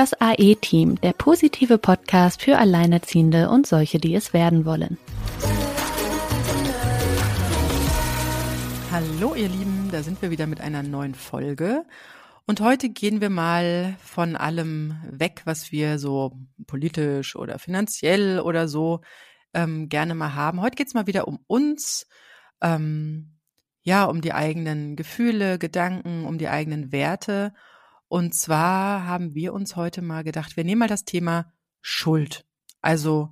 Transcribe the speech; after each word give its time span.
Das 0.00 0.18
AE-Team, 0.18 0.98
der 1.02 1.12
positive 1.12 1.76
Podcast 1.76 2.40
für 2.40 2.56
Alleinerziehende 2.56 3.50
und 3.50 3.66
solche, 3.66 3.98
die 3.98 4.14
es 4.14 4.32
werden 4.32 4.64
wollen. 4.64 4.96
Hallo 8.90 9.34
ihr 9.34 9.50
Lieben, 9.50 9.90
da 9.92 10.02
sind 10.02 10.22
wir 10.22 10.30
wieder 10.30 10.46
mit 10.46 10.62
einer 10.62 10.82
neuen 10.82 11.14
Folge. 11.14 11.84
Und 12.46 12.62
heute 12.62 12.88
gehen 12.88 13.20
wir 13.20 13.28
mal 13.28 13.94
von 14.02 14.36
allem 14.36 14.94
weg, 15.10 15.42
was 15.44 15.70
wir 15.70 15.98
so 15.98 16.32
politisch 16.66 17.36
oder 17.36 17.58
finanziell 17.58 18.40
oder 18.40 18.68
so 18.68 19.02
ähm, 19.52 19.90
gerne 19.90 20.14
mal 20.14 20.34
haben. 20.34 20.62
Heute 20.62 20.76
geht's 20.76 20.94
mal 20.94 21.08
wieder 21.08 21.28
um 21.28 21.40
uns, 21.46 22.06
ähm, 22.62 23.36
ja, 23.82 24.04
um 24.04 24.22
die 24.22 24.32
eigenen 24.32 24.96
Gefühle, 24.96 25.58
Gedanken, 25.58 26.24
um 26.24 26.38
die 26.38 26.48
eigenen 26.48 26.90
Werte. 26.90 27.52
Und 28.10 28.34
zwar 28.34 29.06
haben 29.06 29.36
wir 29.36 29.52
uns 29.52 29.76
heute 29.76 30.02
mal 30.02 30.24
gedacht, 30.24 30.56
wir 30.56 30.64
nehmen 30.64 30.80
mal 30.80 30.88
das 30.88 31.04
Thema 31.04 31.52
Schuld. 31.80 32.44
Also 32.80 33.30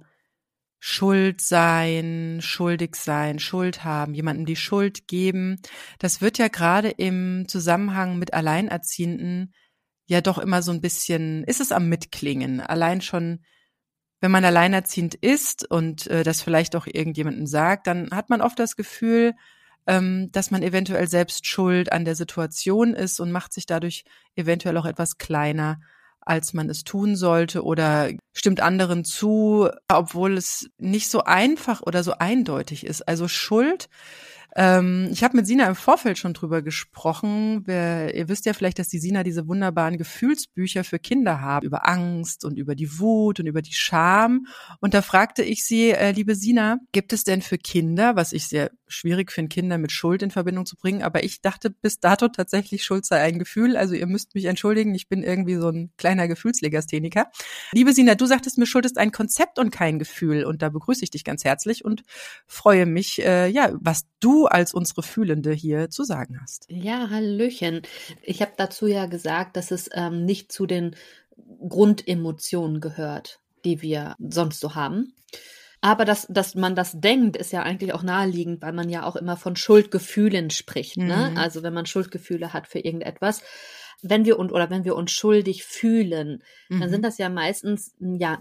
Schuld 0.79 1.41
sein, 1.41 2.39
schuldig 2.41 2.95
sein, 2.95 3.41
Schuld 3.41 3.83
haben, 3.83 4.15
jemandem 4.15 4.47
die 4.47 4.55
Schuld 4.55 5.09
geben. 5.09 5.61
Das 5.99 6.21
wird 6.21 6.39
ja 6.39 6.47
gerade 6.47 6.91
im 6.91 7.49
Zusammenhang 7.49 8.21
mit 8.21 8.35
Alleinerziehenden 8.35 9.53
ja 10.07 10.21
doch 10.21 10.39
immer 10.39 10.63
so 10.63 10.71
ein 10.71 10.81
bisschen, 10.81 11.43
ist 11.43 11.61
es 11.61 11.73
am 11.73 11.89
Mitklingen. 11.89 12.61
Allein 12.61 13.01
schon, 13.01 13.45
wenn 14.21 14.31
man 14.31 14.45
alleinerziehend 14.45 15.17
ist 15.17 15.69
und 15.69 16.07
äh, 16.07 16.23
das 16.23 16.41
vielleicht 16.41 16.77
auch 16.77 16.87
irgendjemandem 16.87 17.49
sagt, 17.49 17.89
dann 17.89 18.13
hat 18.13 18.31
man 18.31 18.41
oft 18.41 18.61
das 18.61 18.77
Gefühl, 18.77 19.35
ähm, 19.89 20.31
dass 20.33 20.51
man 20.51 20.63
eventuell 20.63 21.09
selbst 21.09 21.47
schuld 21.47 21.91
an 21.91 22.05
der 22.05 22.15
Situation 22.15 22.95
ist 22.95 23.19
und 23.19 23.33
macht 23.33 23.53
sich 23.53 23.67
dadurch 23.67 24.05
eventuell 24.37 24.77
auch 24.77 24.85
etwas 24.85 25.17
kleiner, 25.17 25.81
als 26.21 26.53
man 26.53 26.69
es 26.69 26.85
tun 26.85 27.17
sollte 27.17 27.65
oder 27.65 28.11
stimmt 28.35 28.61
anderen 28.61 29.05
zu, 29.05 29.71
obwohl 29.89 30.37
es 30.37 30.69
nicht 30.77 31.09
so 31.09 31.25
einfach 31.25 31.81
oder 31.81 32.05
so 32.05 32.13
eindeutig 32.13 32.85
ist. 32.85 33.09
Also 33.09 33.29
Schuld 33.29 33.89
ähm, 34.57 35.09
ich 35.13 35.23
habe 35.23 35.37
mit 35.37 35.47
Sina 35.47 35.67
im 35.67 35.75
Vorfeld 35.75 36.19
schon 36.19 36.35
drüber 36.35 36.63
gesprochen. 36.63 37.67
Wir, 37.67 38.15
ihr 38.15 38.29
wisst 38.29 38.47
ja 38.47 38.53
vielleicht, 38.53 38.79
dass 38.79 38.89
die 38.89 38.99
Sina 38.99 39.23
diese 39.23 39.47
wunderbaren 39.47 39.99
Gefühlsbücher 39.99 40.85
für 40.85 40.99
Kinder 40.99 41.41
haben, 41.41 41.67
über 41.67 41.89
Angst 41.89 42.45
und 42.45 42.59
über 42.59 42.75
die 42.75 42.99
Wut 42.99 43.41
und 43.41 43.47
über 43.47 43.63
die 43.63 43.75
Scham. 43.75 44.47
Und 44.81 44.95
da 44.95 45.03
fragte 45.03 45.43
ich 45.43 45.65
sie, 45.65 45.91
äh, 45.91 46.13
liebe 46.13 46.35
Sina, 46.35 46.79
gibt 46.93 47.13
es 47.13 47.25
denn 47.25 47.43
für 47.43 47.59
Kinder, 47.59 48.17
was 48.17 48.33
ich 48.33 48.49
sehr 48.49 48.71
schwierig 48.89 49.31
finde, 49.33 49.49
Kinder 49.51 49.79
mit 49.79 49.93
Schuld 49.93 50.23
in 50.23 50.31
Verbindung 50.31 50.67
zu 50.67 50.77
bringen, 50.77 51.03
aber 51.03 51.23
ich 51.23 51.41
dachte 51.41 51.71
bis 51.71 52.01
dato 52.01 52.29
tatsächlich, 52.29 52.85
Schuld 52.85 53.05
sei 53.05 53.21
ein 53.21 53.39
Gefühl. 53.39 53.77
Also 53.77 53.95
ihr 53.95 54.07
müsst 54.07 54.35
mich 54.35 54.47
entschuldigen, 54.47 54.95
ich 54.95 55.09
bin 55.09 55.23
irgendwie 55.23 55.57
so 55.57 55.69
ein 55.69 55.93
kleiner 55.99 56.27
Gefühlslegastheniker. 56.27 57.27
Liebe 57.73 57.93
Sina, 57.93 58.15
du 58.15 58.27
sagtest 58.27 58.59
mir, 58.59 58.67
Schuld 58.67 58.87
ist 58.87 58.99
ein 58.99 59.13
Konzept 59.13 59.59
und 59.59 59.71
kein 59.71 59.99
Gefühl. 59.99 60.45
Und 60.45 60.63
da 60.63 60.71
begrüße 60.71 61.05
ich 61.05 61.11
dich 61.11 61.25
ganz 61.25 61.45
herzlich 61.45 61.85
und 61.85 62.03
freue 62.47 62.87
mich, 62.87 63.23
äh, 63.23 63.49
ja, 63.49 63.73
was 63.81 64.07
du 64.21 64.38
als 64.47 64.75
unsere 64.75 65.03
Fühlende 65.03 65.53
hier 65.53 65.91
zu 65.91 66.05
sagen 66.05 66.39
hast. 66.41 66.67
Ja, 66.69 67.11
Hallöchen. 67.11 67.83
Ich 68.23 68.41
habe 68.43 68.53
dazu 68.57 68.87
ja 68.87 69.07
gesagt, 69.07 69.57
dass 69.57 69.71
es 69.71 69.89
ähm, 69.93 70.25
nicht 70.25 70.53
zu 70.53 70.67
den 70.67 70.97
Grundemotionen 71.69 72.81
gehört, 72.81 73.41
die 73.65 73.83
wir 73.83 74.15
sonst 74.19 74.61
so 74.61 74.75
haben. 74.75 75.15
Aber 75.81 76.05
dass, 76.05 76.27
dass 76.29 76.55
man 76.55 76.75
das 76.75 77.01
denkt, 77.01 77.37
ist 77.37 77.53
ja 77.53 77.63
eigentlich 77.63 77.95
auch 77.95 78.03
naheliegend, 78.03 78.63
weil 78.63 78.73
man 78.73 78.89
ja 78.89 79.05
auch 79.05 79.15
immer 79.15 79.37
von 79.37 79.55
Schuldgefühlen 79.55 80.51
spricht. 80.51 80.97
Ne? 80.97 81.31
Mhm. 81.31 81.39
Also 81.39 81.63
wenn 81.63 81.73
man 81.73 81.87
Schuldgefühle 81.87 82.53
hat 82.53 82.67
für 82.67 82.81
irgendetwas 82.81 83.43
wenn 84.03 84.25
wir 84.25 84.39
und 84.39 84.53
oder 84.53 84.71
wenn 84.71 84.85
wir 84.85 84.95
uns 84.95 85.11
schuldig 85.11 85.65
fühlen, 85.65 86.43
mhm. 86.69 86.81
dann 86.81 86.91
sind 86.91 87.01
mhm. 87.01 87.05
das 87.05 87.19
ja 87.19 87.29
meistens 87.29 87.95
ja 87.99 88.39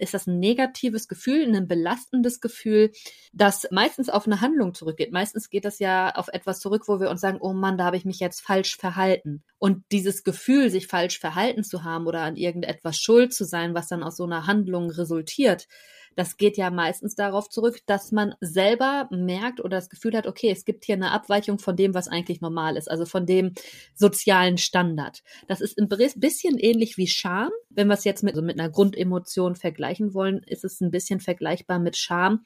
ist 0.00 0.14
das 0.14 0.26
ein 0.26 0.38
negatives 0.38 1.08
Gefühl, 1.08 1.54
ein 1.54 1.68
belastendes 1.68 2.40
Gefühl, 2.40 2.92
das 3.32 3.66
meistens 3.70 4.10
auf 4.10 4.26
eine 4.26 4.40
Handlung 4.40 4.74
zurückgeht. 4.74 5.12
Meistens 5.12 5.50
geht 5.50 5.64
das 5.64 5.78
ja 5.78 6.14
auf 6.14 6.28
etwas 6.28 6.60
zurück, 6.60 6.84
wo 6.88 7.00
wir 7.00 7.10
uns 7.10 7.20
sagen, 7.20 7.38
oh 7.40 7.52
Mann, 7.52 7.78
da 7.78 7.84
habe 7.84 7.96
ich 7.96 8.04
mich 8.04 8.20
jetzt 8.20 8.40
falsch 8.40 8.76
verhalten. 8.76 9.42
Und 9.58 9.84
dieses 9.92 10.24
Gefühl, 10.24 10.70
sich 10.70 10.86
falsch 10.86 11.18
verhalten 11.18 11.64
zu 11.64 11.84
haben 11.84 12.06
oder 12.06 12.20
an 12.20 12.36
irgendetwas 12.36 12.98
schuld 12.98 13.32
zu 13.32 13.44
sein, 13.44 13.74
was 13.74 13.88
dann 13.88 14.02
aus 14.02 14.16
so 14.16 14.24
einer 14.24 14.46
Handlung 14.46 14.90
resultiert, 14.90 15.68
das 16.18 16.36
geht 16.36 16.56
ja 16.56 16.70
meistens 16.70 17.14
darauf 17.14 17.48
zurück, 17.48 17.78
dass 17.86 18.10
man 18.10 18.34
selber 18.40 19.08
merkt 19.12 19.60
oder 19.60 19.76
das 19.76 19.88
Gefühl 19.88 20.16
hat, 20.16 20.26
okay, 20.26 20.50
es 20.50 20.64
gibt 20.64 20.84
hier 20.84 20.96
eine 20.96 21.12
Abweichung 21.12 21.60
von 21.60 21.76
dem, 21.76 21.94
was 21.94 22.08
eigentlich 22.08 22.40
normal 22.40 22.76
ist, 22.76 22.90
also 22.90 23.06
von 23.06 23.24
dem 23.24 23.52
sozialen 23.94 24.58
Standard. 24.58 25.22
Das 25.46 25.60
ist 25.60 25.78
ein 25.78 25.88
bisschen 25.88 26.58
ähnlich 26.58 26.96
wie 26.96 27.06
Scham. 27.06 27.50
Wenn 27.70 27.86
wir 27.86 27.94
es 27.94 28.02
jetzt 28.02 28.24
mit, 28.24 28.34
also 28.34 28.42
mit 28.44 28.58
einer 28.58 28.68
Grundemotion 28.68 29.54
vergleichen 29.54 30.12
wollen, 30.12 30.42
ist 30.42 30.64
es 30.64 30.80
ein 30.80 30.90
bisschen 30.90 31.20
vergleichbar 31.20 31.78
mit 31.78 31.96
Scham 31.96 32.44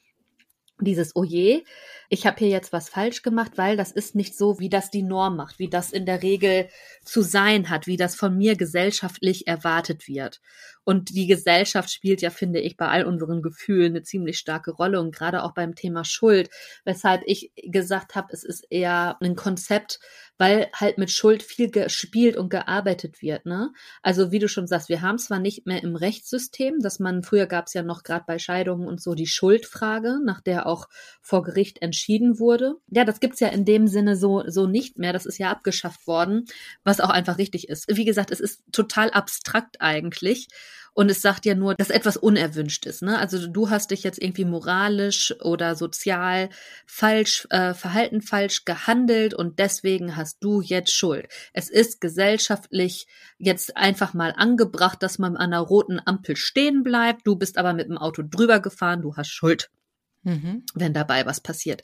dieses 0.79 1.15
Oje, 1.15 1.61
oh 1.61 1.67
ich 2.09 2.27
habe 2.27 2.37
hier 2.39 2.49
jetzt 2.49 2.73
was 2.73 2.89
falsch 2.89 3.21
gemacht, 3.21 3.53
weil 3.55 3.77
das 3.77 3.91
ist 3.91 4.15
nicht 4.15 4.37
so, 4.37 4.59
wie 4.59 4.69
das 4.69 4.91
die 4.91 5.03
Norm 5.03 5.35
macht, 5.35 5.59
wie 5.59 5.69
das 5.69 5.91
in 5.91 6.05
der 6.05 6.21
Regel 6.21 6.67
zu 7.03 7.21
sein 7.21 7.69
hat, 7.69 7.87
wie 7.87 7.97
das 7.97 8.15
von 8.15 8.37
mir 8.37 8.55
gesellschaftlich 8.55 9.47
erwartet 9.47 10.07
wird. 10.07 10.41
Und 10.85 11.09
die 11.09 11.27
Gesellschaft 11.27 11.91
spielt 11.91 12.21
ja, 12.21 12.29
finde 12.29 12.59
ich, 12.59 12.77
bei 12.77 12.87
all 12.87 13.05
unseren 13.05 13.41
Gefühlen 13.41 13.93
eine 13.93 14.03
ziemlich 14.03 14.37
starke 14.37 14.71
Rolle 14.71 14.99
und 14.99 15.15
gerade 15.15 15.43
auch 15.43 15.53
beim 15.53 15.75
Thema 15.75 16.03
Schuld, 16.03 16.49
weshalb 16.85 17.21
ich 17.25 17.51
gesagt 17.55 18.15
habe, 18.15 18.27
es 18.31 18.43
ist 18.43 18.65
eher 18.69 19.17
ein 19.21 19.35
Konzept, 19.35 19.99
weil 20.37 20.69
halt 20.73 20.97
mit 20.97 21.11
Schuld 21.11 21.43
viel 21.43 21.69
gespielt 21.69 22.35
und 22.35 22.49
gearbeitet 22.49 23.21
wird. 23.21 23.45
Ne? 23.45 23.71
Also 24.01 24.31
wie 24.31 24.39
du 24.39 24.47
schon 24.47 24.67
sagst, 24.67 24.89
wir 24.89 25.01
haben 25.01 25.17
zwar 25.17 25.39
nicht 25.39 25.65
mehr 25.65 25.83
im 25.83 25.95
Rechtssystem, 25.95 26.79
dass 26.79 26.99
man, 26.99 27.23
früher 27.23 27.45
gab 27.45 27.67
es 27.67 27.73
ja 27.73 27.83
noch 27.83 28.03
gerade 28.03 28.25
bei 28.27 28.39
Scheidungen 28.39 28.87
und 28.87 29.01
so 29.01 29.13
die 29.13 29.27
Schuldfrage, 29.27 30.19
nach 30.23 30.41
der 30.41 30.65
auch 30.65 30.89
vor 31.21 31.43
Gericht 31.43 31.81
entschieden 31.81 32.39
wurde. 32.39 32.75
Ja, 32.89 33.05
das 33.05 33.19
gibt's 33.19 33.39
ja 33.39 33.49
in 33.49 33.65
dem 33.65 33.87
Sinne 33.87 34.17
so, 34.17 34.43
so 34.47 34.67
nicht 34.67 34.97
mehr. 34.97 35.13
Das 35.13 35.25
ist 35.25 35.37
ja 35.37 35.51
abgeschafft 35.51 36.07
worden, 36.07 36.45
was 36.83 36.99
auch 36.99 37.09
einfach 37.09 37.37
richtig 37.37 37.69
ist. 37.69 37.85
Wie 37.87 38.05
gesagt, 38.05 38.31
es 38.31 38.39
ist 38.39 38.63
total 38.71 39.11
abstrakt 39.11 39.81
eigentlich. 39.81 40.47
Und 40.93 41.09
es 41.09 41.21
sagt 41.21 41.45
ja 41.45 41.55
nur, 41.55 41.75
dass 41.75 41.89
etwas 41.89 42.17
unerwünscht 42.17 42.85
ist. 42.85 43.01
Ne? 43.01 43.17
Also 43.17 43.47
du 43.47 43.69
hast 43.69 43.91
dich 43.91 44.03
jetzt 44.03 44.21
irgendwie 44.21 44.45
moralisch 44.45 45.33
oder 45.41 45.75
sozial 45.75 46.49
falsch, 46.85 47.47
äh, 47.49 47.73
verhalten 47.73 48.21
falsch 48.21 48.65
gehandelt 48.65 49.33
und 49.33 49.59
deswegen 49.59 50.15
hast 50.15 50.43
du 50.43 50.61
jetzt 50.61 50.93
Schuld. 50.93 51.27
Es 51.51 51.69
ist 51.69 51.99
gesellschaftlich 51.99 53.07
jetzt 53.37 53.75
einfach 53.75 54.13
mal 54.13 54.33
angebracht, 54.37 55.01
dass 55.01 55.17
man 55.17 55.35
an 55.35 55.53
einer 55.53 55.61
roten 55.61 55.99
Ampel 56.03 56.35
stehen 56.35 56.83
bleibt. 56.83 57.25
Du 57.25 57.35
bist 57.35 57.57
aber 57.57 57.73
mit 57.73 57.87
dem 57.89 57.97
Auto 57.97 58.21
drüber 58.23 58.59
gefahren, 58.59 59.01
du 59.01 59.15
hast 59.15 59.29
Schuld 59.29 59.69
mhm. 60.23 60.63
wenn 60.73 60.93
dabei 60.93 61.25
was 61.25 61.41
passiert. 61.41 61.81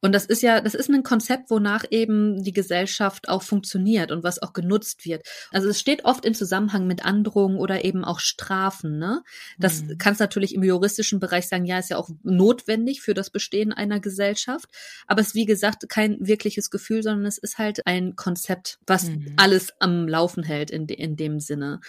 Und 0.00 0.12
das 0.12 0.24
ist 0.24 0.42
ja, 0.42 0.60
das 0.60 0.74
ist 0.74 0.88
ein 0.90 1.02
Konzept, 1.02 1.50
wonach 1.50 1.84
eben 1.90 2.42
die 2.42 2.52
Gesellschaft 2.52 3.28
auch 3.28 3.42
funktioniert 3.42 4.10
und 4.12 4.22
was 4.22 4.40
auch 4.42 4.52
genutzt 4.52 5.04
wird. 5.04 5.26
Also 5.50 5.68
es 5.68 5.80
steht 5.80 6.04
oft 6.04 6.24
in 6.24 6.34
Zusammenhang 6.34 6.86
mit 6.86 7.04
Androhungen 7.04 7.58
oder 7.58 7.84
eben 7.84 8.04
auch 8.04 8.20
Strafen. 8.20 8.98
Ne? 8.98 9.22
Das 9.58 9.82
mhm. 9.82 9.98
kannst 9.98 10.20
natürlich 10.20 10.54
im 10.54 10.62
juristischen 10.62 11.20
Bereich 11.20 11.48
sagen, 11.48 11.64
ja, 11.64 11.78
ist 11.78 11.90
ja 11.90 11.96
auch 11.96 12.10
notwendig 12.22 13.00
für 13.02 13.14
das 13.14 13.30
Bestehen 13.30 13.72
einer 13.72 14.00
Gesellschaft. 14.00 14.68
Aber 15.06 15.20
es 15.20 15.28
ist 15.28 15.34
wie 15.34 15.46
gesagt 15.46 15.88
kein 15.88 16.16
wirkliches 16.20 16.70
Gefühl, 16.70 17.02
sondern 17.02 17.26
es 17.26 17.38
ist 17.38 17.58
halt 17.58 17.86
ein 17.86 18.16
Konzept, 18.16 18.78
was 18.86 19.04
mhm. 19.04 19.34
alles 19.36 19.72
am 19.80 20.08
Laufen 20.08 20.42
hält 20.42 20.70
in, 20.70 20.86
in 20.88 21.16
dem 21.16 21.40
Sinne. 21.40 21.80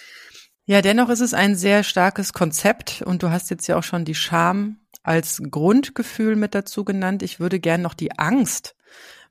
Ja, 0.69 0.84
dennoch 0.84 1.09
ist 1.09 1.22
es 1.22 1.34
ein 1.34 1.56
sehr 1.56 1.81
starkes 1.81 2.31
Konzept 2.31 3.02
und 3.02 3.24
du 3.24 3.31
hast 3.31 3.50
jetzt 3.50 3.66
ja 3.66 3.75
auch 3.75 3.81
schon 3.81 4.06
die 4.06 4.13
Scham 4.13 4.78
als 5.02 5.41
Grundgefühl 5.50 6.35
mit 6.35 6.53
dazu 6.53 6.85
genannt. 6.85 7.24
Ich 7.24 7.40
würde 7.40 7.59
gern 7.59 7.81
noch 7.81 7.96
die 7.96 8.19
Angst 8.19 8.75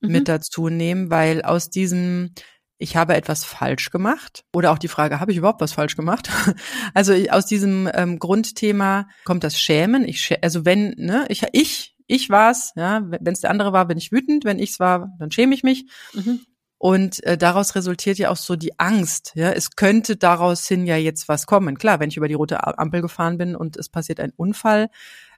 mhm. 0.01 0.11
mit 0.11 0.27
dazu 0.27 0.69
nehmen, 0.69 1.11
weil 1.11 1.43
aus 1.43 1.71
diesem 1.71 2.33
ich 2.77 2.97
habe 2.97 3.15
etwas 3.15 3.45
falsch 3.45 3.91
gemacht 3.91 4.47
oder 4.53 4.73
auch 4.73 4.79
die 4.79 4.89
Frage, 4.89 5.21
habe 5.21 5.31
ich 5.31 5.39
überhaupt 5.39 5.61
was 5.61 5.73
falsch 5.73 5.95
gemacht? 5.95 6.29
Also 6.93 7.15
aus 7.31 7.47
diesem 7.47 7.89
ähm, 7.95 8.19
Grundthema 8.19 9.07
kommt 9.25 9.45
das 9.45 9.61
Schämen. 9.61 10.09
Ich 10.09 10.21
schä 10.21 10.39
also 10.43 10.65
wenn 10.65 10.97
ne, 10.97 11.25
ich 11.29 11.45
ich 11.53 11.95
ich 12.09 12.31
war's, 12.31 12.73
ja, 12.75 13.03
wenn 13.07 13.33
es 13.33 13.43
der 13.43 13.51
andere 13.51 13.73
war, 13.73 13.87
bin 13.87 13.97
ich 13.99 14.11
wütend, 14.11 14.45
wenn 14.45 14.59
ich's 14.59 14.81
war, 14.81 15.13
dann 15.21 15.31
schäme 15.31 15.55
ich 15.55 15.63
mich. 15.63 15.87
Mhm. 16.15 16.41
Und 16.79 17.23
äh, 17.25 17.37
daraus 17.37 17.75
resultiert 17.75 18.19
ja 18.19 18.31
auch 18.31 18.37
so 18.37 18.55
die 18.55 18.79
Angst. 18.79 19.33
Ja, 19.35 19.51
es 19.51 19.73
könnte 19.75 20.17
daraus 20.17 20.67
hin 20.67 20.87
ja 20.87 20.97
jetzt 20.97 21.29
was 21.29 21.47
kommen. 21.47 21.77
Klar, 21.77 21.99
wenn 21.99 22.09
ich 22.09 22.17
über 22.17 22.29
die 22.29 22.35
rote 22.35 22.79
Ampel 22.79 23.03
gefahren 23.03 23.37
bin 23.37 23.57
und 23.57 23.77
es 23.77 23.89
passiert 23.89 24.21
ein 24.21 24.33
Unfall, 24.37 24.89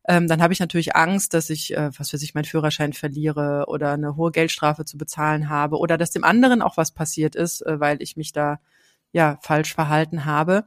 ähm, 0.07 0.29
dann 0.29 0.43
habe 0.43 0.53
ich 0.53 0.61
natürlich 0.61 0.97
Angst, 0.97 1.35
dass 1.35 1.51
ich, 1.51 1.75
äh, 1.75 1.91
was 1.99 2.13
weiß 2.13 2.23
ich, 2.23 2.35
meinen 2.35 2.45
Führerschein 2.45 2.93
verliere 2.93 3.65
oder 3.69 3.93
eine 3.93 4.17
hohe 4.17 4.33
Geldstrafe 4.33 4.85
zu 4.85 4.99
bezahlen 4.99 5.49
habe 5.49 5.79
oder 5.79 5.97
dass 5.99 6.11
dem 6.11 6.25
anderen 6.25 6.63
auch 6.63 6.77
was 6.77 6.93
passiert 6.93 7.37
ist, 7.37 7.63
äh, 7.63 7.81
weil 7.81 8.03
ich 8.03 8.17
mich 8.17 8.33
da 8.33 8.61
ja 9.13 9.39
falsch 9.43 9.75
verhalten 9.75 10.25
habe. 10.25 10.65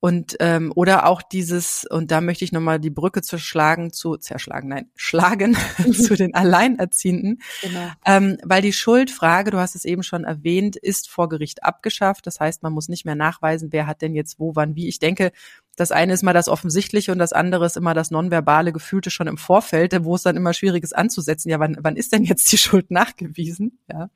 Und 0.00 0.36
ähm, 0.40 0.70
oder 0.74 1.06
auch 1.06 1.22
dieses, 1.22 1.86
und 1.88 2.10
da 2.10 2.20
möchte 2.20 2.44
ich 2.44 2.52
nochmal 2.52 2.78
die 2.78 2.90
Brücke 2.90 3.22
zerschlagen 3.22 3.90
zu, 3.90 4.18
zerschlagen, 4.18 4.68
nein, 4.68 4.90
schlagen 4.96 5.56
zu 5.92 6.14
den 6.14 6.34
Alleinerziehenden. 6.34 7.40
Genau. 7.62 7.88
Ähm, 8.04 8.36
weil 8.44 8.60
die 8.60 8.74
Schuldfrage, 8.74 9.50
du 9.50 9.58
hast 9.58 9.74
es 9.74 9.86
eben 9.86 10.02
schon 10.02 10.24
erwähnt, 10.24 10.76
ist 10.76 11.08
vor 11.08 11.30
Gericht 11.30 11.64
abgeschafft. 11.64 12.26
Das 12.26 12.38
heißt, 12.38 12.62
man 12.62 12.74
muss 12.74 12.88
nicht 12.88 13.06
mehr 13.06 13.14
nachweisen, 13.14 13.72
wer 13.72 13.86
hat 13.86 14.02
denn 14.02 14.14
jetzt 14.14 14.38
wo, 14.38 14.54
wann, 14.54 14.74
wie. 14.74 14.88
Ich 14.88 14.98
denke, 14.98 15.32
das 15.76 15.92
eine 15.92 16.12
ist 16.12 16.22
mal 16.22 16.32
das 16.32 16.48
Offensichtliche 16.48 17.12
und 17.12 17.18
das 17.18 17.32
andere 17.32 17.66
ist 17.66 17.76
immer 17.76 17.94
das 17.94 18.10
nonverbale 18.10 18.72
Gefühlte 18.72 19.10
schon 19.10 19.26
im 19.26 19.38
Vorfeld, 19.38 20.04
wo 20.04 20.14
es 20.14 20.22
dann 20.22 20.36
immer 20.36 20.54
schwierig 20.54 20.82
ist 20.82 20.96
anzusetzen. 20.96 21.48
Ja, 21.48 21.60
wann, 21.60 21.76
wann 21.80 21.96
ist 21.96 22.12
denn 22.12 22.24
jetzt 22.24 22.50
die 22.52 22.58
Schuld 22.64 22.90
nachgewiesen? 22.90 23.78
Ja. 23.90 24.10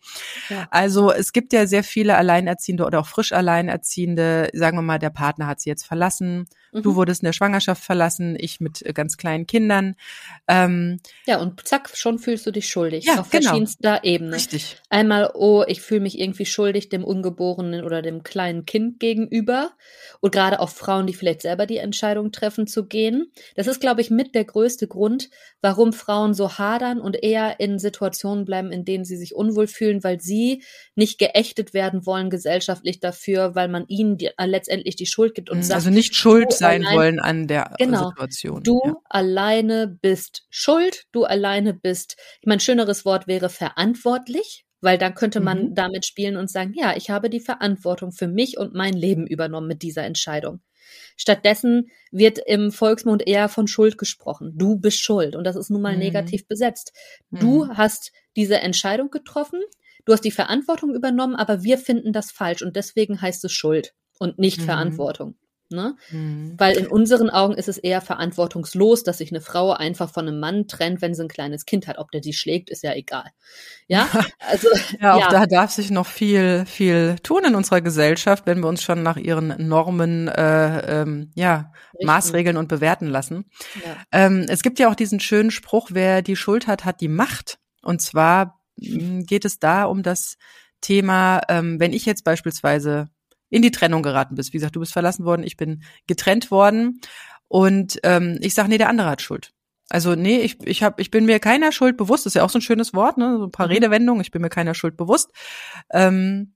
ja. 0.49 0.69
Also 0.71 1.13
es 1.13 1.33
gibt 1.33 1.53
ja 1.53 1.67
sehr 1.67 1.85
viele 1.85 2.17
Alleinerziehende 2.17 2.85
oder 2.85 3.01
auch 3.01 3.07
frisch 3.07 3.33
Alleinerziehende. 3.33 4.51
Sagen 4.53 4.79
wir 4.79 4.83
mal, 4.83 4.99
der 4.99 5.11
Partner 5.11 5.47
hat 5.47 5.61
sie 5.61 5.71
jetzt 5.71 5.87
verlassen 5.87 6.47
Mhm. 6.73 6.83
Du 6.83 6.95
wurdest 6.95 7.23
in 7.23 7.27
der 7.27 7.33
Schwangerschaft 7.33 7.83
verlassen, 7.83 8.37
ich 8.39 8.61
mit 8.61 8.85
äh, 8.85 8.93
ganz 8.93 9.17
kleinen 9.17 9.47
Kindern. 9.47 9.97
Ähm, 10.47 11.01
ja, 11.27 11.39
und 11.39 11.67
zack, 11.67 11.91
schon 11.95 12.19
fühlst 12.19 12.47
du 12.47 12.51
dich 12.51 12.69
schuldig. 12.69 13.05
Ja, 13.05 13.21
auf 13.21 13.31
genau. 13.31 13.45
verschiedenster 13.45 14.05
Ebene. 14.05 14.37
Richtig. 14.37 14.77
Einmal, 14.91 15.31
oh, 15.35 15.65
ich 15.67 15.81
fühle 15.81 16.01
mich 16.01 16.19
irgendwie 16.19 16.47
schuldig 16.47 16.89
dem 16.89 17.05
Ungeborenen 17.05 17.85
oder 17.85 18.03
dem 18.03 18.23
kleinen 18.23 18.67
Kind 18.67 19.01
gegenüber. 19.01 19.73
Und 20.21 20.33
gerade 20.33 20.61
auch 20.61 20.71
Frauen, 20.71 21.07
die 21.07 21.15
vielleicht 21.15 21.43
selber 21.43 21.67
die 21.67 21.79
Entscheidung 21.79 22.33
treffen 22.33 22.67
zu 22.67 22.87
gehen. 22.87 23.33
Das 23.57 23.67
ist, 23.67 23.81
glaube 23.81 24.01
ich, 24.01 24.11
mit 24.11 24.35
der 24.35 24.45
größte 24.45 24.89
Grund, 24.89 25.31
warum 25.61 25.93
Frauen 25.93 26.35
so 26.35 26.59
hadern 26.59 27.01
und 27.01 27.23
eher 27.23 27.61
in 27.61 27.79
Situationen 27.79 28.45
bleiben, 28.45 28.73
in 28.73 28.85
denen 28.85 29.05
sie 29.05 29.17
sich 29.17 29.35
unwohl 29.35 29.67
fühlen, 29.67 30.05
weil 30.05 30.21
sie 30.21 30.63
nicht 30.95 31.19
geächtet 31.19 31.75
werden 31.75 32.07
wollen 32.07 32.31
gesellschaftlich 32.31 33.01
dafür, 33.01 33.55
weil 33.55 33.69
man 33.69 33.87
ihnen 33.89 34.19
die, 34.19 34.31
äh, 34.37 34.47
letztendlich 34.47 34.97
die 34.97 35.07
Schuld 35.07 35.35
gibt 35.35 35.51
und 35.51 35.59
mhm, 35.59 35.63
sagt. 35.63 35.77
Also 35.77 35.91
nicht 35.91 36.15
Schuld 36.15 36.58
sein 36.59 36.85
allein, 36.85 36.97
wollen 36.97 37.21
an 37.21 37.47
der 37.47 37.75
genau, 37.79 38.09
Situation. 38.09 38.63
Du 38.63 38.81
ja. 38.85 38.95
alleine 39.09 39.89
bist 39.89 40.47
schuld, 40.51 41.05
du 41.13 41.25
alleine 41.25 41.75
bist, 41.75 42.17
ich 42.41 42.47
meine, 42.47 42.61
schöneres 42.61 43.05
Wort 43.05 43.27
wäre 43.27 43.49
verantwortlich, 43.49 44.65
weil 44.81 44.99
dann 44.99 45.15
könnte 45.15 45.41
man 45.41 45.71
mhm. 45.71 45.75
damit 45.75 46.07
spielen 46.07 46.37
und 46.37 46.51
sagen, 46.51 46.73
ja, 46.75 46.97
ich 46.97 47.11
habe 47.11 47.31
die 47.31 47.41
Verantwortung 47.41 48.13
für 48.13 48.29
mich 48.29 48.59
und 48.59 48.75
mein 48.75 48.95
Leben 48.95 49.27
übernommen 49.27 49.67
mit 49.67 49.83
dieser 49.83 50.05
Entscheidung. 50.05 50.61
Stattdessen 51.17 51.91
wird 52.11 52.39
im 52.47 52.71
Volksmund 52.71 53.27
eher 53.27 53.49
von 53.49 53.67
Schuld 53.67 53.99
gesprochen. 53.99 54.53
Du 54.57 54.77
bist 54.77 55.01
schuld 55.01 55.37
und 55.37 55.45
das 55.45 55.57
ist 55.57 55.71
nun 55.71 55.83
mal 55.83 55.95
mhm. 55.95 55.99
negativ 56.01 56.47
besetzt. 56.47 56.93
Du 57.31 57.65
mhm. 57.65 57.77
hast 57.77 58.13
diese 58.37 58.61
Entscheidung 58.61 59.11
getroffen, 59.11 59.61
du 60.05 60.13
hast 60.13 60.25
die 60.25 60.31
Verantwortung 60.31 60.95
übernommen, 60.95 61.35
aber 61.35 61.65
wir 61.65 61.79
finden 61.79 62.13
das 62.13 62.31
falsch 62.31 62.63
und 62.63 62.77
deswegen 62.77 63.21
heißt 63.21 63.45
es 63.45 63.53
Schuld 63.53 63.95
und 64.19 64.39
nicht 64.39 64.61
mhm. 64.61 64.65
Verantwortung. 64.65 65.35
Ne? 65.71 65.97
Mhm. 66.11 66.55
Weil 66.57 66.79
in 66.79 66.87
unseren 66.87 67.29
Augen 67.29 67.55
ist 67.55 67.69
es 67.69 67.77
eher 67.77 68.01
verantwortungslos, 68.01 69.03
dass 69.03 69.19
sich 69.19 69.31
eine 69.31 69.43
Frau 69.43 69.73
einfach 69.73 70.11
von 70.11 70.27
einem 70.27 70.41
Mann 70.41 70.67
trennt, 70.67 71.03
wenn 71.03 71.15
sie 71.15 71.23
ein 71.23 71.29
kleines 71.29 71.67
Kind 71.67 71.87
hat. 71.87 71.99
Ob 71.99 72.11
der 72.11 72.23
sie 72.23 72.33
schlägt, 72.33 72.71
ist 72.71 72.83
ja 72.83 72.95
egal. 72.95 73.27
Ja, 73.87 74.09
also 74.49 74.69
ja, 75.01 75.15
auch 75.15 75.21
ja. 75.21 75.29
da 75.29 75.47
darf 75.47 75.71
sich 75.71 75.91
noch 75.91 76.07
viel, 76.07 76.65
viel 76.65 77.17
tun 77.23 77.45
in 77.45 77.55
unserer 77.55 77.83
Gesellschaft, 77.83 78.47
wenn 78.47 78.61
wir 78.61 78.69
uns 78.69 78.83
schon 78.83 79.03
nach 79.03 79.19
ihren 79.19 79.69
Normen, 79.69 80.29
äh, 80.29 81.03
ähm, 81.03 81.33
ja, 81.35 81.73
Richtig. 81.93 82.07
Maßregeln 82.07 82.57
und 82.57 82.69
bewerten 82.69 83.07
lassen. 83.07 83.51
Ja. 83.85 83.97
Ähm, 84.11 84.47
es 84.49 84.63
gibt 84.63 84.79
ja 84.79 84.91
auch 84.91 84.95
diesen 84.95 85.21
schönen 85.21 85.51
Spruch: 85.51 85.91
Wer 85.93 86.23
die 86.23 86.37
Schuld 86.37 86.67
hat, 86.67 86.87
hat 86.87 87.03
die 87.03 87.09
Macht. 87.09 87.59
Und 87.83 88.01
zwar 88.01 88.59
hm, 88.81 89.25
geht 89.27 89.45
es 89.45 89.59
da 89.59 89.85
um 89.85 90.03
das 90.03 90.37
Thema, 90.81 91.41
ähm, 91.49 91.81
wenn 91.81 91.93
ich 91.93 92.07
jetzt 92.07 92.25
beispielsweise 92.25 93.11
in 93.51 93.63
die 93.63 93.71
Trennung 93.71 94.03
geraten 94.03 94.35
bist. 94.35 94.53
Wie 94.53 94.59
gesagt, 94.59 94.77
du 94.77 94.81
bist 94.81 94.93
verlassen 94.93 95.25
worden, 95.25 95.43
ich 95.43 95.57
bin 95.57 95.83
getrennt 96.07 96.51
worden 96.51 97.01
und 97.49 97.99
ähm, 98.03 98.39
ich 98.41 98.55
sage, 98.55 98.69
nee, 98.69 98.79
der 98.79 98.89
andere 98.89 99.09
hat 99.11 99.23
Schuld. 99.23 99.53
Also 99.91 100.15
nee, 100.15 100.41
ich, 100.41 100.59
ich, 100.67 100.83
hab, 100.83 101.01
ich 101.01 101.11
bin 101.11 101.25
mir 101.25 101.41
keiner 101.41 101.73
Schuld 101.73 101.97
bewusst. 101.97 102.27
Das 102.27 102.33
ist 102.33 102.35
ja 102.35 102.45
auch 102.45 102.51
so 102.51 102.59
ein 102.59 102.63
schönes 102.63 102.93
Wort, 102.93 103.17
ne? 103.17 103.39
so 103.39 103.45
ein 103.45 103.51
paar 103.51 103.67
mhm. 103.67 103.73
Redewendungen. 103.73 104.21
Ich 104.21 104.31
bin 104.31 104.43
mir 104.43 104.51
keiner 104.51 104.75
Schuld 104.75 104.97
bewusst. 104.97 105.31
Ähm, 105.91 106.55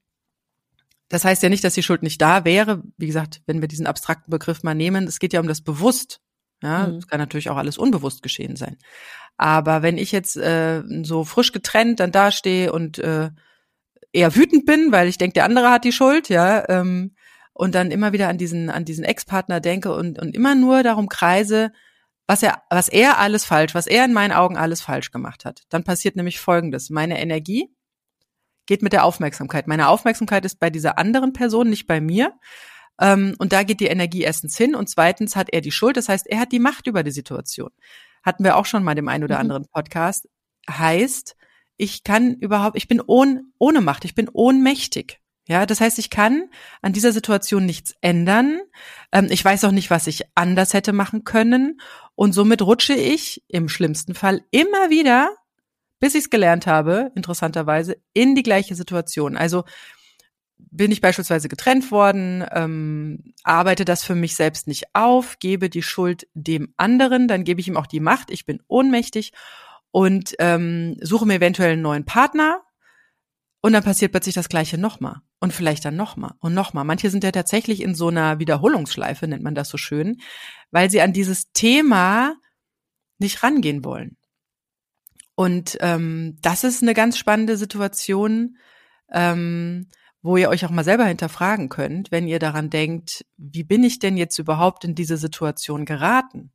das 1.09 1.25
heißt 1.25 1.43
ja 1.43 1.49
nicht, 1.49 1.65
dass 1.65 1.75
die 1.75 1.83
Schuld 1.83 2.03
nicht 2.03 2.21
da 2.21 2.45
wäre. 2.45 2.83
Wie 2.97 3.07
gesagt, 3.07 3.43
wenn 3.47 3.61
wir 3.61 3.69
diesen 3.69 3.87
abstrakten 3.87 4.31
Begriff 4.31 4.63
mal 4.63 4.75
nehmen, 4.75 5.07
es 5.07 5.19
geht 5.19 5.33
ja 5.33 5.41
um 5.41 5.49
das 5.49 5.63
Bewusst. 5.63 6.21
Ja, 6.63 6.87
mhm. 6.87 7.01
kann 7.07 7.19
natürlich 7.19 7.51
auch 7.51 7.57
alles 7.57 7.77
unbewusst 7.77 8.23
geschehen 8.23 8.55
sein. 8.57 8.77
Aber 9.37 9.83
wenn 9.83 9.99
ich 9.99 10.13
jetzt 10.13 10.37
äh, 10.37 10.83
so 11.03 11.25
frisch 11.25 11.53
getrennt 11.53 12.01
dann 12.01 12.13
dastehe 12.13 12.73
und 12.73 12.99
äh, 12.99 13.31
eher 14.13 14.35
wütend 14.35 14.67
bin, 14.67 14.93
weil 14.93 15.09
ich 15.09 15.19
denke, 15.19 15.35
der 15.35 15.45
andere 15.45 15.71
hat 15.71 15.85
die 15.85 15.93
Schuld, 15.93 16.29
ja, 16.29 16.69
ähm, 16.69 17.15
und 17.55 17.75
dann 17.75 17.91
immer 17.91 18.13
wieder 18.13 18.29
an 18.29 18.39
diesen, 18.39 18.71
an 18.71 18.85
diesen 18.85 19.05
Ex-Partner 19.05 19.61
denke 19.61 19.95
und, 19.95 20.19
und 20.19 20.35
immer 20.35 20.55
nur 20.55 20.83
darum 20.83 21.09
kreise, 21.09 21.73
was 22.27 22.43
er, 22.43 22.63
was 22.71 22.89
er 22.89 23.19
alles 23.19 23.45
falsch, 23.45 23.75
was 23.75 23.87
er 23.87 24.05
in 24.05 24.13
meinen 24.13 24.33
Augen 24.33 24.57
alles 24.57 24.81
falsch 24.81 25.11
gemacht 25.11 25.45
hat. 25.45 25.63
Dann 25.69 25.85
passiert 25.85 26.17
nämlich 26.17 26.41
Folgendes. 26.41 26.89
Meine 26.89 27.21
Energie 27.21 27.75
geht 28.67 28.83
mit 28.83 28.93
der 28.93 29.05
Aufmerksamkeit. 29.05 29.67
Meine 29.67 29.89
Aufmerksamkeit 29.89 30.45
ist 30.45 30.61
bei 30.61 30.71
dieser 30.71 30.99
anderen 30.99 31.33
Person, 31.33 31.69
nicht 31.69 31.87
bei 31.87 32.01
mir. 32.01 32.33
Ähm, 33.01 33.35
und 33.39 33.53
da 33.53 33.65
geht 33.65 33.81
die 33.81 33.87
Energie 33.87 34.23
erstens 34.23 34.57
hin 34.57 34.75
und 34.75 34.89
zweitens 34.89 35.37
hat 35.37 35.49
er 35.53 35.61
die 35.61 35.73
Schuld. 35.73 35.97
Das 35.97 36.09
heißt, 36.09 36.27
er 36.27 36.41
hat 36.41 36.53
die 36.53 36.61
Macht 36.61 36.87
über 36.87 37.03
die 37.03 37.11
Situation. 37.11 37.71
Hatten 38.23 38.45
wir 38.45 38.57
auch 38.57 38.67
schon 38.67 38.85
mal 38.85 38.95
dem 38.95 39.09
einen 39.09 39.25
oder 39.25 39.37
mhm. 39.37 39.41
anderen 39.41 39.67
Podcast. 39.69 40.29
Heißt, 40.71 41.37
ich 41.83 42.05
kann 42.05 42.35
überhaupt, 42.35 42.77
ich 42.77 42.87
bin 42.87 43.01
ohne, 43.05 43.43
ohne 43.59 43.81
Macht, 43.81 44.05
ich 44.05 44.15
bin 44.15 44.29
ohnmächtig. 44.33 45.19
Ja, 45.49 45.67
das 45.67 45.81
heißt, 45.81 45.99
ich 45.99 46.11
kann 46.11 46.49
an 46.81 46.93
dieser 46.93 47.11
Situation 47.11 47.67
nichts 47.67 47.97
ändern. 48.01 48.61
Ähm, 49.11 49.27
ich 49.31 49.45
weiß 49.45 49.65
auch 49.65 49.73
nicht, 49.73 49.91
was 49.91 50.07
ich 50.07 50.23
anders 50.37 50.75
hätte 50.75 50.93
machen 50.93 51.25
können. 51.25 51.81
Und 52.15 52.35
somit 52.35 52.63
rutsche 52.63 52.95
ich 52.95 53.43
im 53.49 53.69
schlimmsten 53.69 54.15
Fall 54.15 54.43
immer 54.53 54.91
wieder, 54.91 55.35
bis 55.99 56.15
ich 56.15 56.25
es 56.25 56.31
gelernt 56.31 56.69
habe, 56.69 57.11
interessanterweise, 57.17 57.97
in 58.13 58.37
die 58.37 58.45
gleiche 58.45 58.77
Situation. 58.77 59.37
Also 59.37 59.65
bin 60.57 60.93
ich 60.93 61.01
beispielsweise 61.01 61.49
getrennt 61.49 61.91
worden, 61.91 62.45
ähm, 62.53 63.35
arbeite 63.43 63.85
das 63.85 64.05
für 64.05 64.15
mich 64.15 64.37
selbst 64.37 64.69
nicht 64.69 64.95
auf, 64.95 65.41
gebe 65.41 65.69
die 65.69 65.83
Schuld 65.83 66.29
dem 66.35 66.73
anderen, 66.77 67.27
dann 67.27 67.43
gebe 67.43 67.61
ich 67.61 67.67
ihm 67.67 67.77
auch 67.77 67.89
die 67.89 67.99
Macht, 67.99 68.31
ich 68.31 68.47
bin 68.47 68.63
ohnmächtig 68.69 69.33
und 69.93 70.35
ähm, 70.41 70.97
suche 71.01 71.27
mir 71.27 71.35
eventuell 71.35 71.75
einen 71.75 71.83
neuen 71.83 72.05
Partner 72.05 72.63
und 73.61 73.75
dann 73.75 73.85
passiert 73.85 74.11
plötzlich 74.11 74.35
das 74.35 74.49
Gleiche 74.49 74.79
nochmal 74.79 75.21
und 75.39 75.53
vielleicht 75.53 75.85
dann 75.85 75.95
nochmal 75.95 76.35
und 76.41 76.55
nochmal. 76.55 76.85
Manche 76.85 77.11
sind 77.11 77.23
ja 77.23 77.31
tatsächlich 77.31 77.81
in 77.81 77.95
so 77.95 78.09
einer 78.09 78.41
Wiederholungsschleife, 78.41 79.29
nennt 79.29 79.45
man 79.45 79.55
das 79.55 79.69
so 79.69 79.79
schön, 79.79 80.21
weil 80.73 80.91
sie 80.91 81.01
an 81.01 81.13
dieses 81.13 81.53
Thema 81.53 82.35
nicht 83.19 83.43
rangehen 83.45 83.85
wollen. 83.85 84.17
Und 85.35 85.79
ähm, 85.81 86.37
das 86.43 86.65
ist 86.65 86.83
eine 86.83 86.95
ganz 86.95 87.17
spannende 87.19 87.57
Situation, 87.57 88.59
ähm, 89.13 89.89
wo 90.23 90.37
ihr 90.37 90.49
euch 90.49 90.65
auch 90.65 90.71
mal 90.71 90.85
selber 90.85 91.05
hinterfragen 91.05 91.69
könnt, 91.69 92.11
wenn 92.11 92.27
ihr 92.27 92.39
daran 92.39 92.71
denkt, 92.71 93.25
wie 93.37 93.65
bin 93.65 93.85
ich 93.85 93.99
denn 93.99 94.17
jetzt 94.17 94.39
überhaupt 94.39 94.85
in 94.85 94.95
diese 94.95 95.17
Situation 95.17 95.85
geraten? 95.85 96.53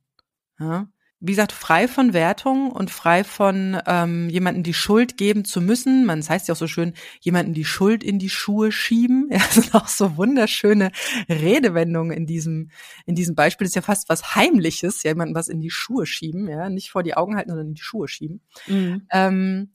Ja? 0.58 0.88
Wie 1.20 1.32
gesagt, 1.32 1.50
frei 1.50 1.88
von 1.88 2.12
Wertung 2.12 2.70
und 2.70 2.92
frei 2.92 3.24
von 3.24 3.76
ähm, 3.86 4.28
jemanden 4.28 4.62
die 4.62 4.74
Schuld 4.74 5.16
geben 5.16 5.44
zu 5.44 5.60
müssen. 5.60 6.06
Man, 6.06 6.20
das 6.20 6.30
heißt 6.30 6.46
ja 6.46 6.54
auch 6.54 6.58
so 6.58 6.68
schön, 6.68 6.94
jemanden 7.20 7.54
die 7.54 7.64
Schuld 7.64 8.04
in 8.04 8.20
die 8.20 8.30
Schuhe 8.30 8.72
schieben. 8.72 9.28
Ja, 9.38 9.38
das 9.38 9.54
sind 9.54 9.74
auch 9.74 9.88
so 9.88 10.16
wunderschöne 10.16 10.90
Redewendungen 11.28 12.16
in 12.16 12.26
diesem, 12.26 12.70
in 13.04 13.14
diesem 13.14 13.34
Beispiel. 13.34 13.64
Das 13.64 13.70
ist 13.70 13.76
ja 13.76 13.82
fast 13.82 14.08
was 14.08 14.34
Heimliches, 14.34 15.02
ja, 15.02 15.10
jemanden 15.10 15.34
was 15.34 15.48
in 15.48 15.60
die 15.60 15.70
Schuhe 15.70 16.06
schieben, 16.06 16.48
ja, 16.48 16.68
nicht 16.68 16.90
vor 16.90 17.02
die 17.02 17.14
Augen 17.14 17.36
halten, 17.36 17.50
sondern 17.50 17.68
in 17.68 17.74
die 17.74 17.82
Schuhe 17.82 18.08
schieben. 18.08 18.40
Mhm. 18.66 19.06
Ähm, 19.12 19.70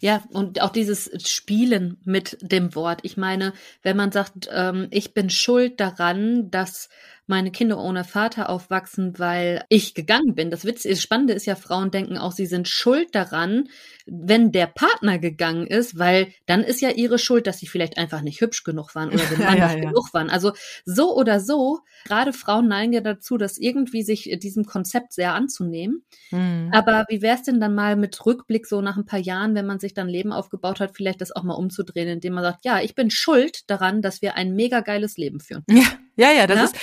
ja, 0.00 0.22
und 0.30 0.60
auch 0.60 0.70
dieses 0.70 1.10
Spielen 1.28 1.98
mit 2.04 2.38
dem 2.42 2.74
Wort. 2.74 3.00
Ich 3.02 3.16
meine, 3.16 3.52
wenn 3.82 3.96
man 3.96 4.12
sagt, 4.12 4.48
ähm, 4.52 4.88
ich 4.90 5.14
bin 5.14 5.30
schuld 5.30 5.80
daran, 5.80 6.50
dass 6.50 6.88
meine 7.26 7.50
Kinder 7.50 7.78
ohne 7.78 8.04
Vater 8.04 8.50
aufwachsen, 8.50 9.18
weil 9.18 9.64
ich 9.68 9.94
gegangen 9.94 10.34
bin. 10.34 10.50
Das 10.50 10.64
Witz, 10.64 10.82
das 10.82 11.00
Spannende 11.00 11.32
ist 11.34 11.46
ja, 11.46 11.54
Frauen 11.54 11.90
denken 11.90 12.18
auch, 12.18 12.32
sie 12.32 12.46
sind 12.46 12.68
schuld 12.68 13.14
daran, 13.14 13.68
wenn 14.06 14.52
der 14.52 14.66
Partner 14.66 15.18
gegangen 15.18 15.66
ist, 15.66 15.98
weil 15.98 16.32
dann 16.46 16.62
ist 16.62 16.80
ja 16.80 16.90
ihre 16.90 17.18
Schuld, 17.18 17.46
dass 17.46 17.58
sie 17.58 17.66
vielleicht 17.66 17.98
einfach 17.98 18.22
nicht 18.22 18.40
hübsch 18.40 18.64
genug 18.64 18.94
waren 18.94 19.10
oder 19.10 19.24
der 19.36 19.38
Mann 19.38 19.58
ja, 19.58 19.66
nicht 19.66 19.84
ja. 19.84 19.90
genug 19.90 20.12
waren. 20.12 20.30
Also 20.30 20.52
so 20.84 21.16
oder 21.16 21.40
so, 21.40 21.80
gerade 22.04 22.32
Frauen 22.32 22.68
neigen 22.68 22.92
ja 22.92 23.00
dazu, 23.00 23.36
das 23.36 23.58
irgendwie 23.58 24.02
sich 24.02 24.30
diesem 24.40 24.64
Konzept 24.64 25.12
sehr 25.12 25.34
anzunehmen. 25.34 26.04
Mhm. 26.30 26.70
Aber 26.72 27.04
wie 27.08 27.22
wäre 27.22 27.36
es 27.36 27.42
denn 27.42 27.60
dann 27.60 27.74
mal 27.74 27.96
mit 27.96 28.24
Rückblick 28.24 28.66
so 28.66 28.80
nach 28.80 28.96
ein 28.96 29.06
paar 29.06 29.18
Jahren, 29.18 29.54
wenn 29.54 29.66
man 29.66 29.80
sich 29.80 29.94
dann 29.94 30.08
Leben 30.08 30.32
aufgebaut 30.32 30.80
hat, 30.80 30.96
vielleicht 30.96 31.20
das 31.20 31.34
auch 31.34 31.42
mal 31.42 31.54
umzudrehen, 31.54 32.08
indem 32.08 32.34
man 32.34 32.44
sagt, 32.44 32.64
ja, 32.64 32.80
ich 32.80 32.94
bin 32.94 33.10
schuld 33.10 33.70
daran, 33.70 34.02
dass 34.02 34.22
wir 34.22 34.36
ein 34.36 34.54
mega 34.54 34.80
geiles 34.80 35.16
Leben 35.16 35.40
führen. 35.40 35.64
Ja, 35.68 35.84
ja, 36.16 36.32
ja, 36.32 36.46
das 36.46 36.58
ja? 36.58 36.64
ist, 36.64 36.76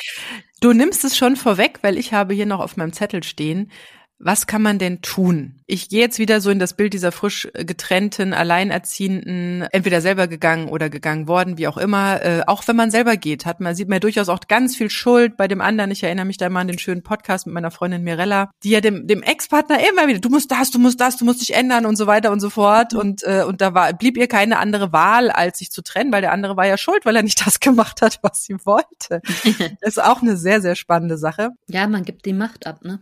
du 0.62 0.74
nimmst 0.74 1.04
es 1.04 1.18
schon 1.18 1.36
vorweg, 1.36 1.80
weil 1.82 1.98
ich 1.98 2.14
habe 2.14 2.34
hier 2.34 2.46
noch 2.46 2.60
auf 2.60 2.78
meinem 2.78 2.94
Zettel 2.94 3.24
stehen, 3.24 3.72
was 4.20 4.48
kann 4.48 4.62
man 4.62 4.80
denn 4.80 5.02
tun? 5.02 5.56
Ich 5.66 5.88
gehe 5.88 6.02
jetzt 6.02 6.20
wieder 6.20 6.42
so 6.42 6.50
in 6.50 6.60
das 6.60 6.74
Bild 6.74 6.94
dieser 6.94 7.14
frisch 7.14 7.48
getrennten, 7.54 8.34
alleinerziehenden, 8.34 9.62
entweder 9.72 10.02
selber 10.02 10.28
gegangen 10.28 10.68
oder 10.68 10.90
gegangen 10.90 11.28
worden, 11.28 11.58
wie 11.58 11.68
auch 11.68 11.78
immer. 11.78 12.22
Äh, 12.22 12.42
auch 12.46 12.68
wenn 12.68 12.76
man 12.76 12.92
selber 12.92 13.16
geht, 13.16 13.46
hat 13.46 13.62
man, 13.62 13.76
sieht 13.76 13.88
man 13.88 14.02
durchaus 14.02 14.28
auch 14.28 14.40
ganz 14.50 14.76
viel 14.76 14.90
Schuld 14.90 15.38
bei 15.38 15.48
dem 15.48 15.62
anderen. 15.62 15.92
Ich 15.92 16.04
erinnere 16.04 16.26
mich 16.26 16.38
da 16.38 16.50
mal 16.50 16.62
an 16.62 16.68
den 16.68 16.80
schönen 16.80 17.02
Podcast 17.02 17.46
mit 17.46 17.54
meiner 17.54 17.72
Freundin 17.72 18.04
Mirella, 18.04 18.52
die 18.64 18.72
ja 18.72 18.82
dem, 18.82 19.08
dem 19.08 19.24
Ex-Partner 19.24 19.78
immer 19.90 20.08
wieder, 20.08 20.20
du 20.20 20.30
musst 20.30 20.52
das, 20.52 20.70
du 20.70 20.80
musst 20.80 21.00
das, 21.00 21.16
du 21.16 21.24
musst 21.24 21.40
dich 21.40 21.54
ändern 21.54 21.86
und 21.86 21.96
so 21.96 22.06
weiter 22.06 22.32
und 22.32 22.42
so 22.42 22.50
fort. 22.50 22.94
Mhm. 22.94 23.00
Und, 23.00 23.24
äh, 23.24 23.44
und 23.48 23.62
da 23.62 23.74
war, 23.74 23.94
blieb 23.94 24.18
ihr 24.18 24.28
keine 24.28 24.58
andere 24.58 24.92
Wahl, 24.92 25.32
als 25.32 25.60
sich 25.60 25.72
zu 25.72 25.82
trennen, 25.82 26.12
weil 26.12 26.22
der 26.22 26.34
andere 26.34 26.58
war 26.58 26.68
ja 26.68 26.78
schuld, 26.78 27.06
weil 27.06 27.16
er 27.16 27.24
nicht 27.24 27.40
das 27.46 27.62
gemacht 27.62 28.02
hat, 28.02 28.20
was 28.22 28.44
sie 28.44 28.58
wollte. 28.66 29.22
das 29.82 29.98
ist 29.98 30.04
auch 30.04 30.22
eine 30.22 30.36
sehr, 30.36 30.60
sehr 30.60 30.76
spannende 30.76 31.18
Sache. 31.18 31.52
Ja, 31.68 31.88
man 31.88 32.04
gibt 32.04 32.26
die 32.26 32.34
Macht 32.34 32.68
ab, 32.68 32.84
ne? 32.84 33.00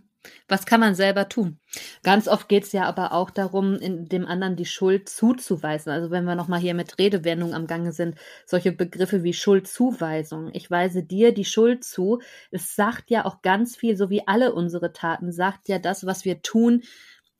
Was 0.47 0.65
kann 0.65 0.79
man 0.79 0.95
selber 0.95 1.29
tun? 1.29 1.59
Ganz 2.03 2.27
oft 2.27 2.50
geht 2.50 2.63
es 2.63 2.71
ja 2.71 2.83
aber 2.83 3.12
auch 3.13 3.29
darum, 3.29 3.75
in 3.75 4.05
dem 4.05 4.25
anderen 4.25 4.55
die 4.55 4.65
Schuld 4.65 5.09
zuzuweisen. 5.09 5.91
Also 5.91 6.12
wenn 6.12 6.25
wir 6.25 6.36
nochmal 6.36 6.59
hier 6.59 6.74
mit 6.74 6.97
Redewendungen 6.97 7.55
am 7.55 7.67
Gange 7.67 7.91
sind, 7.91 8.15
solche 8.45 8.71
Begriffe 8.71 9.24
wie 9.24 9.33
Schuldzuweisung. 9.33 10.50
Ich 10.53 10.71
weise 10.71 11.03
dir 11.03 11.33
die 11.33 11.45
Schuld 11.45 11.83
zu. 11.83 12.21
Es 12.51 12.75
sagt 12.75 13.09
ja 13.09 13.25
auch 13.25 13.41
ganz 13.41 13.75
viel, 13.75 13.95
so 13.97 14.09
wie 14.09 14.27
alle 14.27 14.53
unsere 14.53 14.93
Taten, 14.93 15.31
sagt 15.31 15.69
ja 15.69 15.79
das, 15.79 16.05
was 16.05 16.25
wir 16.25 16.41
tun, 16.41 16.83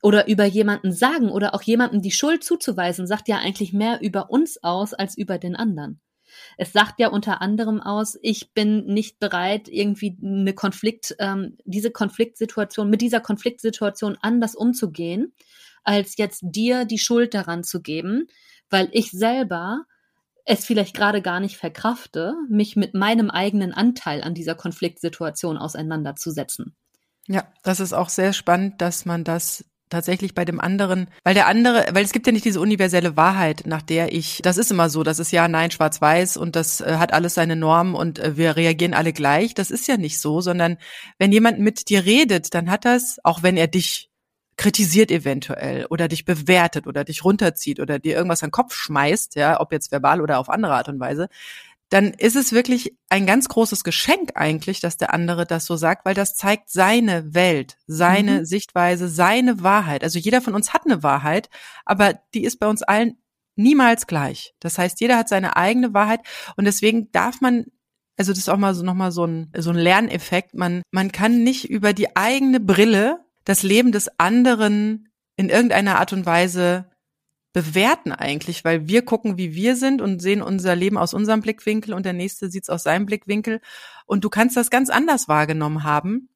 oder 0.04 0.28
über 0.28 0.46
jemanden 0.46 0.92
sagen 0.92 1.30
oder 1.30 1.56
auch 1.56 1.64
jemandem 1.64 2.02
die 2.02 2.12
Schuld 2.12 2.44
zuzuweisen, 2.44 3.08
sagt 3.08 3.28
ja 3.28 3.38
eigentlich 3.38 3.74
mehr 3.74 4.00
über 4.02 4.30
uns 4.30 4.64
aus 4.64 4.94
als 4.94 5.18
über 5.18 5.38
den 5.38 5.56
anderen. 5.56 6.00
Es 6.58 6.74
sagt 6.74 7.00
ja 7.00 7.10
unter 7.10 7.42
anderem 7.42 7.80
aus, 7.82 8.18
ich 8.22 8.54
bin 8.54 8.86
nicht 8.86 9.20
bereit, 9.20 9.68
irgendwie 9.70 10.18
eine 10.22 10.54
Konflikt, 10.54 11.16
ähm, 11.20 11.58
diese 11.66 11.92
Konfliktsituation, 11.92 12.90
mit 12.90 13.02
dieser 13.02 13.20
Konfliktsituation 13.20 14.18
anders 14.22 14.56
umzugehen, 14.56 15.34
als 15.84 16.18
jetzt 16.18 16.42
dir 16.44 16.86
die 16.86 16.98
Schuld 16.98 17.34
daran 17.34 17.64
zu 17.64 17.82
geben, 17.82 18.28
weil 18.70 18.90
ich 18.92 19.12
selber 19.12 19.86
es 20.46 20.66
vielleicht 20.66 20.96
gerade 20.96 21.22
gar 21.22 21.40
nicht 21.40 21.58
verkrafte, 21.58 22.34
mich 22.50 22.76
mit 22.76 22.94
meinem 22.94 23.30
eigenen 23.30 23.74
Anteil 23.74 24.24
an 24.24 24.34
dieser 24.34 24.56
Konfliktsituation 24.56 25.58
auseinanderzusetzen. 25.58 26.76
Ja, 27.28 27.52
das 27.64 27.82
ist 27.82 27.94
auch 27.94 28.10
sehr 28.10 28.32
spannend, 28.32 28.82
dass 28.82 29.06
man 29.06 29.26
das 29.26 29.66
tatsächlich 29.90 30.34
bei 30.34 30.46
dem 30.46 30.60
anderen, 30.60 31.08
weil 31.24 31.34
der 31.34 31.48
andere, 31.48 31.86
weil 31.92 32.04
es 32.04 32.12
gibt 32.12 32.28
ja 32.28 32.34
nicht 32.34 32.46
diese 32.46 32.60
universelle 32.60 33.16
Wahrheit, 33.16 33.64
nach 33.66 33.82
der 33.82 34.14
ich, 34.14 34.42
das 34.44 34.58
ist 34.58 34.72
immer 34.72 34.90
so, 34.90 35.04
das 35.04 35.20
ist 35.20 35.32
ja, 35.32 35.48
nein, 35.48 35.72
schwarz-weiß 35.72 36.38
und 36.38 36.56
das 36.56 36.82
äh, 36.82 36.98
hat 36.98 37.14
alles 37.14 37.34
seine 37.34 37.56
Normen 37.56 37.96
und 37.96 38.20
äh, 38.20 38.38
wir 38.38 38.56
reagieren 38.56 38.94
alle 38.94 39.14
gleich. 39.14 39.54
Das 39.54 39.72
ist 39.72 39.88
ja 39.88 39.98
nicht 39.98 40.20
so, 40.20 40.42
sondern 40.42 40.78
wenn 41.18 41.32
jemand 41.32 41.60
mit 41.60 41.90
dir 41.90 42.06
redet, 42.06 42.54
dann 42.54 42.70
hat 42.70 42.86
das, 42.86 43.18
auch 43.24 43.44
wenn 43.44 43.58
er 43.58 43.68
dich 43.68 44.10
kritisiert 44.58 45.12
eventuell 45.12 45.86
oder 45.86 46.08
dich 46.08 46.26
bewertet 46.26 46.88
oder 46.88 47.04
dich 47.04 47.24
runterzieht 47.24 47.80
oder 47.80 48.00
dir 48.00 48.16
irgendwas 48.16 48.42
an 48.42 48.48
den 48.48 48.54
Kopf 48.54 48.74
schmeißt, 48.74 49.36
ja, 49.36 49.60
ob 49.62 49.72
jetzt 49.72 49.92
verbal 49.92 50.20
oder 50.20 50.40
auf 50.40 50.50
andere 50.50 50.74
Art 50.74 50.90
und 50.90 51.00
Weise, 51.00 51.30
dann 51.90 52.14
ist 52.14 52.36
es 52.36 52.52
wirklich 52.52 52.98
ein 53.10 53.26
ganz 53.26 53.48
großes 53.48 53.84
Geschenk 53.84 54.32
eigentlich, 54.36 54.82
dass 54.82 54.98
der 54.98 55.14
andere 55.14 55.46
das 55.46 55.66
so 55.66 55.78
sagt, 55.78 56.06
weil 56.06 56.14
das 56.14 56.36
zeigt 56.36 56.70
seine 56.70 57.34
Welt, 57.34 57.78
seine 57.88 58.40
mhm. 58.40 58.46
Sichtweise, 58.46 59.08
seine 59.08 59.64
Wahrheit. 59.64 60.04
Also 60.04 60.20
jeder 60.20 60.42
von 60.42 60.54
uns 60.54 60.74
hat 60.74 60.86
eine 60.86 61.02
Wahrheit, 61.04 61.50
aber 61.86 62.20
die 62.34 62.44
ist 62.44 62.60
bei 62.60 62.68
uns 62.68 62.84
allen 62.84 63.18
niemals 63.56 64.06
gleich. 64.06 64.54
Das 64.60 64.78
heißt, 64.78 65.00
jeder 65.00 65.18
hat 65.18 65.30
seine 65.30 65.56
eigene 65.56 65.94
Wahrheit 65.94 66.22
und 66.58 66.66
deswegen 66.66 67.12
darf 67.12 67.42
man 67.42 67.66
also 68.20 68.32
das 68.32 68.40
ist 68.40 68.50
auch 68.50 68.58
mal 68.58 68.74
so 68.74 68.84
nochmal 68.84 69.12
so 69.12 69.26
ein 69.26 69.52
so 69.56 69.70
ein 69.70 69.76
Lerneffekt. 69.76 70.56
Man 70.56 70.82
man 70.92 71.12
kann 71.12 71.44
nicht 71.44 71.70
über 71.70 71.94
die 71.94 72.16
eigene 72.16 72.60
Brille 72.60 73.20
das 73.46 73.64
Leben 73.64 73.92
des 73.92 74.10
anderen 74.20 75.10
in 75.38 75.50
irgendeiner 75.50 76.00
Art 76.00 76.14
und 76.14 76.26
Weise 76.26 76.90
bewerten 77.58 78.12
eigentlich, 78.12 78.64
weil 78.64 78.88
wir 78.88 79.04
gucken, 79.04 79.40
wie 79.40 79.56
wir 79.56 79.76
sind 79.76 80.00
und 80.00 80.22
sehen 80.22 80.44
unser 80.44 80.76
Leben 80.76 80.96
aus 80.96 81.16
unserem 81.16 81.42
Blickwinkel 81.42 81.96
und 81.96 82.06
der 82.06 82.14
nächste 82.14 82.52
sieht 82.52 82.64
es 82.64 82.70
aus 82.70 82.84
seinem 82.84 83.08
Blickwinkel. 83.08 83.62
Und 84.06 84.24
du 84.24 84.30
kannst 84.30 84.56
das 84.56 84.70
ganz 84.70 84.92
anders 84.92 85.28
wahrgenommen 85.28 85.84
haben, 85.84 86.30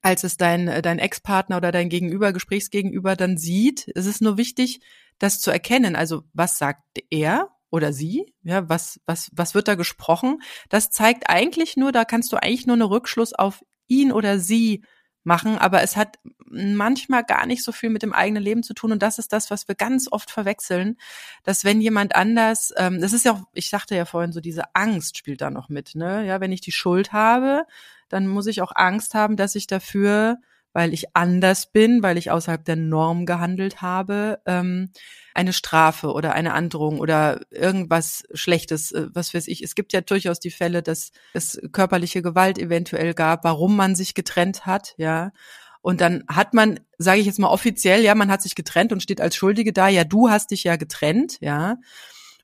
als 0.00 0.22
es 0.22 0.36
dein, 0.36 0.66
dein 0.82 1.00
Ex-Partner 1.00 1.56
oder 1.56 1.72
dein 1.72 1.88
Gegenüber, 1.88 2.32
Gesprächsgegenüber 2.32 3.16
dann 3.16 3.36
sieht. 3.36 3.90
Es 3.96 4.06
ist 4.06 4.22
nur 4.22 4.36
wichtig, 4.36 4.80
das 5.18 5.40
zu 5.40 5.50
erkennen. 5.50 5.96
Also 5.96 6.22
was 6.34 6.56
sagt 6.56 6.84
er 7.10 7.50
oder 7.70 7.92
sie? 7.92 8.32
Ja, 8.44 8.68
was, 8.68 9.00
was, 9.06 9.30
was 9.32 9.56
wird 9.56 9.66
da 9.66 9.74
gesprochen? 9.74 10.40
Das 10.68 10.90
zeigt 10.90 11.28
eigentlich 11.28 11.76
nur, 11.76 11.90
da 11.90 12.04
kannst 12.04 12.32
du 12.32 12.36
eigentlich 12.36 12.68
nur 12.68 12.74
einen 12.74 12.82
Rückschluss 12.82 13.32
auf 13.32 13.64
ihn 13.88 14.12
oder 14.12 14.38
sie 14.38 14.84
machen, 15.26 15.58
aber 15.58 15.82
es 15.82 15.96
hat 15.96 16.18
manchmal 16.48 17.24
gar 17.24 17.46
nicht 17.46 17.64
so 17.64 17.72
viel 17.72 17.90
mit 17.90 18.02
dem 18.02 18.12
eigenen 18.12 18.42
Leben 18.42 18.62
zu 18.62 18.74
tun 18.74 18.92
und 18.92 19.02
das 19.02 19.18
ist 19.18 19.32
das, 19.32 19.50
was 19.50 19.66
wir 19.68 19.74
ganz 19.74 20.08
oft 20.10 20.30
verwechseln, 20.30 20.96
dass 21.42 21.64
wenn 21.64 21.80
jemand 21.80 22.14
anders, 22.14 22.72
ähm, 22.76 23.00
das 23.00 23.12
ist 23.12 23.24
ja 23.24 23.32
auch, 23.32 23.42
ich 23.52 23.70
sagte 23.70 23.96
ja 23.96 24.04
vorhin 24.04 24.32
so, 24.32 24.40
diese 24.40 24.74
Angst 24.74 25.18
spielt 25.18 25.40
da 25.40 25.50
noch 25.50 25.68
mit, 25.68 25.94
ne? 25.94 26.24
Ja, 26.26 26.40
wenn 26.40 26.52
ich 26.52 26.60
die 26.60 26.72
Schuld 26.72 27.12
habe, 27.12 27.66
dann 28.08 28.28
muss 28.28 28.46
ich 28.46 28.62
auch 28.62 28.72
Angst 28.74 29.14
haben, 29.14 29.36
dass 29.36 29.54
ich 29.54 29.66
dafür 29.66 30.38
weil 30.74 30.92
ich 30.92 31.16
anders 31.16 31.70
bin, 31.72 32.02
weil 32.02 32.18
ich 32.18 32.30
außerhalb 32.30 32.64
der 32.64 32.76
Norm 32.76 33.24
gehandelt 33.24 33.80
habe, 33.80 34.40
ähm, 34.44 34.90
eine 35.32 35.52
Strafe 35.52 36.12
oder 36.12 36.34
eine 36.34 36.52
Androhung 36.52 36.98
oder 36.98 37.40
irgendwas 37.50 38.24
Schlechtes, 38.34 38.92
äh, 38.92 39.06
was 39.12 39.32
weiß 39.32 39.46
ich. 39.48 39.62
Es 39.62 39.76
gibt 39.76 39.92
ja 39.92 40.00
durchaus 40.00 40.40
die 40.40 40.50
Fälle, 40.50 40.82
dass 40.82 41.12
es 41.32 41.60
körperliche 41.72 42.22
Gewalt 42.22 42.58
eventuell 42.58 43.14
gab, 43.14 43.44
warum 43.44 43.76
man 43.76 43.94
sich 43.94 44.14
getrennt 44.14 44.66
hat, 44.66 44.94
ja. 44.98 45.32
Und 45.80 46.00
dann 46.00 46.24
hat 46.28 46.54
man, 46.54 46.80
sage 46.98 47.20
ich 47.20 47.26
jetzt 47.26 47.38
mal 47.38 47.48
offiziell, 47.48 48.02
ja, 48.02 48.14
man 48.14 48.30
hat 48.30 48.42
sich 48.42 48.54
getrennt 48.54 48.92
und 48.92 49.02
steht 49.02 49.20
als 49.20 49.36
Schuldige 49.36 49.72
da, 49.72 49.88
ja, 49.88 50.04
du 50.04 50.28
hast 50.28 50.50
dich 50.50 50.64
ja 50.64 50.76
getrennt, 50.76 51.38
ja. 51.40 51.76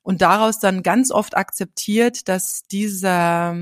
Und 0.03 0.21
daraus 0.21 0.59
dann 0.59 0.83
ganz 0.83 1.11
oft 1.11 1.35
akzeptiert, 1.35 2.27
dass 2.29 2.63
dieser 2.71 3.55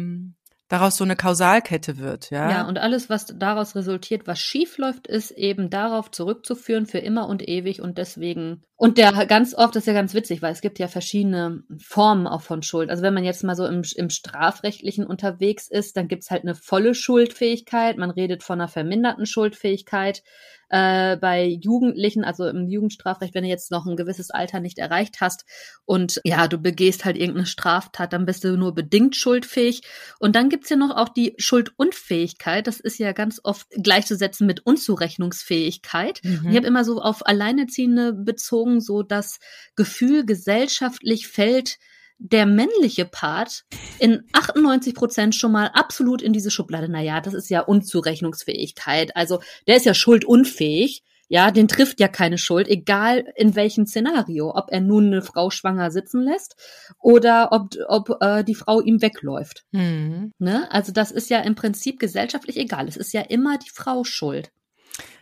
daraus 0.69 0.95
so 0.95 1.03
eine 1.03 1.17
Kausalkette 1.17 1.97
wird, 1.97 2.29
ja. 2.29 2.49
Ja, 2.49 2.67
und 2.67 2.77
alles, 2.77 3.09
was 3.09 3.25
daraus 3.25 3.75
resultiert, 3.75 4.27
was 4.27 4.39
schief 4.39 4.77
läuft, 4.77 5.07
ist 5.07 5.31
eben 5.31 5.69
darauf 5.69 6.11
zurückzuführen 6.11 6.85
für 6.85 6.99
immer 6.99 7.27
und 7.27 7.45
ewig 7.47 7.81
und 7.81 7.97
deswegen 7.97 8.63
und 8.79 8.97
der 8.97 9.25
ganz 9.25 9.53
oft 9.53 9.75
ist 9.75 9.87
ja 9.87 9.93
ganz 9.93 10.13
witzig, 10.13 10.41
weil 10.41 10.53
es 10.53 10.61
gibt 10.61 10.79
ja 10.79 10.87
verschiedene 10.87 11.63
Formen 11.79 12.27
auch 12.27 12.41
von 12.41 12.63
Schuld. 12.63 12.89
Also 12.89 13.03
wenn 13.03 13.13
man 13.13 13.25
jetzt 13.25 13.43
mal 13.43 13.57
so 13.57 13.65
im, 13.65 13.81
im 13.95 14.09
Strafrechtlichen 14.09 15.05
unterwegs 15.05 15.67
ist, 15.67 15.97
dann 15.97 16.07
gibt's 16.07 16.31
halt 16.31 16.43
eine 16.43 16.55
volle 16.55 16.95
Schuldfähigkeit. 16.95 17.97
Man 17.97 18.09
redet 18.09 18.41
von 18.41 18.61
einer 18.61 18.69
verminderten 18.69 19.25
Schuldfähigkeit. 19.25 20.23
Äh, 20.71 21.17
bei 21.17 21.45
Jugendlichen, 21.45 22.23
also 22.23 22.47
im 22.47 22.67
Jugendstrafrecht, 22.67 23.33
wenn 23.33 23.43
du 23.43 23.49
jetzt 23.49 23.71
noch 23.71 23.87
ein 23.87 23.95
gewisses 23.95 24.29
Alter 24.29 24.59
nicht 24.59 24.77
erreicht 24.77 25.19
hast 25.19 25.45
und 25.85 26.21
ja, 26.23 26.47
du 26.47 26.59
begehst 26.59 27.05
halt 27.05 27.17
irgendeine 27.17 27.47
Straftat, 27.47 28.13
dann 28.13 28.27
bist 28.27 28.43
du 28.43 28.55
nur 28.55 28.75
bedingt 28.75 29.15
schuldfähig. 29.15 29.81
Und 30.19 30.35
dann 30.35 30.47
gibt's 30.47 30.69
ja 30.69 30.75
noch 30.75 30.95
auch 30.95 31.09
die 31.09 31.33
Schuldunfähigkeit. 31.39 32.67
Das 32.67 32.79
ist 32.79 32.99
ja 32.99 33.13
ganz 33.13 33.41
oft 33.43 33.67
gleichzusetzen 33.71 34.45
mit 34.45 34.63
Unzurechnungsfähigkeit. 34.63 36.21
Mhm. 36.23 36.49
Ich 36.51 36.55
habe 36.55 36.67
immer 36.67 36.85
so 36.85 37.01
auf 37.01 37.25
Alleinerziehende 37.25 38.13
bezogen 38.13 38.68
bezogen 38.69 38.81
so 38.81 39.03
das 39.03 39.39
Gefühl, 39.75 40.25
gesellschaftlich 40.25 41.27
fällt 41.27 41.77
der 42.17 42.45
männliche 42.45 43.05
Part 43.05 43.63
in 43.97 44.23
98 44.33 44.93
Prozent 44.93 45.35
schon 45.35 45.53
mal 45.53 45.67
absolut 45.73 46.21
in 46.21 46.33
diese 46.33 46.51
Schublade. 46.51 46.89
Naja, 46.89 47.21
das 47.21 47.33
ist 47.33 47.49
ja 47.49 47.61
Unzurechnungsfähigkeit. 47.61 49.15
Also 49.15 49.39
der 49.67 49.77
ist 49.77 49.85
ja 49.85 49.93
schuldunfähig. 49.93 51.03
Ja, 51.31 51.51
den 51.51 51.67
trifft 51.67 51.99
ja 51.99 52.07
keine 52.07 52.39
Schuld, 52.39 52.67
egal 52.67 53.23
in 53.35 53.55
welchem 53.55 53.85
Szenario, 53.85 54.51
ob 54.55 54.71
er 54.71 54.81
nun 54.81 55.05
eine 55.05 55.21
Frau 55.21 55.51
schwanger 55.51 55.91
sitzen 55.91 56.23
lässt 56.23 56.55
oder 56.97 57.49
ob, 57.51 57.75
ob 57.87 58.17
äh, 58.19 58.43
die 58.43 58.55
Frau 58.55 58.81
ihm 58.81 58.99
wegläuft. 59.03 59.63
Mhm. 59.71 60.33
Ne? 60.39 60.67
Also 60.71 60.91
das 60.91 61.11
ist 61.11 61.29
ja 61.29 61.41
im 61.41 61.53
Prinzip 61.53 61.99
gesellschaftlich 61.99 62.57
egal. 62.57 62.87
Es 62.87 62.97
ist 62.97 63.13
ja 63.13 63.21
immer 63.21 63.59
die 63.59 63.69
Frau 63.69 64.03
schuld. 64.03 64.51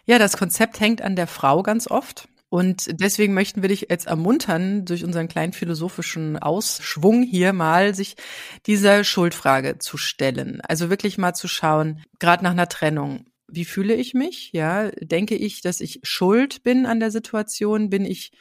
Ja, 0.06 0.18
das 0.18 0.38
Konzept 0.38 0.80
hängt 0.80 1.02
an 1.02 1.18
der 1.18 1.28
Frau 1.28 1.62
ganz 1.62 1.92
oft. 1.92 2.30
Und 2.50 2.88
deswegen 3.02 3.34
möchten 3.34 3.62
wir 3.62 3.70
dich 3.70 3.88
jetzt 3.90 4.08
ermuntern, 4.08 4.86
durch 4.86 5.04
unseren 5.04 5.28
kleinen 5.28 5.52
philosophischen 5.52 6.38
Ausschwung 6.38 7.24
hier 7.24 7.52
mal 7.52 7.94
sich 7.94 8.16
dieser 8.66 9.04
Schuldfrage 9.04 9.80
zu 9.80 9.98
stellen. 9.98 10.62
Also 10.62 10.90
wirklich 10.90 11.18
mal 11.18 11.34
zu 11.34 11.48
schauen, 11.48 12.04
gerade 12.20 12.44
nach 12.44 12.52
einer 12.52 12.70
Trennung. 12.70 13.26
Wie 13.50 13.66
fühle 13.66 13.96
ich 13.96 14.14
mich? 14.14 14.52
Ja, 14.54 14.90
denke 15.02 15.36
ich, 15.36 15.62
dass 15.62 15.82
ich 15.82 16.00
schuld 16.04 16.64
bin 16.64 16.86
an 16.86 17.00
der 17.00 17.12
Situation? 17.12 17.90
Bin 17.90 18.06
ich 18.06 18.32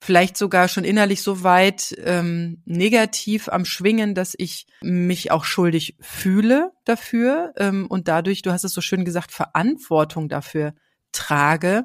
vielleicht 0.00 0.36
sogar 0.36 0.68
schon 0.68 0.84
innerlich 0.84 1.22
so 1.22 1.42
weit 1.42 1.96
ähm, 2.04 2.62
negativ 2.64 3.48
am 3.48 3.64
Schwingen, 3.64 4.14
dass 4.14 4.34
ich 4.36 4.66
mich 4.82 5.30
auch 5.30 5.44
schuldig 5.44 5.96
fühle 6.00 6.72
dafür 6.84 7.52
ähm, 7.56 7.86
und 7.88 8.08
dadurch, 8.08 8.42
du 8.42 8.52
hast 8.52 8.64
es 8.64 8.72
so 8.72 8.80
schön 8.80 9.04
gesagt, 9.04 9.32
Verantwortung 9.32 10.28
dafür 10.28 10.74
trage. 11.12 11.84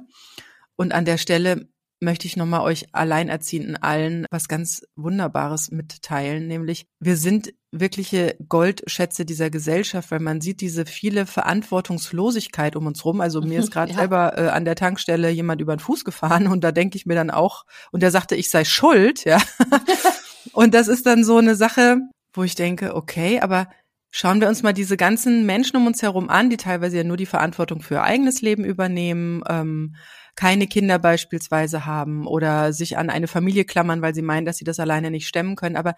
Und 0.75 0.93
an 0.93 1.05
der 1.05 1.17
Stelle 1.17 1.67
möchte 2.03 2.27
ich 2.27 2.37
nochmal 2.37 2.61
euch 2.61 2.87
Alleinerziehenden 2.91 3.77
allen 3.81 4.25
was 4.29 4.47
ganz 4.47 4.85
Wunderbares 4.95 5.71
mitteilen, 5.71 6.47
nämlich 6.47 6.85
wir 6.99 7.17
sind 7.17 7.53
wirkliche 7.71 8.35
Goldschätze 8.47 9.25
dieser 9.25 9.49
Gesellschaft, 9.49 10.11
weil 10.11 10.19
man 10.19 10.41
sieht 10.41 10.61
diese 10.61 10.85
viele 10.85 11.25
Verantwortungslosigkeit 11.25 12.75
um 12.75 12.85
uns 12.85 13.03
rum. 13.03 13.19
Also 13.19 13.41
mir 13.41 13.59
ist 13.59 13.71
gerade 13.71 13.91
ja. 13.91 13.97
selber 13.97 14.37
äh, 14.37 14.49
an 14.49 14.65
der 14.65 14.75
Tankstelle 14.75 15.29
jemand 15.31 15.59
über 15.61 15.75
den 15.75 15.79
Fuß 15.79 16.05
gefahren 16.05 16.47
und 16.47 16.63
da 16.63 16.71
denke 16.71 16.97
ich 16.97 17.05
mir 17.05 17.15
dann 17.15 17.31
auch, 17.31 17.65
und 17.91 18.03
der 18.03 18.11
sagte, 18.11 18.35
ich 18.35 18.51
sei 18.51 18.63
schuld, 18.65 19.25
ja. 19.25 19.41
und 20.53 20.73
das 20.73 20.87
ist 20.87 21.05
dann 21.05 21.23
so 21.23 21.37
eine 21.37 21.55
Sache, 21.55 21.97
wo 22.33 22.43
ich 22.43 22.55
denke, 22.55 22.95
okay, 22.95 23.39
aber 23.39 23.67
Schauen 24.15 24.41
wir 24.41 24.47
uns 24.47 24.61
mal 24.61 24.73
diese 24.73 24.95
ganzen 24.95 25.43
Menschen 25.43 25.75
um 25.75 25.87
uns 25.87 26.03
herum 26.03 26.29
an, 26.29 26.51
die 26.51 26.57
teilweise 26.57 26.97
ja 26.97 27.03
nur 27.03 27.17
die 27.17 27.25
Verantwortung 27.25 27.81
für 27.81 27.95
ihr 27.95 28.03
eigenes 28.03 28.43
Leben 28.43 28.63
übernehmen, 28.63 29.41
ähm, 29.49 29.95
keine 30.35 30.67
Kinder 30.67 30.99
beispielsweise 30.99 31.87
haben 31.87 32.27
oder 32.27 32.73
sich 32.73 32.95
an 32.95 33.09
eine 33.09 33.27
Familie 33.27 33.65
klammern, 33.65 34.03
weil 34.03 34.13
sie 34.13 34.21
meinen, 34.21 34.45
dass 34.45 34.57
sie 34.57 34.65
das 34.65 34.79
alleine 34.79 35.09
nicht 35.09 35.27
stemmen 35.27 35.55
können. 35.55 35.75
Aber 35.75 35.95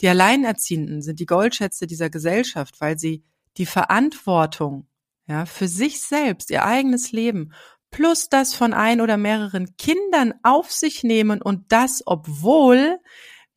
die 0.00 0.08
Alleinerziehenden 0.08 1.02
sind 1.02 1.18
die 1.18 1.26
Goldschätze 1.26 1.88
dieser 1.88 2.08
Gesellschaft, 2.08 2.80
weil 2.80 3.00
sie 3.00 3.24
die 3.56 3.66
Verantwortung 3.66 4.86
ja, 5.26 5.44
für 5.44 5.66
sich 5.66 6.00
selbst, 6.00 6.52
ihr 6.52 6.64
eigenes 6.64 7.10
Leben 7.10 7.52
plus 7.90 8.28
das 8.28 8.54
von 8.54 8.74
ein 8.74 9.00
oder 9.00 9.16
mehreren 9.16 9.76
Kindern 9.76 10.34
auf 10.44 10.70
sich 10.70 11.02
nehmen 11.02 11.42
und 11.42 11.64
das, 11.72 12.04
obwohl 12.06 13.00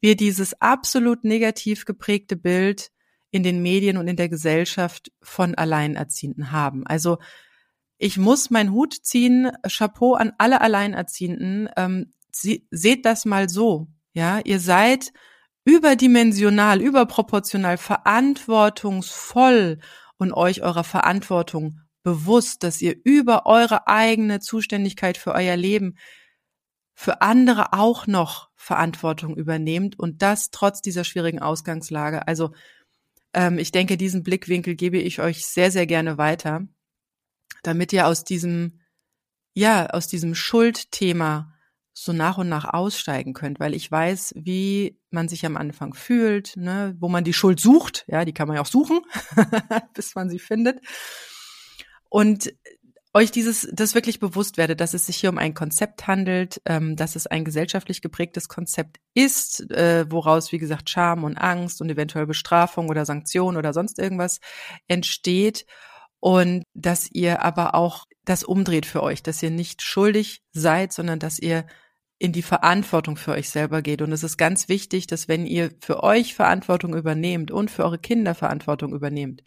wir 0.01 0.15
dieses 0.15 0.59
absolut 0.59 1.23
negativ 1.23 1.85
geprägte 1.85 2.37
Bild 2.37 2.89
in 3.31 3.43
den 3.43 3.61
Medien 3.61 3.97
und 3.97 4.07
in 4.07 4.15
der 4.15 4.29
Gesellschaft 4.29 5.11
von 5.21 5.55
Alleinerziehenden 5.55 6.51
haben. 6.51 6.87
Also 6.87 7.17
ich 7.97 8.17
muss 8.17 8.49
meinen 8.49 8.71
Hut 8.71 8.93
ziehen, 8.93 9.51
Chapeau 9.67 10.13
an 10.13 10.33
alle 10.37 10.61
Alleinerziehenden. 10.61 11.69
Ähm, 11.75 12.13
sie, 12.31 12.67
seht 12.71 13.05
das 13.05 13.25
mal 13.25 13.49
so, 13.49 13.87
ja, 14.13 14.39
ihr 14.39 14.59
seid 14.59 15.11
überdimensional, 15.65 16.81
überproportional 16.81 17.77
verantwortungsvoll 17.77 19.79
und 20.17 20.33
euch 20.33 20.63
eurer 20.63 20.83
Verantwortung 20.83 21.81
bewusst, 22.03 22.63
dass 22.63 22.81
ihr 22.81 22.95
über 23.03 23.45
eure 23.45 23.87
eigene 23.87 24.39
Zuständigkeit 24.39 25.17
für 25.17 25.33
euer 25.33 25.57
Leben 25.57 25.97
für 26.95 27.21
andere 27.21 27.73
auch 27.73 28.07
noch 28.07 28.49
Verantwortung 28.55 29.37
übernehmt 29.37 29.97
und 29.97 30.21
das 30.21 30.51
trotz 30.51 30.81
dieser 30.81 31.03
schwierigen 31.03 31.39
Ausgangslage. 31.39 32.27
Also 32.27 32.51
ähm, 33.33 33.57
ich 33.57 33.71
denke, 33.71 33.97
diesen 33.97 34.23
Blickwinkel 34.23 34.75
gebe 34.75 34.97
ich 34.97 35.19
euch 35.19 35.45
sehr, 35.45 35.71
sehr 35.71 35.85
gerne 35.85 36.17
weiter, 36.17 36.67
damit 37.63 37.93
ihr 37.93 38.07
aus 38.07 38.23
diesem, 38.23 38.79
ja, 39.53 39.87
aus 39.87 40.07
diesem 40.07 40.35
Schuldthema 40.35 41.53
so 41.93 42.13
nach 42.13 42.37
und 42.37 42.47
nach 42.47 42.65
aussteigen 42.65 43.33
könnt, 43.33 43.59
weil 43.59 43.73
ich 43.73 43.91
weiß, 43.91 44.33
wie 44.37 44.97
man 45.09 45.27
sich 45.27 45.45
am 45.45 45.57
Anfang 45.57 45.93
fühlt, 45.93 46.55
ne, 46.55 46.95
wo 46.99 47.09
man 47.09 47.25
die 47.25 47.33
Schuld 47.33 47.59
sucht, 47.59 48.05
ja, 48.07 48.23
die 48.23 48.33
kann 48.33 48.47
man 48.47 48.55
ja 48.55 48.61
auch 48.61 48.67
suchen, 48.67 49.01
bis 49.93 50.15
man 50.15 50.29
sie 50.29 50.39
findet. 50.39 50.79
Und 52.07 52.53
euch 53.13 53.31
dieses, 53.31 53.67
das 53.73 53.95
wirklich 53.95 54.19
bewusst 54.19 54.57
werde, 54.57 54.75
dass 54.75 54.93
es 54.93 55.07
sich 55.07 55.17
hier 55.17 55.29
um 55.29 55.37
ein 55.37 55.53
Konzept 55.53 56.07
handelt, 56.07 56.61
ähm, 56.65 56.95
dass 56.95 57.15
es 57.15 57.25
ein 57.25 57.43
gesellschaftlich 57.43 58.01
geprägtes 58.01 58.47
Konzept 58.47 58.97
ist, 59.15 59.71
äh, 59.71 60.05
woraus, 60.09 60.51
wie 60.51 60.59
gesagt, 60.59 60.89
Scham 60.89 61.23
und 61.23 61.37
Angst 61.37 61.81
und 61.81 61.89
eventuell 61.89 62.27
Bestrafung 62.27 62.89
oder 62.89 63.05
Sanktion 63.05 63.57
oder 63.57 63.73
sonst 63.73 63.97
irgendwas 63.97 64.39
entsteht 64.87 65.65
und 66.19 66.63
dass 66.73 67.09
ihr 67.11 67.41
aber 67.41 67.75
auch 67.75 68.05
das 68.25 68.43
umdreht 68.43 68.85
für 68.85 69.01
euch, 69.01 69.23
dass 69.23 69.41
ihr 69.41 69.49
nicht 69.49 69.81
schuldig 69.81 70.43
seid, 70.51 70.93
sondern 70.93 71.19
dass 71.19 71.39
ihr 71.39 71.65
in 72.19 72.33
die 72.33 72.41
Verantwortung 72.41 73.15
für 73.15 73.31
euch 73.31 73.49
selber 73.49 73.81
geht. 73.81 74.01
Und 74.01 74.11
es 74.11 74.23
ist 74.23 74.37
ganz 74.37 74.67
wichtig, 74.67 75.07
dass 75.07 75.29
wenn 75.29 75.45
ihr 75.45 75.71
für 75.79 76.03
euch 76.03 76.35
Verantwortung 76.35 76.93
übernehmt 76.93 77.49
und 77.49 77.71
für 77.71 77.85
eure 77.85 77.97
Kinder 77.97 78.35
Verantwortung 78.35 78.93
übernehmt, 78.93 79.41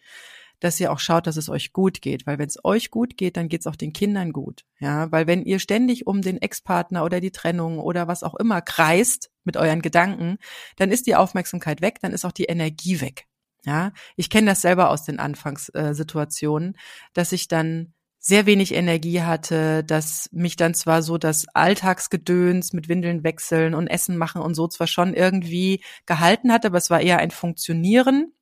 dass 0.62 0.78
ihr 0.78 0.92
auch 0.92 1.00
schaut, 1.00 1.26
dass 1.26 1.36
es 1.36 1.48
euch 1.48 1.72
gut 1.72 2.00
geht. 2.00 2.24
Weil 2.24 2.38
wenn 2.38 2.46
es 2.46 2.64
euch 2.64 2.92
gut 2.92 3.16
geht, 3.16 3.36
dann 3.36 3.48
geht 3.48 3.62
es 3.62 3.66
auch 3.66 3.74
den 3.74 3.92
Kindern 3.92 4.32
gut. 4.32 4.64
Ja, 4.78 5.10
weil 5.10 5.26
wenn 5.26 5.42
ihr 5.42 5.58
ständig 5.58 6.06
um 6.06 6.22
den 6.22 6.40
Ex-Partner 6.40 7.04
oder 7.04 7.20
die 7.20 7.32
Trennung 7.32 7.80
oder 7.80 8.06
was 8.06 8.22
auch 8.22 8.36
immer 8.36 8.62
kreist 8.62 9.30
mit 9.42 9.56
euren 9.56 9.82
Gedanken, 9.82 10.38
dann 10.76 10.92
ist 10.92 11.08
die 11.08 11.16
Aufmerksamkeit 11.16 11.80
weg, 11.80 11.98
dann 12.00 12.12
ist 12.12 12.24
auch 12.24 12.32
die 12.32 12.44
Energie 12.44 13.00
weg. 13.00 13.26
Ja, 13.64 13.92
ich 14.16 14.30
kenne 14.30 14.46
das 14.50 14.60
selber 14.60 14.90
aus 14.90 15.04
den 15.04 15.18
Anfangssituationen, 15.18 16.76
dass 17.12 17.32
ich 17.32 17.48
dann 17.48 17.92
sehr 18.20 18.46
wenig 18.46 18.72
Energie 18.72 19.22
hatte, 19.22 19.82
dass 19.82 20.28
mich 20.30 20.54
dann 20.54 20.74
zwar 20.74 21.02
so 21.02 21.18
das 21.18 21.46
Alltagsgedöns 21.54 22.72
mit 22.72 22.88
Windeln 22.88 23.24
wechseln 23.24 23.74
und 23.74 23.88
Essen 23.88 24.16
machen 24.16 24.42
und 24.42 24.54
so 24.54 24.68
zwar 24.68 24.86
schon 24.86 25.12
irgendwie 25.12 25.82
gehalten 26.06 26.52
hatte, 26.52 26.68
aber 26.68 26.78
es 26.78 26.88
war 26.88 27.00
eher 27.00 27.18
ein 27.18 27.32
Funktionieren 27.32 28.32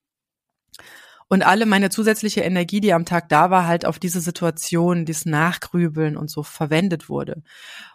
und 1.31 1.45
alle 1.45 1.65
meine 1.65 1.91
zusätzliche 1.91 2.41
Energie, 2.41 2.81
die 2.81 2.93
am 2.93 3.05
Tag 3.05 3.29
da 3.29 3.51
war, 3.51 3.65
halt 3.65 3.87
auf 3.87 4.01
diese 4.01 4.21
Situation, 4.21 5.05
dieses 5.07 5.27
Nachgrübeln 5.27 6.17
und 6.17 6.29
so 6.29 6.43
verwendet 6.43 7.09
wurde. 7.09 7.45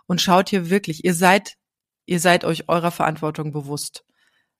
Und 0.08 0.22
schaut 0.22 0.50
hier 0.50 0.70
wirklich, 0.70 1.04
ihr 1.04 1.14
seid, 1.14 1.58
ihr 2.06 2.22
seid 2.22 2.46
euch 2.46 2.70
eurer 2.70 2.92
Verantwortung 2.92 3.52
bewusst. 3.52 4.06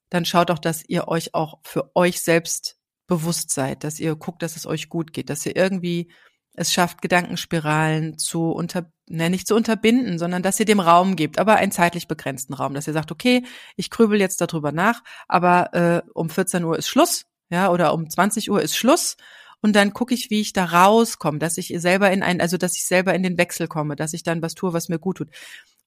Dann 0.10 0.26
schaut 0.26 0.52
auch, 0.52 0.60
dass 0.60 0.84
ihr 0.90 1.08
euch 1.08 1.34
auch 1.34 1.60
für 1.64 1.96
euch 1.96 2.22
selbst 2.22 2.78
bewusst 3.08 3.50
seid, 3.50 3.86
dass 3.86 3.98
ihr 4.02 4.14
guckt, 4.18 4.42
dass 4.42 4.58
es 4.58 4.68
euch 4.68 4.90
gut 4.90 5.14
geht, 5.14 5.30
dass 5.30 5.46
ihr 5.46 5.56
irgendwie 5.56 6.12
es 6.54 6.74
schafft, 6.74 7.02
Gedankenspiralen 7.02 8.18
zu 8.18 8.52
unter, 8.52 8.92
ne, 9.08 9.30
nicht 9.30 9.48
zu 9.48 9.56
unterbinden, 9.56 10.20
sondern 10.20 10.44
dass 10.44 10.60
ihr 10.60 10.66
dem 10.66 10.82
Raum 10.82 11.16
gebt, 11.16 11.40
aber 11.40 11.56
einen 11.56 11.72
zeitlich 11.72 12.10
begrenzten 12.10 12.54
Raum, 12.54 12.74
dass 12.74 12.88
ihr 12.88 12.94
sagt, 12.94 13.12
okay, 13.14 13.46
ich 13.78 13.90
grübel 13.90 14.20
jetzt 14.20 14.42
darüber 14.42 14.74
nach, 14.74 15.02
aber 15.30 15.74
äh, 15.74 16.02
um 16.14 16.30
14 16.30 16.64
Uhr 16.66 16.78
ist 16.78 16.90
Schluss 16.90 17.26
ja, 17.50 17.72
oder 17.72 17.94
um 17.94 18.10
20 18.10 18.50
Uhr 18.52 18.62
ist 18.62 18.76
Schluss 18.76 19.18
und 19.62 19.76
dann 19.76 19.94
gucke 19.94 20.14
ich, 20.14 20.30
wie 20.30 20.42
ich 20.42 20.54
da 20.54 20.66
rauskomme, 20.66 21.40
dass 21.40 21.58
ich 21.58 21.74
selber 21.78 22.12
in 22.12 22.22
ein, 22.22 22.40
also 22.40 22.58
dass 22.58 22.76
ich 22.76 22.86
selber 22.86 23.14
in 23.14 23.24
den 23.24 23.38
Wechsel 23.38 23.68
komme, 23.68 23.96
dass 23.96 24.14
ich 24.14 24.24
dann 24.24 24.42
was 24.42 24.54
tue, 24.54 24.74
was 24.74 24.90
mir 24.90 25.00
gut 25.00 25.18
tut. 25.18 25.30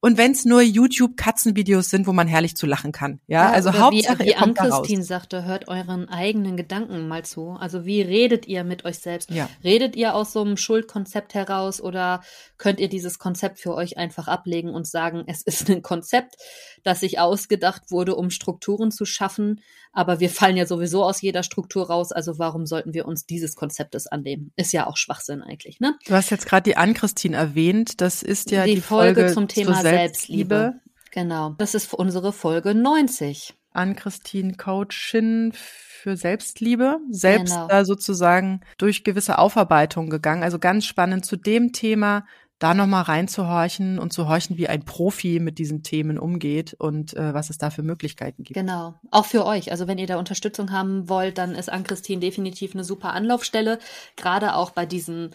Und 0.01 0.17
wenn 0.17 0.31
es 0.31 0.45
nur 0.45 0.63
YouTube-Katzenvideos 0.63 1.91
sind, 1.91 2.07
wo 2.07 2.13
man 2.13 2.29
herrlich 2.29 2.55
zu 2.55 2.67
lachen 2.67 2.93
kann. 2.93 3.21
Ja, 3.27 3.47
ja 3.47 3.53
also 3.53 3.73
Hauptsache, 3.73 4.21
wie, 4.21 4.27
wie 4.27 4.37
Ann-Christine 4.37 5.03
sagte, 5.03 5.45
hört 5.45 5.67
euren 5.67 6.09
eigenen 6.09 6.57
Gedanken 6.57 7.09
mal 7.09 7.25
zu. 7.25 7.51
Also 7.51 7.85
wie 7.85 8.01
redet 8.01 8.47
ihr 8.47 8.63
mit 8.63 8.85
euch 8.85 9.01
selbst? 9.01 9.31
Ja. 9.31 9.49
Redet 9.65 9.97
ihr 9.97 10.15
aus 10.15 10.33
so 10.33 10.41
einem 10.41 10.57
Schuldkonzept 10.57 11.35
heraus 11.35 11.81
oder 11.81 12.23
könnt 12.59 12.79
ihr 12.79 12.89
dieses 12.89 13.19
Konzept 13.19 13.59
für 13.59 13.75
euch 13.75 13.99
einfach 13.99 14.29
ablegen 14.29 14.71
und 14.71 14.87
sagen, 14.87 15.25
es 15.27 15.43
ist 15.43 15.69
ein 15.69 15.83
Konzept, 15.83 16.37
das 16.85 17.01
sich 17.01 17.19
ausgedacht 17.19 17.91
wurde, 17.91 18.15
um 18.15 18.31
Strukturen 18.31 18.93
zu 18.93 19.05
schaffen, 19.05 19.61
aber 19.99 20.21
wir 20.21 20.31
fallen 20.31 20.57
ja 20.57 20.65
sowieso 20.65 21.03
aus 21.03 21.21
jeder 21.23 21.43
Struktur 21.43 21.89
raus, 21.89 22.13
also 22.13 22.39
warum 22.39 22.67
sollten 22.67 22.95
wir 22.95 23.05
uns 23.05 23.27
dieses 23.27 23.57
Konzeptes 23.57 24.07
annehmen? 24.07 24.53
Ist 24.55 24.73
ja 24.73 24.87
auch 24.87 24.97
Schwachsinn 24.97 25.43
eigentlich, 25.43 25.81
ne? 25.81 25.99
Du 26.07 26.15
hast 26.15 26.31
jetzt 26.31 26.47
gerade 26.47 26.63
die 26.63 26.77
Ann-Christine 26.77 27.37
erwähnt, 27.37 28.01
das 28.01 28.23
ist 28.23 28.53
ja 28.53 28.65
die, 28.65 28.77
die 28.77 28.81
Folge, 28.81 29.23
Folge, 29.23 29.35
zum 29.35 29.49
Thema 29.49 29.83
Selbstliebe. 29.83 30.55
Selbstliebe. 30.55 30.81
Genau, 31.11 31.57
das 31.59 31.75
ist 31.75 31.93
unsere 31.93 32.33
Folge 32.33 32.77
90. 32.77 33.55
Ann-Christine 33.73 34.55
Coachin 34.55 35.53
für 35.53 36.17
Selbstliebe, 36.17 37.01
selbst 37.11 37.55
genau. 37.55 37.67
da 37.67 37.85
sozusagen 37.85 38.61
durch 38.77 39.03
gewisse 39.03 39.39
Aufarbeitung 39.39 40.11
gegangen. 40.11 40.45
Also 40.45 40.61
ganz 40.61 40.87
spannend 40.87 41.27
zu 41.27 41.35
dem 41.35 41.73
Thema, 41.73 42.25
da 42.59 42.75
nochmal 42.75 43.03
reinzuhorchen 43.03 43.99
und 43.99 44.13
zu 44.13 44.29
horchen, 44.29 44.57
wie 44.57 44.69
ein 44.69 44.85
Profi 44.85 45.39
mit 45.41 45.59
diesen 45.59 45.83
Themen 45.83 46.19
umgeht 46.19 46.75
und 46.75 47.17
äh, 47.17 47.33
was 47.33 47.51
es 47.51 47.59
da 47.59 47.71
für 47.71 47.83
Möglichkeiten 47.83 48.43
gibt. 48.43 48.55
Genau, 48.55 48.95
auch 49.11 49.27
für 49.27 49.47
euch. 49.47 49.71
Also 49.71 49.87
wenn 49.87 49.99
ihr 49.99 50.07
da 50.07 50.19
Unterstützung 50.19 50.73
haben 50.73 51.09
wollt, 51.09 51.39
dann 51.39 51.55
ist 51.55 51.71
Ann-Christine 51.71 52.21
definitiv 52.21 52.75
eine 52.75 52.85
super 52.85 53.13
Anlaufstelle, 53.13 53.79
gerade 54.17 54.55
auch 54.55 54.71
bei 54.71 54.87
diesen 54.87 55.31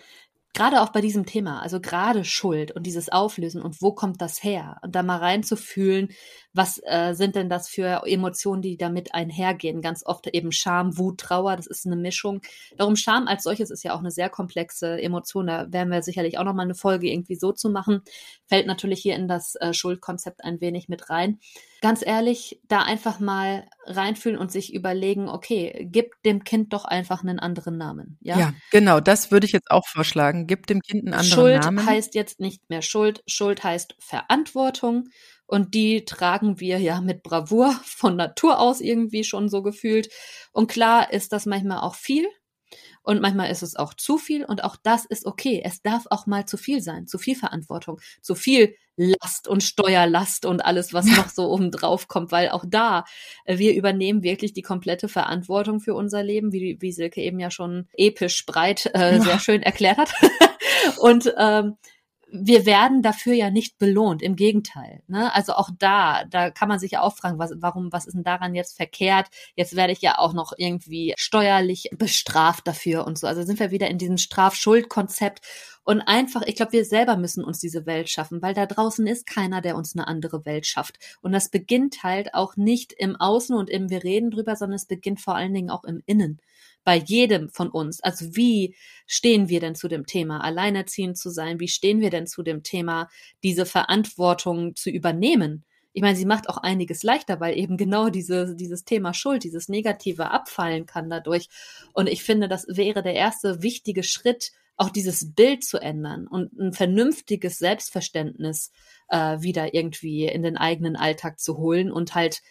gerade 0.53 0.81
auch 0.81 0.89
bei 0.89 1.01
diesem 1.01 1.25
Thema, 1.25 1.61
also 1.61 1.81
gerade 1.81 2.23
Schuld 2.23 2.71
und 2.71 2.83
dieses 2.85 3.09
Auflösen 3.09 3.61
und 3.61 3.81
wo 3.81 3.91
kommt 3.91 4.21
das 4.21 4.43
her? 4.43 4.77
Und 4.83 4.95
da 4.95 5.01
mal 5.01 5.17
reinzufühlen, 5.17 6.09
was 6.53 6.79
äh, 6.85 7.13
sind 7.13 7.35
denn 7.35 7.49
das 7.49 7.67
für 7.67 8.03
Emotionen, 8.05 8.61
die 8.61 8.77
damit 8.77 9.13
einhergehen? 9.13 9.81
Ganz 9.81 10.05
oft 10.05 10.27
eben 10.27 10.51
Scham, 10.51 10.97
Wut, 10.97 11.19
Trauer, 11.19 11.55
das 11.55 11.67
ist 11.67 11.85
eine 11.85 11.95
Mischung. 11.95 12.41
Darum 12.77 12.95
Scham 12.95 13.27
als 13.27 13.43
solches 13.43 13.71
ist 13.71 13.83
ja 13.83 13.93
auch 13.95 13.99
eine 13.99 14.11
sehr 14.11 14.29
komplexe 14.29 15.01
Emotion. 15.01 15.47
Da 15.47 15.71
werden 15.71 15.91
wir 15.91 16.03
sicherlich 16.03 16.37
auch 16.37 16.43
nochmal 16.43 16.65
eine 16.65 16.75
Folge 16.75 17.09
irgendwie 17.09 17.35
so 17.35 17.51
zu 17.51 17.69
machen. 17.69 18.01
Fällt 18.47 18.67
natürlich 18.67 19.01
hier 19.01 19.15
in 19.15 19.27
das 19.27 19.55
äh, 19.55 19.73
Schuldkonzept 19.73 20.43
ein 20.43 20.61
wenig 20.61 20.89
mit 20.89 21.09
rein. 21.09 21.39
Ganz 21.81 22.05
ehrlich, 22.05 22.61
da 22.69 22.83
einfach 22.83 23.19
mal 23.19 23.67
reinfühlen 23.85 24.37
und 24.37 24.51
sich 24.51 24.73
überlegen, 24.73 25.27
okay, 25.27 25.85
gib 25.91 26.21
dem 26.23 26.45
Kind 26.45 26.71
doch 26.71 26.85
einfach 26.85 27.23
einen 27.23 27.39
anderen 27.39 27.77
Namen. 27.77 28.17
Ja, 28.21 28.39
ja 28.39 28.53
genau, 28.71 29.01
das 29.01 29.31
würde 29.31 29.45
ich 29.45 29.51
jetzt 29.51 29.69
auch 29.69 29.85
vorschlagen. 29.87 30.47
Gib 30.47 30.67
dem 30.67 30.81
Kind 30.81 31.05
einen 31.05 31.13
anderen 31.13 31.29
Schuld 31.29 31.63
Namen. 31.63 31.79
Schuld 31.79 31.89
heißt 31.89 32.15
jetzt 32.15 32.39
nicht 32.39 32.69
mehr 32.69 32.81
Schuld. 32.81 33.23
Schuld 33.27 33.63
heißt 33.63 33.95
Verantwortung. 33.99 35.09
Und 35.53 35.75
die 35.75 36.03
tragen 36.03 36.59
wir 36.59 36.79
ja 36.79 36.99
mit 36.99 37.21
Bravour 37.21 37.79
von 37.85 38.15
Natur 38.15 38.59
aus 38.59 38.81
irgendwie 38.81 39.23
schon 39.23 39.49
so 39.49 39.61
gefühlt. 39.61 40.09
Und 40.51 40.65
klar 40.65 41.13
ist 41.13 41.31
das 41.31 41.45
manchmal 41.45 41.81
auch 41.81 41.93
viel. 41.93 42.25
Und 43.03 43.21
manchmal 43.21 43.51
ist 43.51 43.61
es 43.61 43.75
auch 43.75 43.93
zu 43.93 44.17
viel 44.17 44.45
und 44.45 44.63
auch 44.63 44.77
das 44.81 45.05
ist 45.05 45.27
okay. 45.27 45.61
Es 45.63 45.83
darf 45.83 46.07
auch 46.09 46.25
mal 46.25 46.47
zu 46.47 46.57
viel 46.57 46.81
sein, 46.81 47.05
zu 47.05 47.19
viel 47.19 47.35
Verantwortung, 47.35 48.01
zu 48.23 48.33
viel 48.33 48.73
Last 48.95 49.47
und 49.47 49.61
Steuerlast 49.61 50.47
und 50.47 50.65
alles, 50.65 50.91
was 50.91 51.05
noch 51.05 51.29
so 51.29 51.51
oben 51.51 51.69
drauf 51.69 52.07
kommt, 52.07 52.31
weil 52.31 52.49
auch 52.49 52.65
da, 52.67 53.05
äh, 53.45 53.59
wir 53.59 53.75
übernehmen 53.75 54.23
wirklich 54.23 54.53
die 54.53 54.63
komplette 54.63 55.07
Verantwortung 55.07 55.81
für 55.81 55.93
unser 55.93 56.23
Leben, 56.23 56.51
wie, 56.51 56.77
wie 56.79 56.91
Silke 56.91 57.21
eben 57.21 57.39
ja 57.39 57.51
schon 57.51 57.87
episch 57.93 58.47
breit 58.47 58.89
äh, 58.95 59.19
sehr 59.19 59.37
schön 59.37 59.61
erklärt 59.61 59.99
hat. 59.99 60.13
und 60.97 61.31
ähm, 61.37 61.77
wir 62.35 62.65
werden 62.65 63.03
dafür 63.03 63.33
ja 63.33 63.51
nicht 63.51 63.77
belohnt, 63.77 64.23
im 64.23 64.35
Gegenteil. 64.35 65.03
Ne? 65.07 65.33
Also 65.35 65.53
auch 65.53 65.69
da, 65.77 66.25
da 66.25 66.49
kann 66.49 66.67
man 66.67 66.79
sich 66.79 66.91
ja 66.91 67.01
auch 67.01 67.15
fragen, 67.15 67.37
was, 67.37 67.51
warum, 67.57 67.93
was 67.93 68.07
ist 68.07 68.15
denn 68.15 68.23
daran 68.23 68.55
jetzt 68.55 68.75
verkehrt? 68.75 69.27
Jetzt 69.55 69.75
werde 69.75 69.93
ich 69.93 70.01
ja 70.01 70.17
auch 70.17 70.33
noch 70.33 70.51
irgendwie 70.57 71.13
steuerlich 71.15 71.89
bestraft 71.95 72.67
dafür 72.67 73.05
und 73.05 73.19
so. 73.19 73.27
Also 73.27 73.43
sind 73.43 73.59
wir 73.59 73.69
wieder 73.69 73.87
in 73.87 73.99
diesem 73.99 74.17
Straf-Schuld-Konzept 74.17 75.41
und 75.83 76.01
einfach, 76.01 76.41
ich 76.43 76.55
glaube, 76.55 76.71
wir 76.71 76.85
selber 76.85 77.17
müssen 77.17 77.43
uns 77.43 77.59
diese 77.59 77.85
Welt 77.85 78.09
schaffen, 78.09 78.41
weil 78.41 78.55
da 78.55 78.65
draußen 78.65 79.05
ist 79.05 79.27
keiner, 79.27 79.61
der 79.61 79.75
uns 79.75 79.95
eine 79.95 80.07
andere 80.07 80.43
Welt 80.43 80.65
schafft. 80.65 80.97
Und 81.21 81.33
das 81.33 81.49
beginnt 81.49 82.01
halt 82.01 82.33
auch 82.33 82.55
nicht 82.55 82.93
im 82.93 83.15
Außen 83.15 83.55
und 83.55 83.69
im 83.69 83.91
Wir 83.91 84.03
reden 84.03 84.31
drüber, 84.31 84.55
sondern 84.55 84.77
es 84.77 84.87
beginnt 84.87 85.21
vor 85.21 85.35
allen 85.35 85.53
Dingen 85.53 85.69
auch 85.69 85.83
im 85.83 86.01
Innen 86.07 86.39
bei 86.83 86.97
jedem 86.97 87.49
von 87.49 87.69
uns. 87.69 88.01
Also 88.01 88.35
wie 88.35 88.75
stehen 89.05 89.49
wir 89.49 89.59
denn 89.59 89.75
zu 89.75 89.87
dem 89.87 90.05
Thema, 90.05 90.43
alleinerziehend 90.43 91.17
zu 91.17 91.29
sein? 91.29 91.59
Wie 91.59 91.67
stehen 91.67 92.01
wir 92.01 92.09
denn 92.09 92.27
zu 92.27 92.43
dem 92.43 92.63
Thema, 92.63 93.09
diese 93.43 93.65
Verantwortung 93.65 94.75
zu 94.75 94.89
übernehmen? 94.89 95.63
Ich 95.93 96.01
meine, 96.01 96.17
sie 96.17 96.25
macht 96.25 96.49
auch 96.49 96.57
einiges 96.57 97.03
leichter, 97.03 97.39
weil 97.39 97.57
eben 97.57 97.77
genau 97.77 98.09
diese, 98.09 98.55
dieses 98.55 98.83
Thema 98.83 99.13
Schuld, 99.13 99.43
dieses 99.43 99.69
Negative 99.69 100.31
abfallen 100.31 100.87
kann 100.87 101.09
dadurch. 101.09 101.49
Und 101.93 102.09
ich 102.09 102.23
finde, 102.23 102.47
das 102.47 102.65
wäre 102.67 103.03
der 103.03 103.13
erste 103.13 103.61
wichtige 103.61 104.03
Schritt, 104.03 104.51
auch 104.75 104.89
dieses 104.89 105.33
Bild 105.33 105.63
zu 105.63 105.77
ändern 105.77 106.27
und 106.27 106.51
ein 106.59 106.73
vernünftiges 106.73 107.59
Selbstverständnis 107.59 108.71
äh, 109.09 109.39
wieder 109.39 109.75
irgendwie 109.75 110.25
in 110.25 110.41
den 110.41 110.57
eigenen 110.57 110.95
Alltag 110.95 111.39
zu 111.39 111.57
holen 111.57 111.91
und 111.91 112.15
halt 112.15 112.41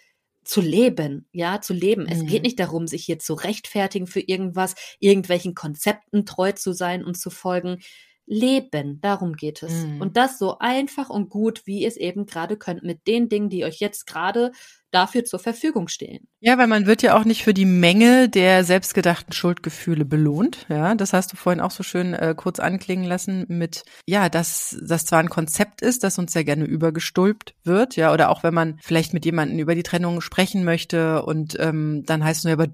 zu 0.45 0.61
leben, 0.61 1.27
ja, 1.33 1.61
zu 1.61 1.73
leben. 1.73 2.07
Es 2.07 2.21
geht 2.27 2.43
mhm. 2.43 2.43
nicht 2.43 2.61
darum, 2.61 2.87
sich 2.87 3.05
hier 3.05 3.19
zu 3.19 3.35
rechtfertigen 3.35 4.07
für 4.07 4.21
irgendwas, 4.21 4.75
irgendwelchen 4.99 5.55
Konzepten 5.55 6.27
treu 6.27 6.53
zu 6.53 6.73
sein 6.73 7.05
und 7.05 7.17
zu 7.17 7.31
folgen. 7.31 7.79
Leben, 8.27 9.01
darum 9.01 9.35
geht 9.35 9.63
es. 9.63 9.73
Mhm. 9.73 10.01
Und 10.01 10.17
das 10.17 10.39
so 10.39 10.59
einfach 10.59 11.11
und 11.11 11.29
gut, 11.29 11.67
wie 11.67 11.83
ihr 11.83 11.89
es 11.89 11.97
eben 11.97 12.27
gerade 12.27 12.57
könnt, 12.57 12.83
mit 12.83 13.07
den 13.07 13.29
Dingen, 13.29 13.51
die 13.51 13.65
euch 13.65 13.81
jetzt 13.81 14.07
gerade 14.07 14.53
dafür 14.93 15.25
zur 15.25 15.41
Verfügung 15.41 15.89
stehen. 15.89 16.29
Ja, 16.41 16.59
weil 16.59 16.67
man 16.67 16.87
wird 16.87 17.03
ja 17.03 17.17
auch 17.17 17.25
nicht 17.25 17.43
für 17.43 17.55
die 17.55 17.65
Menge 17.65 18.29
der 18.29 18.63
selbstgedachten 18.63 19.33
Schuldgefühle 19.33 20.05
belohnt. 20.05 20.67
Ja, 20.69 20.95
das 20.95 21.13
hast 21.13 21.33
du 21.33 21.37
vorhin 21.37 21.61
auch 21.61 21.71
so 21.71 21.83
schön 21.83 22.15
äh, 22.15 22.35
kurz 22.37 22.61
anklingen 22.61 23.05
lassen 23.05 23.47
mit, 23.49 23.85
ja, 24.07 24.29
dass 24.29 24.77
das 24.83 25.07
zwar 25.07 25.21
ein 25.21 25.31
Konzept 25.31 25.81
ist, 25.81 26.05
das 26.05 26.19
uns 26.19 26.33
sehr 26.33 26.45
gerne 26.45 26.65
übergestülpt 26.65 27.55
wird, 27.65 27.97
ja, 27.97 28.13
oder 28.13 28.29
auch 28.29 28.43
wenn 28.43 28.55
man 28.55 28.79
vielleicht 28.83 29.15
mit 29.15 29.25
jemandem 29.25 29.59
über 29.59 29.75
die 29.75 29.83
Trennung 29.83 30.21
sprechen 30.21 30.63
möchte 30.65 31.25
und 31.25 31.57
ähm, 31.59 32.05
dann 32.07 32.23
heißt 32.23 32.41
es 32.41 32.45
nur, 32.45 32.53
aber 32.53 32.69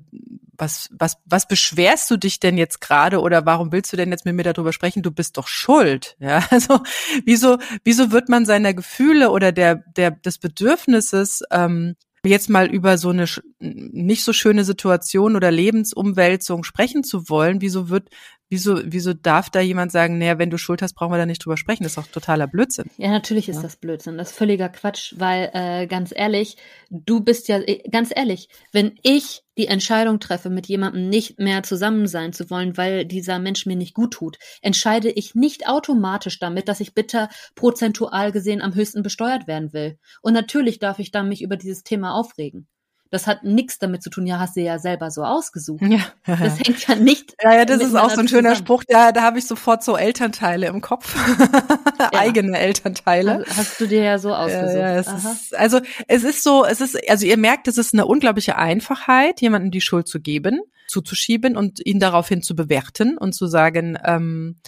was, 0.59 0.91
was, 0.93 1.17
was 1.25 1.47
beschwerst 1.47 2.11
du 2.11 2.17
dich 2.17 2.41
denn 2.41 2.59
jetzt 2.59 2.81
gerade 2.81 3.21
oder 3.21 3.47
warum 3.47 3.73
willst 3.73 3.93
du 3.93 3.97
denn 3.97 4.11
jetzt 4.11 4.25
mit 4.25 4.35
mir 4.35 4.43
darüber 4.43 4.73
sprechen? 4.73 5.03
Du 5.03 5.13
bist 5.13 5.37
doch 5.37 5.47
schuld. 5.47 6.17
Ja, 6.19 6.45
also 6.51 6.81
wieso, 7.25 7.59
wieso 7.85 8.11
wird 8.11 8.29
man 8.29 8.45
seiner 8.45 8.75
Gefühle 8.75 9.31
oder 9.31 9.53
der, 9.53 9.77
der, 9.97 10.11
des 10.11 10.39
Bedürfnisses 10.39 11.43
ähm, 11.51 11.95
jetzt 12.29 12.49
mal 12.51 12.67
über 12.67 12.99
so 12.99 13.11
eine 13.11 13.27
nicht 13.59 14.25
so 14.25 14.33
schöne 14.33 14.65
Situation 14.65 15.37
oder 15.37 15.51
Lebensumwälzung 15.51 16.65
sprechen 16.65 17.05
zu 17.05 17.29
wollen, 17.29 17.61
wieso 17.61 17.89
wird, 17.89 18.11
wieso, 18.49 18.81
wieso 18.85 19.15
darf 19.15 19.51
da 19.51 19.61
jemand 19.61 19.93
sagen, 19.93 20.19
naja, 20.19 20.39
wenn 20.39 20.51
du 20.51 20.59
Schuld 20.59 20.83
hast, 20.83 20.95
brauchen 20.95 21.13
wir 21.13 21.19
da 21.19 21.27
nicht 21.27 21.45
drüber 21.45 21.57
sprechen? 21.57 21.83
Das 21.83 21.93
ist 21.93 21.99
doch 21.99 22.07
totaler 22.07 22.47
Blödsinn. 22.47 22.91
Ja, 22.97 23.11
natürlich 23.11 23.49
ist 23.49 23.57
ja. 23.57 23.63
das 23.63 23.77
Blödsinn. 23.77 24.19
Das 24.19 24.31
ist 24.31 24.37
völliger 24.37 24.69
Quatsch, 24.69 25.15
weil 25.17 25.51
äh, 25.53 25.87
ganz 25.87 26.13
ehrlich, 26.15 26.57
du 26.91 27.21
bist 27.21 27.49
ja, 27.49 27.59
äh, 27.59 27.83
ganz 27.91 28.11
ehrlich, 28.15 28.49
wenn 28.73 28.99
ich 29.03 29.43
die 29.59 29.67
Entscheidung 29.67 30.21
treffe, 30.21 30.51
mit 30.51 30.69
jemandem 30.69 31.09
nicht 31.09 31.39
mehr 31.39 31.63
zusammen 31.65 32.07
sein 32.07 32.33
zu 32.33 32.49
wollen, 32.49 32.77
weil 32.77 33.05
dieser 33.05 33.39
Mensch 33.41 33.67
mir 33.67 33.77
nicht 33.77 33.93
gut 33.93 34.13
tut, 34.13 34.39
entscheide 34.63 35.11
ich 35.11 35.35
nicht 35.35 35.69
automatisch 35.69 36.39
damit, 36.39 36.69
dass 36.69 36.81
ich 36.81 36.95
bitter 36.95 37.29
prozentual 37.57 38.31
gesehen 38.31 38.63
am 38.63 38.75
höchsten 38.75 39.03
besteuert 39.03 39.49
werden 39.49 39.73
will. 39.73 39.99
Und 40.23 40.33
natürlich 40.33 40.79
darf 40.79 41.01
ich 41.01 41.11
dann 41.11 41.29
mich 41.29 41.43
über 41.43 41.57
dieses 41.57 41.83
Thema 41.83 42.15
aufregen. 42.15 42.69
Das 43.11 43.27
hat 43.27 43.43
nichts 43.43 43.79
damit 43.79 44.03
zu 44.03 44.11
tun, 44.11 44.27
ja, 44.27 44.39
hast 44.39 44.57
du 44.57 44.61
ja 44.61 44.79
selber 44.79 45.11
so 45.11 45.23
ausgesucht. 45.23 45.83
Ja. 45.83 46.01
Das 46.27 46.59
hängt 46.59 46.87
ja 46.87 46.95
nicht. 46.95 47.35
Ja, 47.43 47.55
ja, 47.55 47.65
das 47.65 47.81
ist 47.81 47.95
auch 47.95 48.11
so 48.11 48.21
ein 48.21 48.29
schöner 48.29 48.51
zusammen. 48.51 48.67
Spruch. 48.67 48.85
Ja, 48.89 49.13
da 49.13 49.23
habe 49.23 49.39
ich 49.39 49.47
sofort 49.47 49.85
so 49.85 49.97
Elternteile 49.97 50.67
im 50.67 50.81
Kopf. 50.81 51.17
Ja. 52.01 52.11
Eigene 52.13 52.57
Elternteile. 52.57 53.45
Hast, 53.45 53.59
hast, 53.59 53.81
du 53.81 53.89
dir 53.89 54.05
ja 54.05 54.19
so 54.21 54.33
ausgesucht. 54.33 54.77
Ja, 54.77 54.95
es 54.95 55.09
ist, 55.09 55.57
also 55.57 55.81
es 56.07 56.23
ist 56.23 56.45
so, 56.45 56.65
es 56.65 56.81
ist, 56.81 56.97
also 57.11 57.27
ihr 57.27 57.37
merkt, 57.37 57.67
es 57.67 57.77
ist 57.77 57.93
eine 57.93 58.07
unglaubliche 58.07 58.57
Einfachheit, 58.57 59.41
jemandem 59.41 59.73
die 59.73 59.81
Schuld 59.81 60.07
zu 60.07 60.21
geben, 60.21 60.61
zuzuschieben 60.87 61.57
und 61.57 61.85
ihn 61.85 61.99
daraufhin 61.99 62.41
zu 62.41 62.55
bewerten 62.55 63.19
und 63.19 63.33
zu 63.33 63.49
sagen, 63.49 63.99
ähm, 64.05 64.61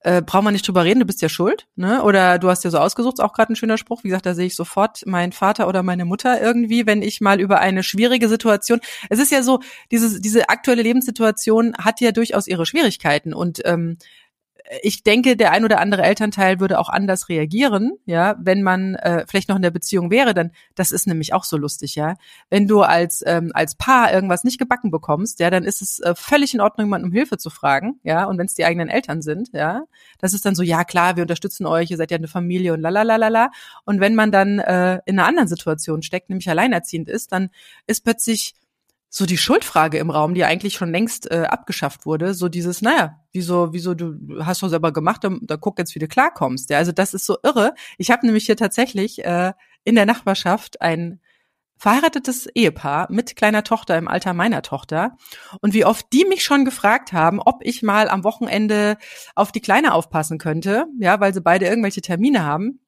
äh, 0.00 0.22
brauchen 0.22 0.44
wir 0.44 0.52
nicht 0.52 0.66
drüber 0.66 0.84
reden, 0.84 1.00
du 1.00 1.06
bist 1.06 1.22
ja 1.22 1.28
schuld, 1.28 1.66
ne? 1.74 2.02
Oder 2.04 2.38
du 2.38 2.48
hast 2.48 2.62
ja 2.64 2.70
so 2.70 2.78
ausgesucht, 2.78 3.14
ist 3.14 3.24
auch 3.24 3.32
gerade 3.32 3.52
ein 3.52 3.56
schöner 3.56 3.78
Spruch. 3.78 4.04
Wie 4.04 4.08
gesagt, 4.08 4.26
da 4.26 4.34
sehe 4.34 4.46
ich 4.46 4.54
sofort 4.54 5.04
meinen 5.06 5.32
Vater 5.32 5.66
oder 5.66 5.82
meine 5.82 6.04
Mutter 6.04 6.40
irgendwie, 6.40 6.86
wenn 6.86 7.02
ich 7.02 7.20
mal 7.20 7.40
über 7.40 7.58
eine 7.58 7.82
schwierige 7.82 8.28
Situation. 8.28 8.80
Es 9.10 9.18
ist 9.18 9.32
ja 9.32 9.42
so, 9.42 9.60
diese, 9.90 10.20
diese 10.20 10.48
aktuelle 10.48 10.82
Lebenssituation 10.82 11.74
hat 11.76 12.00
ja 12.00 12.12
durchaus 12.12 12.46
ihre 12.46 12.64
Schwierigkeiten 12.64 13.34
und 13.34 13.60
ähm, 13.64 13.98
ich 14.82 15.02
denke, 15.02 15.36
der 15.36 15.52
ein 15.52 15.64
oder 15.64 15.80
andere 15.80 16.02
Elternteil 16.02 16.60
würde 16.60 16.78
auch 16.78 16.88
anders 16.88 17.28
reagieren, 17.28 17.92
ja, 18.06 18.36
wenn 18.38 18.62
man 18.62 18.94
äh, 18.96 19.24
vielleicht 19.26 19.48
noch 19.48 19.56
in 19.56 19.62
der 19.62 19.70
Beziehung 19.70 20.10
wäre, 20.10 20.34
dann 20.34 20.50
das 20.74 20.92
ist 20.92 21.06
nämlich 21.06 21.32
auch 21.32 21.44
so 21.44 21.56
lustig, 21.56 21.94
ja. 21.94 22.14
Wenn 22.50 22.66
du 22.66 22.82
als 22.82 23.22
ähm, 23.26 23.50
als 23.54 23.74
Paar 23.74 24.12
irgendwas 24.12 24.44
nicht 24.44 24.58
gebacken 24.58 24.90
bekommst, 24.90 25.40
ja, 25.40 25.50
dann 25.50 25.64
ist 25.64 25.82
es 25.82 26.00
äh, 26.00 26.14
völlig 26.14 26.54
in 26.54 26.60
Ordnung, 26.60 26.86
jemanden 26.86 27.08
um 27.08 27.12
Hilfe 27.12 27.38
zu 27.38 27.50
fragen, 27.50 28.00
ja. 28.02 28.24
Und 28.24 28.38
wenn 28.38 28.46
es 28.46 28.54
die 28.54 28.64
eigenen 28.64 28.88
Eltern 28.88 29.22
sind, 29.22 29.50
ja, 29.52 29.84
das 30.18 30.34
ist 30.34 30.44
dann 30.44 30.54
so, 30.54 30.62
ja 30.62 30.84
klar, 30.84 31.16
wir 31.16 31.22
unterstützen 31.22 31.66
euch, 31.66 31.90
ihr 31.90 31.96
seid 31.96 32.10
ja 32.10 32.18
eine 32.18 32.28
Familie 32.28 32.72
und 32.72 32.80
lalalala. 32.80 33.50
Und 33.84 34.00
wenn 34.00 34.14
man 34.14 34.32
dann 34.32 34.58
äh, 34.58 35.00
in 35.06 35.18
einer 35.18 35.28
anderen 35.28 35.48
Situation 35.48 36.02
steckt, 36.02 36.28
nämlich 36.28 36.48
alleinerziehend 36.48 37.08
ist, 37.08 37.32
dann 37.32 37.50
ist 37.86 38.04
plötzlich 38.04 38.54
so 39.10 39.24
die 39.24 39.38
Schuldfrage 39.38 39.98
im 39.98 40.10
Raum, 40.10 40.34
die 40.34 40.44
eigentlich 40.44 40.74
schon 40.74 40.90
längst 40.90 41.30
äh, 41.30 41.44
abgeschafft 41.48 42.04
wurde, 42.04 42.34
so 42.34 42.48
dieses, 42.48 42.82
naja, 42.82 43.20
wieso, 43.32 43.72
wieso 43.72 43.94
du 43.94 44.16
hast 44.44 44.62
doch 44.62 44.68
selber 44.68 44.92
gemacht, 44.92 45.24
da, 45.24 45.30
da 45.40 45.56
guck 45.56 45.78
jetzt, 45.78 45.94
wie 45.94 45.98
du 45.98 46.08
klarkommst. 46.08 46.70
Ja, 46.70 46.78
also 46.78 46.92
das 46.92 47.14
ist 47.14 47.24
so 47.24 47.38
irre. 47.42 47.74
Ich 47.96 48.10
habe 48.10 48.26
nämlich 48.26 48.46
hier 48.46 48.56
tatsächlich 48.56 49.24
äh, 49.24 49.52
in 49.84 49.94
der 49.94 50.06
Nachbarschaft 50.06 50.82
ein 50.82 51.20
verheiratetes 51.78 52.48
Ehepaar 52.54 53.06
mit 53.10 53.36
kleiner 53.36 53.62
Tochter 53.62 53.96
im 53.96 54.08
Alter 54.08 54.34
meiner 54.34 54.62
Tochter. 54.62 55.16
Und 55.60 55.74
wie 55.74 55.84
oft 55.84 56.12
die 56.12 56.24
mich 56.24 56.42
schon 56.42 56.64
gefragt 56.64 57.12
haben, 57.12 57.40
ob 57.40 57.60
ich 57.62 57.82
mal 57.82 58.08
am 58.08 58.24
Wochenende 58.24 58.98
auf 59.36 59.52
die 59.52 59.60
Kleine 59.60 59.94
aufpassen 59.94 60.38
könnte, 60.38 60.86
ja, 60.98 61.20
weil 61.20 61.32
sie 61.32 61.40
beide 61.40 61.66
irgendwelche 61.66 62.02
Termine 62.02 62.44
haben 62.44 62.80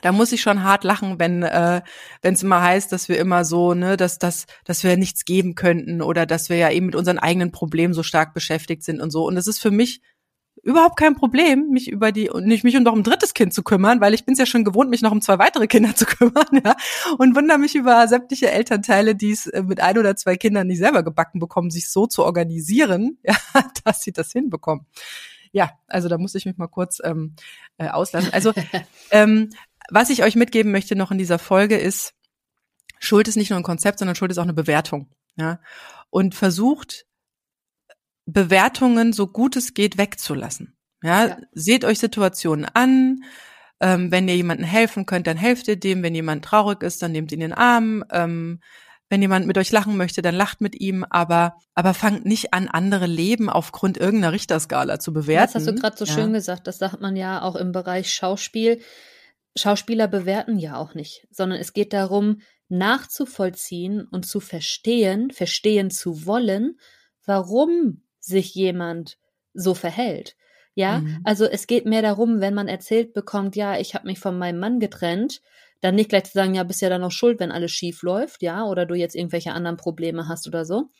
da 0.00 0.12
muss 0.12 0.32
ich 0.32 0.40
schon 0.40 0.64
hart 0.64 0.84
lachen, 0.84 1.18
wenn 1.18 1.42
äh, 1.42 1.82
wenn 2.22 2.34
es 2.34 2.42
immer 2.42 2.62
heißt, 2.62 2.90
dass 2.92 3.08
wir 3.08 3.18
immer 3.18 3.44
so, 3.44 3.74
ne, 3.74 3.96
dass 3.96 4.18
dass 4.18 4.46
dass 4.64 4.82
wir 4.82 4.96
nichts 4.96 5.24
geben 5.24 5.54
könnten 5.54 6.02
oder 6.02 6.26
dass 6.26 6.48
wir 6.48 6.56
ja 6.56 6.70
eben 6.70 6.86
mit 6.86 6.96
unseren 6.96 7.18
eigenen 7.18 7.52
Problemen 7.52 7.94
so 7.94 8.02
stark 8.02 8.34
beschäftigt 8.34 8.82
sind 8.82 9.00
und 9.00 9.10
so. 9.10 9.26
Und 9.26 9.36
es 9.36 9.46
ist 9.46 9.60
für 9.60 9.70
mich 9.70 10.00
überhaupt 10.62 10.96
kein 10.96 11.14
Problem, 11.14 11.70
mich 11.70 11.88
über 11.90 12.12
die 12.12 12.30
und 12.30 12.46
nicht 12.46 12.62
mich 12.64 12.76
um 12.76 12.82
noch 12.82 12.94
ein 12.94 13.02
drittes 13.02 13.34
Kind 13.34 13.52
zu 13.52 13.62
kümmern, 13.62 14.00
weil 14.00 14.14
ich 14.14 14.24
bin 14.24 14.32
es 14.32 14.38
ja 14.38 14.46
schon 14.46 14.64
gewohnt, 14.64 14.90
mich 14.90 15.02
noch 15.02 15.12
um 15.12 15.20
zwei 15.20 15.38
weitere 15.38 15.66
Kinder 15.66 15.94
zu 15.96 16.06
kümmern, 16.06 16.60
ja. 16.64 16.76
Und 17.18 17.34
wundere 17.36 17.58
mich 17.58 17.74
über 17.74 18.06
sämtliche 18.08 18.50
Elternteile, 18.50 19.14
die 19.14 19.32
es 19.32 19.46
äh, 19.46 19.62
mit 19.62 19.80
ein 19.80 19.98
oder 19.98 20.16
zwei 20.16 20.36
Kindern 20.36 20.66
nicht 20.68 20.78
selber 20.78 21.02
gebacken 21.02 21.38
bekommen, 21.40 21.70
sich 21.70 21.90
so 21.90 22.06
zu 22.06 22.24
organisieren, 22.24 23.18
ja, 23.24 23.36
dass 23.84 24.02
sie 24.02 24.12
das 24.12 24.32
hinbekommen 24.32 24.86
ja, 25.52 25.70
also 25.86 26.08
da 26.08 26.18
muss 26.18 26.34
ich 26.34 26.46
mich 26.46 26.56
mal 26.56 26.66
kurz 26.66 27.00
ähm, 27.04 27.34
äh, 27.76 27.88
auslassen. 27.88 28.32
Also 28.32 28.52
ähm, 29.10 29.50
was 29.90 30.10
ich 30.10 30.22
euch 30.22 30.36
mitgeben 30.36 30.72
möchte 30.72 30.96
noch 30.96 31.10
in 31.10 31.18
dieser 31.18 31.38
Folge 31.38 31.76
ist, 31.76 32.14
Schuld 32.98 33.28
ist 33.28 33.36
nicht 33.36 33.50
nur 33.50 33.58
ein 33.58 33.64
Konzept, 33.64 33.98
sondern 33.98 34.14
Schuld 34.14 34.30
ist 34.30 34.38
auch 34.38 34.44
eine 34.44 34.54
Bewertung. 34.54 35.10
Ja? 35.36 35.60
Und 36.10 36.34
versucht, 36.34 37.06
Bewertungen 38.26 39.12
so 39.12 39.26
gut 39.26 39.56
es 39.56 39.74
geht 39.74 39.98
wegzulassen. 39.98 40.76
Ja, 41.02 41.26
ja. 41.26 41.36
seht 41.52 41.84
euch 41.84 41.98
Situationen 41.98 42.64
an. 42.64 43.24
Ähm, 43.80 44.12
wenn 44.12 44.28
ihr 44.28 44.36
jemandem 44.36 44.66
helfen 44.66 45.06
könnt, 45.06 45.26
dann 45.26 45.36
helft 45.36 45.66
ihr 45.66 45.74
dem. 45.74 46.04
Wenn 46.04 46.14
jemand 46.14 46.44
traurig 46.44 46.82
ist, 46.84 47.02
dann 47.02 47.10
nehmt 47.10 47.32
ihn 47.32 47.40
in 47.40 47.50
den 47.50 47.52
Arm. 47.52 48.04
Ähm, 48.12 48.60
wenn 49.08 49.20
jemand 49.20 49.46
mit 49.46 49.58
euch 49.58 49.72
lachen 49.72 49.96
möchte, 49.96 50.22
dann 50.22 50.34
lacht 50.34 50.60
mit 50.60 50.80
ihm, 50.80 51.04
aber, 51.10 51.56
aber 51.74 51.92
fangt 51.92 52.24
nicht 52.24 52.54
an, 52.54 52.68
andere 52.68 53.06
Leben 53.06 53.50
aufgrund 53.50 53.98
irgendeiner 53.98 54.32
Richterskala 54.32 55.00
zu 55.00 55.12
bewerten. 55.12 55.52
Das 55.52 55.66
hast 55.66 55.66
du 55.66 55.74
gerade 55.74 55.96
so 55.98 56.04
ja. 56.04 56.14
schön 56.14 56.32
gesagt. 56.32 56.66
Das 56.66 56.78
sagt 56.78 57.00
man 57.00 57.16
ja 57.16 57.42
auch 57.42 57.56
im 57.56 57.72
Bereich 57.72 58.14
Schauspiel. 58.14 58.80
Schauspieler 59.56 60.08
bewerten 60.08 60.58
ja 60.58 60.76
auch 60.76 60.94
nicht, 60.94 61.26
sondern 61.30 61.58
es 61.60 61.72
geht 61.72 61.92
darum, 61.92 62.40
nachzuvollziehen 62.68 64.06
und 64.06 64.24
zu 64.24 64.40
verstehen, 64.40 65.30
verstehen 65.30 65.90
zu 65.90 66.26
wollen, 66.26 66.78
warum 67.26 68.02
sich 68.18 68.54
jemand 68.54 69.18
so 69.52 69.74
verhält. 69.74 70.36
Ja, 70.74 71.00
mhm. 71.00 71.20
also 71.24 71.44
es 71.44 71.66
geht 71.66 71.84
mehr 71.84 72.00
darum, 72.00 72.40
wenn 72.40 72.54
man 72.54 72.66
erzählt 72.66 73.12
bekommt, 73.12 73.56
ja, 73.56 73.78
ich 73.78 73.94
habe 73.94 74.06
mich 74.06 74.18
von 74.18 74.38
meinem 74.38 74.58
Mann 74.58 74.80
getrennt, 74.80 75.42
dann 75.82 75.96
nicht 75.96 76.08
gleich 76.08 76.24
zu 76.24 76.32
sagen, 76.32 76.54
ja, 76.54 76.62
bist 76.62 76.80
ja 76.80 76.88
dann 76.88 77.04
auch 77.04 77.10
schuld, 77.10 77.40
wenn 77.40 77.52
alles 77.52 77.72
schief 77.72 78.02
läuft, 78.02 78.40
ja, 78.42 78.64
oder 78.64 78.86
du 78.86 78.94
jetzt 78.94 79.14
irgendwelche 79.14 79.52
anderen 79.52 79.76
Probleme 79.76 80.28
hast 80.28 80.46
oder 80.46 80.64
so, 80.64 80.90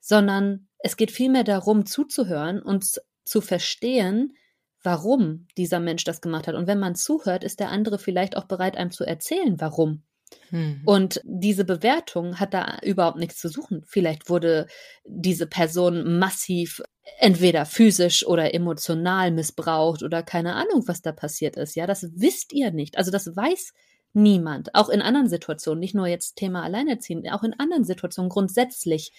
sondern 0.00 0.66
es 0.78 0.96
geht 0.96 1.12
vielmehr 1.12 1.44
darum, 1.44 1.86
zuzuhören 1.86 2.60
und 2.60 3.00
zu 3.24 3.40
verstehen, 3.40 4.34
warum 4.82 5.46
dieser 5.56 5.80
Mensch 5.80 6.04
das 6.04 6.20
gemacht 6.20 6.46
hat. 6.48 6.54
Und 6.54 6.66
wenn 6.66 6.78
man 6.78 6.94
zuhört, 6.94 7.44
ist 7.44 7.60
der 7.60 7.70
andere 7.70 7.98
vielleicht 7.98 8.36
auch 8.36 8.44
bereit, 8.44 8.76
einem 8.76 8.90
zu 8.90 9.04
erzählen, 9.04 9.60
warum. 9.60 10.02
Hm. 10.48 10.82
Und 10.84 11.20
diese 11.24 11.64
Bewertung 11.64 12.40
hat 12.40 12.54
da 12.54 12.78
überhaupt 12.82 13.18
nichts 13.18 13.38
zu 13.38 13.48
suchen. 13.48 13.82
Vielleicht 13.86 14.28
wurde 14.28 14.66
diese 15.04 15.46
Person 15.46 16.18
massiv 16.18 16.82
entweder 17.18 17.66
physisch 17.66 18.26
oder 18.26 18.54
emotional 18.54 19.30
missbraucht 19.30 20.02
oder 20.02 20.22
keine 20.22 20.54
Ahnung, 20.54 20.84
was 20.86 21.02
da 21.02 21.12
passiert 21.12 21.56
ist. 21.56 21.74
Ja, 21.74 21.86
das 21.86 22.08
wisst 22.14 22.52
ihr 22.52 22.70
nicht. 22.70 22.96
Also 22.96 23.10
das 23.10 23.34
weiß 23.34 23.72
niemand. 24.12 24.74
Auch 24.74 24.88
in 24.88 25.02
anderen 25.02 25.28
Situationen, 25.28 25.80
nicht 25.80 25.94
nur 25.94 26.06
jetzt 26.06 26.36
Thema 26.36 26.62
Alleinerziehend, 26.62 27.30
auch 27.32 27.42
in 27.42 27.58
anderen 27.58 27.84
Situationen 27.84 28.28
grundsätzlich 28.28 29.12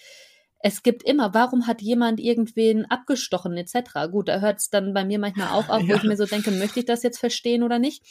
es 0.66 0.82
gibt 0.82 1.02
immer, 1.02 1.34
warum 1.34 1.66
hat 1.66 1.82
jemand 1.82 2.18
irgendwen 2.18 2.86
abgestochen 2.86 3.54
etc. 3.58 4.10
Gut, 4.10 4.28
da 4.28 4.40
hört 4.40 4.60
es 4.60 4.70
dann 4.70 4.94
bei 4.94 5.04
mir 5.04 5.18
manchmal 5.18 5.48
auch 5.48 5.68
auf, 5.68 5.82
ja. 5.82 5.88
wo 5.88 5.94
ich 5.96 6.04
mir 6.04 6.16
so 6.16 6.24
denke, 6.24 6.50
möchte 6.52 6.80
ich 6.80 6.86
das 6.86 7.02
jetzt 7.02 7.18
verstehen 7.18 7.62
oder 7.62 7.78
nicht? 7.78 8.02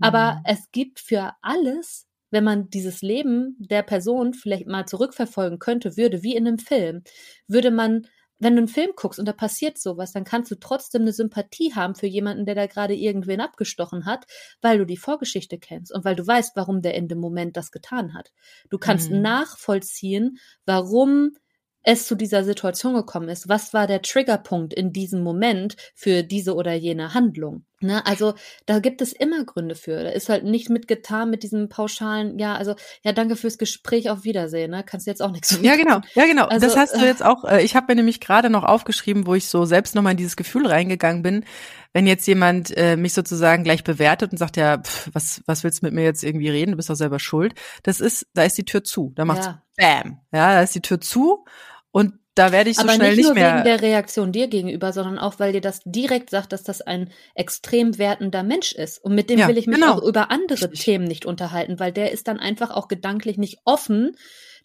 Aber 0.00 0.36
mhm. 0.36 0.40
es 0.46 0.70
gibt 0.72 0.98
für 0.98 1.34
alles, 1.42 2.08
wenn 2.30 2.42
man 2.42 2.70
dieses 2.70 3.02
Leben 3.02 3.54
der 3.58 3.82
Person 3.82 4.32
vielleicht 4.32 4.66
mal 4.66 4.86
zurückverfolgen 4.86 5.58
könnte, 5.58 5.98
würde, 5.98 6.22
wie 6.22 6.34
in 6.34 6.48
einem 6.48 6.58
Film, 6.58 7.02
würde 7.46 7.70
man 7.70 8.06
wenn 8.42 8.54
du 8.54 8.60
einen 8.60 8.68
Film 8.68 8.92
guckst 8.96 9.18
und 9.18 9.28
da 9.28 9.34
passiert 9.34 9.76
sowas, 9.76 10.12
dann 10.12 10.24
kannst 10.24 10.50
du 10.50 10.54
trotzdem 10.54 11.02
eine 11.02 11.12
Sympathie 11.12 11.74
haben 11.74 11.94
für 11.94 12.06
jemanden, 12.06 12.46
der 12.46 12.54
da 12.54 12.64
gerade 12.64 12.94
irgendwen 12.94 13.42
abgestochen 13.42 14.06
hat, 14.06 14.24
weil 14.62 14.78
du 14.78 14.86
die 14.86 14.96
Vorgeschichte 14.96 15.58
kennst 15.58 15.92
und 15.92 16.06
weil 16.06 16.16
du 16.16 16.26
weißt, 16.26 16.56
warum 16.56 16.80
der 16.80 16.94
in 16.94 17.06
dem 17.06 17.18
Moment 17.18 17.58
das 17.58 17.70
getan 17.70 18.14
hat. 18.14 18.32
Du 18.70 18.78
kannst 18.78 19.10
mhm. 19.10 19.20
nachvollziehen, 19.20 20.38
warum 20.64 21.32
es 21.82 22.06
zu 22.06 22.14
dieser 22.14 22.44
Situation 22.44 22.94
gekommen 22.94 23.28
ist. 23.28 23.48
Was 23.48 23.72
war 23.72 23.86
der 23.86 24.02
Triggerpunkt 24.02 24.74
in 24.74 24.92
diesem 24.92 25.22
Moment 25.22 25.76
für 25.94 26.22
diese 26.22 26.54
oder 26.54 26.74
jene 26.74 27.14
Handlung? 27.14 27.64
Ne? 27.82 28.04
Also 28.04 28.34
da 28.66 28.78
gibt 28.78 29.00
es 29.00 29.14
immer 29.14 29.42
Gründe 29.44 29.74
für. 29.74 30.02
Da 30.02 30.10
ist 30.10 30.28
halt 30.28 30.44
nicht 30.44 30.68
mitgetan 30.68 31.30
mit 31.30 31.42
diesem 31.42 31.70
pauschalen, 31.70 32.38
ja, 32.38 32.54
also 32.54 32.74
ja, 33.02 33.12
danke 33.12 33.36
fürs 33.36 33.56
Gespräch, 33.56 34.10
auf 34.10 34.24
Wiedersehen. 34.24 34.70
Ne? 34.70 34.84
Kannst 34.84 35.06
du 35.06 35.10
jetzt 35.10 35.22
auch 35.22 35.30
nichts. 35.30 35.58
Ja, 35.62 35.76
genau, 35.76 36.00
ja, 36.14 36.26
genau. 36.26 36.46
Also, 36.46 36.66
das 36.66 36.76
hast 36.76 36.96
du 36.96 37.04
jetzt 37.04 37.22
auch. 37.22 37.44
Äh, 37.44 37.62
ich 37.62 37.76
habe 37.76 37.86
mir 37.88 37.96
nämlich 37.96 38.20
gerade 38.20 38.50
noch 38.50 38.64
aufgeschrieben, 38.64 39.26
wo 39.26 39.34
ich 39.34 39.46
so 39.46 39.64
selbst 39.64 39.94
nochmal 39.94 40.12
in 40.12 40.16
dieses 40.16 40.36
Gefühl 40.36 40.66
reingegangen 40.66 41.22
bin. 41.22 41.44
Wenn 41.92 42.06
jetzt 42.06 42.26
jemand 42.26 42.76
äh, 42.76 42.96
mich 42.96 43.14
sozusagen 43.14 43.64
gleich 43.64 43.84
bewertet 43.84 44.32
und 44.32 44.38
sagt, 44.38 44.56
ja, 44.56 44.78
pff, 44.78 45.10
was, 45.12 45.42
was 45.46 45.64
willst 45.64 45.82
du 45.82 45.86
mit 45.86 45.94
mir 45.94 46.04
jetzt 46.04 46.22
irgendwie 46.22 46.48
reden? 46.48 46.72
Du 46.72 46.76
bist 46.76 46.90
doch 46.90 46.94
selber 46.94 47.18
schuld. 47.18 47.54
Das 47.82 48.00
ist, 48.00 48.26
da 48.34 48.44
ist 48.44 48.58
die 48.58 48.64
Tür 48.64 48.84
zu. 48.84 49.12
Da 49.16 49.24
macht's 49.24 49.46
ja. 49.46 49.62
Bam. 49.80 50.20
Ja, 50.32 50.54
da 50.54 50.62
ist 50.62 50.74
die 50.74 50.82
Tür 50.82 51.00
zu 51.00 51.44
und 51.90 52.14
da 52.34 52.52
werde 52.52 52.70
ich 52.70 52.76
so 52.76 52.82
Aber 52.82 52.92
schnell 52.92 53.16
nicht, 53.16 53.24
nicht 53.24 53.34
mehr. 53.34 53.48
Aber 53.48 53.56
nicht 53.56 53.64
nur 53.64 53.72
wegen 53.74 53.82
der 53.82 53.88
Reaktion 53.88 54.32
dir 54.32 54.46
gegenüber, 54.48 54.92
sondern 54.92 55.18
auch, 55.18 55.38
weil 55.38 55.52
dir 55.52 55.60
das 55.60 55.80
direkt 55.84 56.30
sagt, 56.30 56.52
dass 56.52 56.62
das 56.62 56.80
ein 56.80 57.10
extrem 57.34 57.98
wertender 57.98 58.42
Mensch 58.42 58.72
ist. 58.72 58.98
Und 59.04 59.14
mit 59.14 59.30
dem 59.30 59.40
ja, 59.40 59.48
will 59.48 59.58
ich 59.58 59.66
mich 59.66 59.80
genau. 59.80 59.94
auch 59.94 60.02
über 60.02 60.30
andere 60.30 60.70
Themen 60.70 61.04
nicht 61.04 61.26
unterhalten, 61.26 61.80
weil 61.80 61.92
der 61.92 62.12
ist 62.12 62.28
dann 62.28 62.38
einfach 62.38 62.70
auch 62.70 62.88
gedanklich 62.88 63.36
nicht 63.36 63.58
offen 63.64 64.16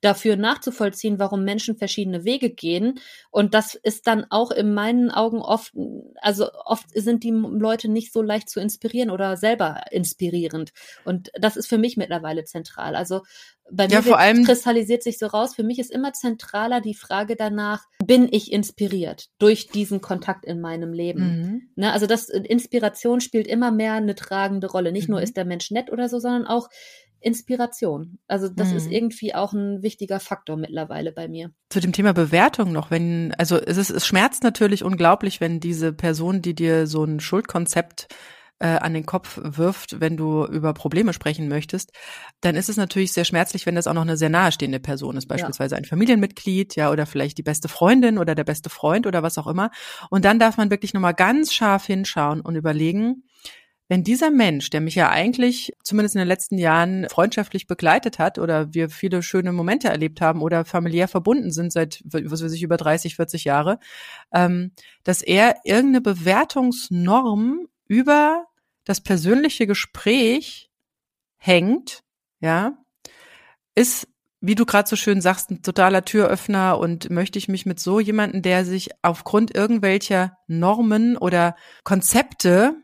dafür 0.05 0.35
nachzuvollziehen, 0.35 1.19
warum 1.19 1.43
Menschen 1.43 1.75
verschiedene 1.75 2.23
Wege 2.23 2.51
gehen. 2.51 2.99
Und 3.31 3.53
das 3.53 3.75
ist 3.75 4.07
dann 4.07 4.25
auch 4.29 4.51
in 4.51 4.73
meinen 4.73 5.09
Augen 5.09 5.39
oft, 5.39 5.73
also 6.21 6.49
oft 6.65 6.85
sind 6.93 7.23
die 7.23 7.31
Leute 7.31 7.89
nicht 7.89 8.13
so 8.13 8.21
leicht 8.21 8.49
zu 8.49 8.59
inspirieren 8.59 9.09
oder 9.09 9.35
selber 9.35 9.83
inspirierend. 9.91 10.71
Und 11.03 11.31
das 11.39 11.57
ist 11.57 11.67
für 11.67 11.79
mich 11.79 11.97
mittlerweile 11.97 12.43
zentral. 12.43 12.95
Also 12.95 13.21
bei 13.71 13.87
mir 13.87 13.95
ja, 13.95 14.01
vor 14.03 14.19
allem 14.19 14.43
kristallisiert 14.43 15.01
sich 15.01 15.17
so 15.17 15.25
raus. 15.25 15.55
Für 15.55 15.63
mich 15.63 15.79
ist 15.79 15.89
immer 15.89 16.13
zentraler 16.13 16.81
die 16.81 16.93
Frage 16.93 17.35
danach, 17.35 17.85
bin 18.03 18.27
ich 18.31 18.51
inspiriert 18.51 19.29
durch 19.39 19.67
diesen 19.67 20.01
Kontakt 20.01 20.45
in 20.45 20.61
meinem 20.61 20.93
Leben? 20.93 21.21
Mhm. 21.23 21.69
Ne, 21.75 21.91
also 21.91 22.05
das 22.05 22.29
Inspiration 22.29 23.21
spielt 23.21 23.47
immer 23.47 23.71
mehr 23.71 23.93
eine 23.93 24.13
tragende 24.13 24.67
Rolle. 24.67 24.91
Nicht 24.91 25.07
mhm. 25.07 25.15
nur 25.15 25.21
ist 25.23 25.35
der 25.35 25.45
Mensch 25.45 25.71
nett 25.71 25.91
oder 25.91 26.09
so, 26.09 26.19
sondern 26.19 26.45
auch 26.45 26.69
Inspiration. 27.25 28.19
Also 28.27 28.49
das 28.49 28.69
mhm. 28.69 28.77
ist 28.77 28.91
irgendwie 28.91 29.33
auch 29.33 29.51
ein 29.51 29.81
wichtiger 29.81 30.19
Faktor 30.19 30.57
mittlerweile 30.57 31.11
bei 31.11 31.27
mir. 31.27 31.49
Zu 31.69 31.79
dem 31.79 31.91
Thema 31.91 32.13
Bewertung 32.13 32.71
noch, 32.71 32.91
wenn, 32.91 33.33
also 33.39 33.57
es, 33.57 33.77
ist, 33.77 33.89
es 33.89 34.05
schmerzt 34.05 34.43
natürlich 34.43 34.83
unglaublich, 34.83 35.41
wenn 35.41 35.59
diese 35.59 35.91
Person, 35.91 36.43
die 36.43 36.53
dir 36.53 36.85
so 36.85 37.03
ein 37.03 37.19
Schuldkonzept 37.19 38.07
äh, 38.59 38.67
an 38.67 38.93
den 38.93 39.07
Kopf 39.07 39.39
wirft, 39.41 39.99
wenn 39.99 40.17
du 40.17 40.45
über 40.45 40.75
Probleme 40.75 41.13
sprechen 41.13 41.47
möchtest, 41.47 41.91
dann 42.41 42.55
ist 42.55 42.69
es 42.69 42.77
natürlich 42.77 43.11
sehr 43.11 43.25
schmerzlich, 43.25 43.65
wenn 43.65 43.75
das 43.75 43.87
auch 43.87 43.93
noch 43.93 44.03
eine 44.03 44.17
sehr 44.17 44.29
nahestehende 44.29 44.79
Person 44.79 45.17
ist, 45.17 45.25
beispielsweise 45.27 45.73
ja. 45.73 45.79
ein 45.79 45.85
Familienmitglied, 45.85 46.75
ja, 46.75 46.91
oder 46.91 47.07
vielleicht 47.07 47.39
die 47.39 47.43
beste 47.43 47.69
Freundin 47.69 48.19
oder 48.19 48.35
der 48.35 48.43
beste 48.43 48.69
Freund 48.69 49.07
oder 49.07 49.23
was 49.23 49.39
auch 49.39 49.47
immer. 49.47 49.71
Und 50.11 50.25
dann 50.25 50.37
darf 50.37 50.57
man 50.57 50.69
wirklich 50.69 50.93
nochmal 50.93 51.15
ganz 51.15 51.53
scharf 51.53 51.87
hinschauen 51.87 52.41
und 52.41 52.55
überlegen, 52.55 53.23
wenn 53.87 54.03
dieser 54.03 54.31
Mensch, 54.31 54.71
der 54.71 54.81
mich 54.81 54.95
ja 54.95 55.09
eigentlich 55.09 55.71
zumindest 55.83 56.15
in 56.15 56.19
den 56.19 56.27
letzten 56.27 56.57
Jahren 56.57 57.07
freundschaftlich 57.09 57.67
begleitet 57.67 58.17
hat 58.17 58.39
oder 58.39 58.73
wir 58.73 58.89
viele 58.89 59.21
schöne 59.21 59.51
Momente 59.51 59.89
erlebt 59.89 60.21
haben 60.21 60.41
oder 60.41 60.65
familiär 60.65 61.07
verbunden 61.07 61.51
sind 61.51 61.71
seit, 61.71 62.01
was 62.03 62.43
weiß 62.43 62.51
ich, 62.53 62.63
über 62.63 62.77
30, 62.77 63.15
40 63.15 63.43
Jahre, 63.43 63.79
ähm, 64.33 64.71
dass 65.03 65.21
er 65.21 65.57
irgendeine 65.65 66.01
Bewertungsnorm 66.01 67.67
über 67.87 68.45
das 68.85 69.01
persönliche 69.01 69.67
Gespräch 69.67 70.71
hängt, 71.37 72.01
ja, 72.39 72.77
ist, 73.75 74.07
wie 74.41 74.55
du 74.55 74.65
gerade 74.65 74.89
so 74.89 74.95
schön 74.95 75.21
sagst, 75.21 75.51
ein 75.51 75.61
totaler 75.61 76.05
Türöffner 76.05 76.79
und 76.79 77.09
möchte 77.11 77.37
ich 77.37 77.47
mich 77.47 77.65
mit 77.65 77.79
so 77.79 77.99
jemanden, 77.99 78.41
der 78.41 78.65
sich 78.65 78.89
aufgrund 79.03 79.53
irgendwelcher 79.53 80.37
Normen 80.47 81.17
oder 81.17 81.55
Konzepte 81.83 82.75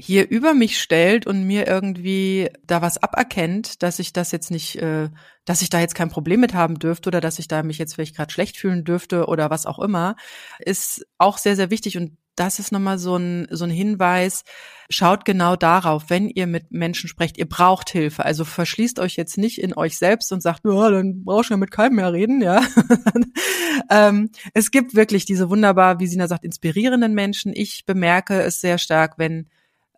hier 0.00 0.30
über 0.30 0.54
mich 0.54 0.80
stellt 0.80 1.26
und 1.26 1.44
mir 1.44 1.66
irgendwie 1.66 2.50
da 2.64 2.80
was 2.80 3.02
aberkennt, 3.02 3.82
dass 3.82 3.98
ich 3.98 4.12
das 4.12 4.30
jetzt 4.30 4.52
nicht, 4.52 4.76
äh, 4.76 5.10
dass 5.44 5.60
ich 5.60 5.70
da 5.70 5.80
jetzt 5.80 5.96
kein 5.96 6.08
Problem 6.08 6.38
mit 6.38 6.54
haben 6.54 6.78
dürfte 6.78 7.08
oder 7.08 7.20
dass 7.20 7.40
ich 7.40 7.48
da 7.48 7.64
mich 7.64 7.78
jetzt 7.78 7.96
vielleicht 7.96 8.14
gerade 8.14 8.32
schlecht 8.32 8.56
fühlen 8.56 8.84
dürfte 8.84 9.26
oder 9.26 9.50
was 9.50 9.66
auch 9.66 9.80
immer, 9.80 10.14
ist 10.60 11.04
auch 11.18 11.36
sehr, 11.36 11.56
sehr 11.56 11.70
wichtig. 11.70 11.96
Und 11.96 12.16
das 12.36 12.60
ist 12.60 12.70
nochmal 12.70 12.98
so 12.98 13.16
ein, 13.16 13.48
so 13.50 13.64
ein 13.64 13.70
Hinweis. 13.70 14.44
Schaut 14.88 15.24
genau 15.24 15.56
darauf, 15.56 16.04
wenn 16.10 16.28
ihr 16.28 16.46
mit 16.46 16.70
Menschen 16.70 17.08
sprecht, 17.08 17.36
ihr 17.36 17.48
braucht 17.48 17.90
Hilfe. 17.90 18.24
Also 18.24 18.44
verschließt 18.44 19.00
euch 19.00 19.16
jetzt 19.16 19.36
nicht 19.36 19.60
in 19.60 19.76
euch 19.76 19.98
selbst 19.98 20.30
und 20.32 20.44
sagt, 20.44 20.60
ja, 20.64 20.90
dann 20.90 21.24
brauchst 21.24 21.50
du 21.50 21.54
ja 21.54 21.58
mit 21.58 21.72
keinem 21.72 21.96
mehr 21.96 22.12
reden, 22.12 22.40
ja. 22.40 22.62
ähm, 23.90 24.30
es 24.54 24.70
gibt 24.70 24.94
wirklich 24.94 25.24
diese 25.24 25.50
wunderbar, 25.50 25.98
wie 25.98 26.06
Sina 26.06 26.28
sagt, 26.28 26.44
inspirierenden 26.44 27.14
Menschen. 27.14 27.52
Ich 27.52 27.84
bemerke 27.84 28.40
es 28.40 28.60
sehr 28.60 28.78
stark, 28.78 29.14
wenn 29.18 29.48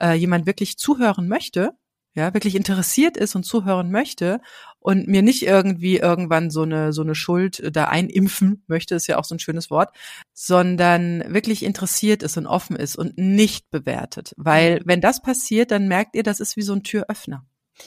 äh, 0.01 0.15
jemand 0.15 0.47
wirklich 0.47 0.79
zuhören 0.79 1.29
möchte, 1.29 1.73
ja, 2.15 2.35
wirklich 2.35 2.57
interessiert 2.57 3.17
ist 3.17 3.37
und 3.37 3.45
zuhören 3.45 3.91
möchte 3.91 4.41
und 4.81 5.07
mir 5.07 5.23
nicht 5.23 5.43
irgendwie 5.43 5.99
irgendwann 5.99 6.51
so 6.51 6.63
eine, 6.63 6.93
so 6.93 7.03
eine 7.03 7.15
Schuld 7.15 7.63
da 7.73 7.85
einimpfen 7.85 8.65
möchte, 8.67 8.97
ist 8.97 9.07
ja 9.07 9.17
auch 9.17 9.25
so 9.25 9.37
ein 9.37 9.39
schönes 9.39 9.71
Wort, 9.71 9.95
sondern 10.33 11.23
wirklich 11.33 11.63
interessiert 11.63 12.23
ist 12.23 12.37
und 12.37 12.47
offen 12.47 12.75
ist 12.75 12.97
und 12.97 13.17
nicht 13.17 13.71
bewertet. 13.71 14.35
Weil 14.37 14.81
wenn 14.85 15.01
das 15.01 15.23
passiert, 15.23 15.71
dann 15.71 15.87
merkt 15.87 16.17
ihr, 16.17 16.25
das 16.25 16.41
ist 16.41 16.57
wie 16.57 16.63
so 16.63 16.73
ein 16.73 16.83
Türöffner. 16.83 17.47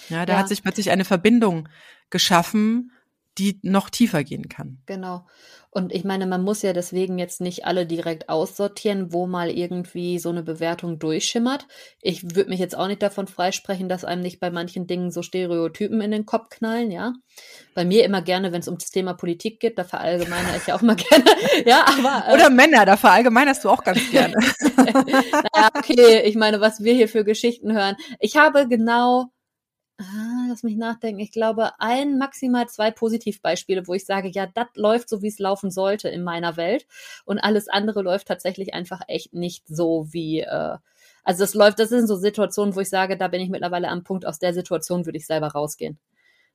Ja, 0.09 0.25
da 0.25 0.33
ja. 0.33 0.39
hat 0.39 0.47
sich 0.47 0.63
plötzlich 0.63 0.91
eine 0.91 1.05
Verbindung 1.05 1.67
geschaffen, 2.09 2.91
die 3.37 3.59
noch 3.63 3.89
tiefer 3.89 4.23
gehen 4.23 4.47
kann. 4.49 4.79
Genau. 4.85 5.25
Und 5.75 5.91
ich 5.91 6.03
meine, 6.03 6.27
man 6.27 6.43
muss 6.43 6.61
ja 6.61 6.71
deswegen 6.71 7.17
jetzt 7.17 7.41
nicht 7.41 7.65
alle 7.65 7.87
direkt 7.87 8.29
aussortieren, 8.29 9.11
wo 9.11 9.25
mal 9.25 9.49
irgendwie 9.49 10.19
so 10.19 10.29
eine 10.29 10.43
Bewertung 10.43 10.99
durchschimmert. 10.99 11.67
Ich 11.99 12.35
würde 12.35 12.51
mich 12.51 12.59
jetzt 12.59 12.77
auch 12.77 12.85
nicht 12.85 13.01
davon 13.01 13.25
freisprechen, 13.25 13.89
dass 13.89 14.05
einem 14.05 14.21
nicht 14.21 14.39
bei 14.39 14.51
manchen 14.51 14.85
Dingen 14.85 15.09
so 15.09 15.23
Stereotypen 15.23 15.99
in 16.01 16.11
den 16.11 16.27
Kopf 16.27 16.49
knallen, 16.49 16.91
ja. 16.91 17.13
Bei 17.73 17.85
mir 17.85 18.05
immer 18.05 18.21
gerne, 18.21 18.51
wenn 18.51 18.59
es 18.59 18.67
um 18.67 18.77
das 18.77 18.91
Thema 18.91 19.15
Politik 19.15 19.59
geht, 19.59 19.79
da 19.79 19.83
verallgemeine 19.83 20.55
ich 20.55 20.67
ja 20.67 20.75
auch 20.75 20.83
mal 20.83 20.95
gerne. 21.09 21.25
ja, 21.65 21.85
aber. 21.87 22.27
Äh, 22.27 22.33
Oder 22.35 22.51
Männer, 22.51 22.85
da 22.85 22.95
verallgemeinerst 22.95 23.63
du 23.63 23.69
auch 23.69 23.83
ganz 23.83 24.11
gerne. 24.11 24.35
naja, 24.77 25.69
okay, 25.75 26.21
ich 26.21 26.35
meine, 26.35 26.61
was 26.61 26.83
wir 26.83 26.93
hier 26.93 27.09
für 27.09 27.23
Geschichten 27.23 27.73
hören. 27.73 27.95
Ich 28.19 28.37
habe 28.37 28.67
genau 28.67 29.32
Ah, 29.99 30.45
lass 30.49 30.63
mich 30.63 30.75
nachdenken. 30.75 31.19
Ich 31.19 31.31
glaube, 31.31 31.71
ein, 31.79 32.17
maximal 32.17 32.67
zwei 32.67 32.89
Positivbeispiele, 32.89 33.87
wo 33.87 33.93
ich 33.93 34.05
sage, 34.05 34.27
ja, 34.29 34.47
das 34.47 34.67
läuft 34.75 35.07
so, 35.07 35.21
wie 35.21 35.27
es 35.27 35.37
laufen 35.37 35.69
sollte 35.69 36.09
in 36.09 36.23
meiner 36.23 36.57
Welt. 36.57 36.87
Und 37.25 37.39
alles 37.39 37.67
andere 37.67 38.01
läuft 38.01 38.27
tatsächlich 38.27 38.73
einfach 38.73 39.01
echt 39.07 39.33
nicht 39.33 39.67
so, 39.67 40.07
wie, 40.11 40.41
äh, 40.41 40.77
also 41.23 41.43
das 41.43 41.53
läuft, 41.53 41.79
das 41.79 41.89
sind 41.89 42.07
so 42.07 42.15
Situationen, 42.15 42.75
wo 42.75 42.79
ich 42.79 42.89
sage, 42.89 43.17
da 43.17 43.27
bin 43.27 43.41
ich 43.41 43.49
mittlerweile 43.49 43.89
am 43.89 44.03
Punkt, 44.03 44.25
aus 44.25 44.39
der 44.39 44.53
Situation 44.53 45.05
würde 45.05 45.17
ich 45.17 45.27
selber 45.27 45.47
rausgehen. 45.49 45.99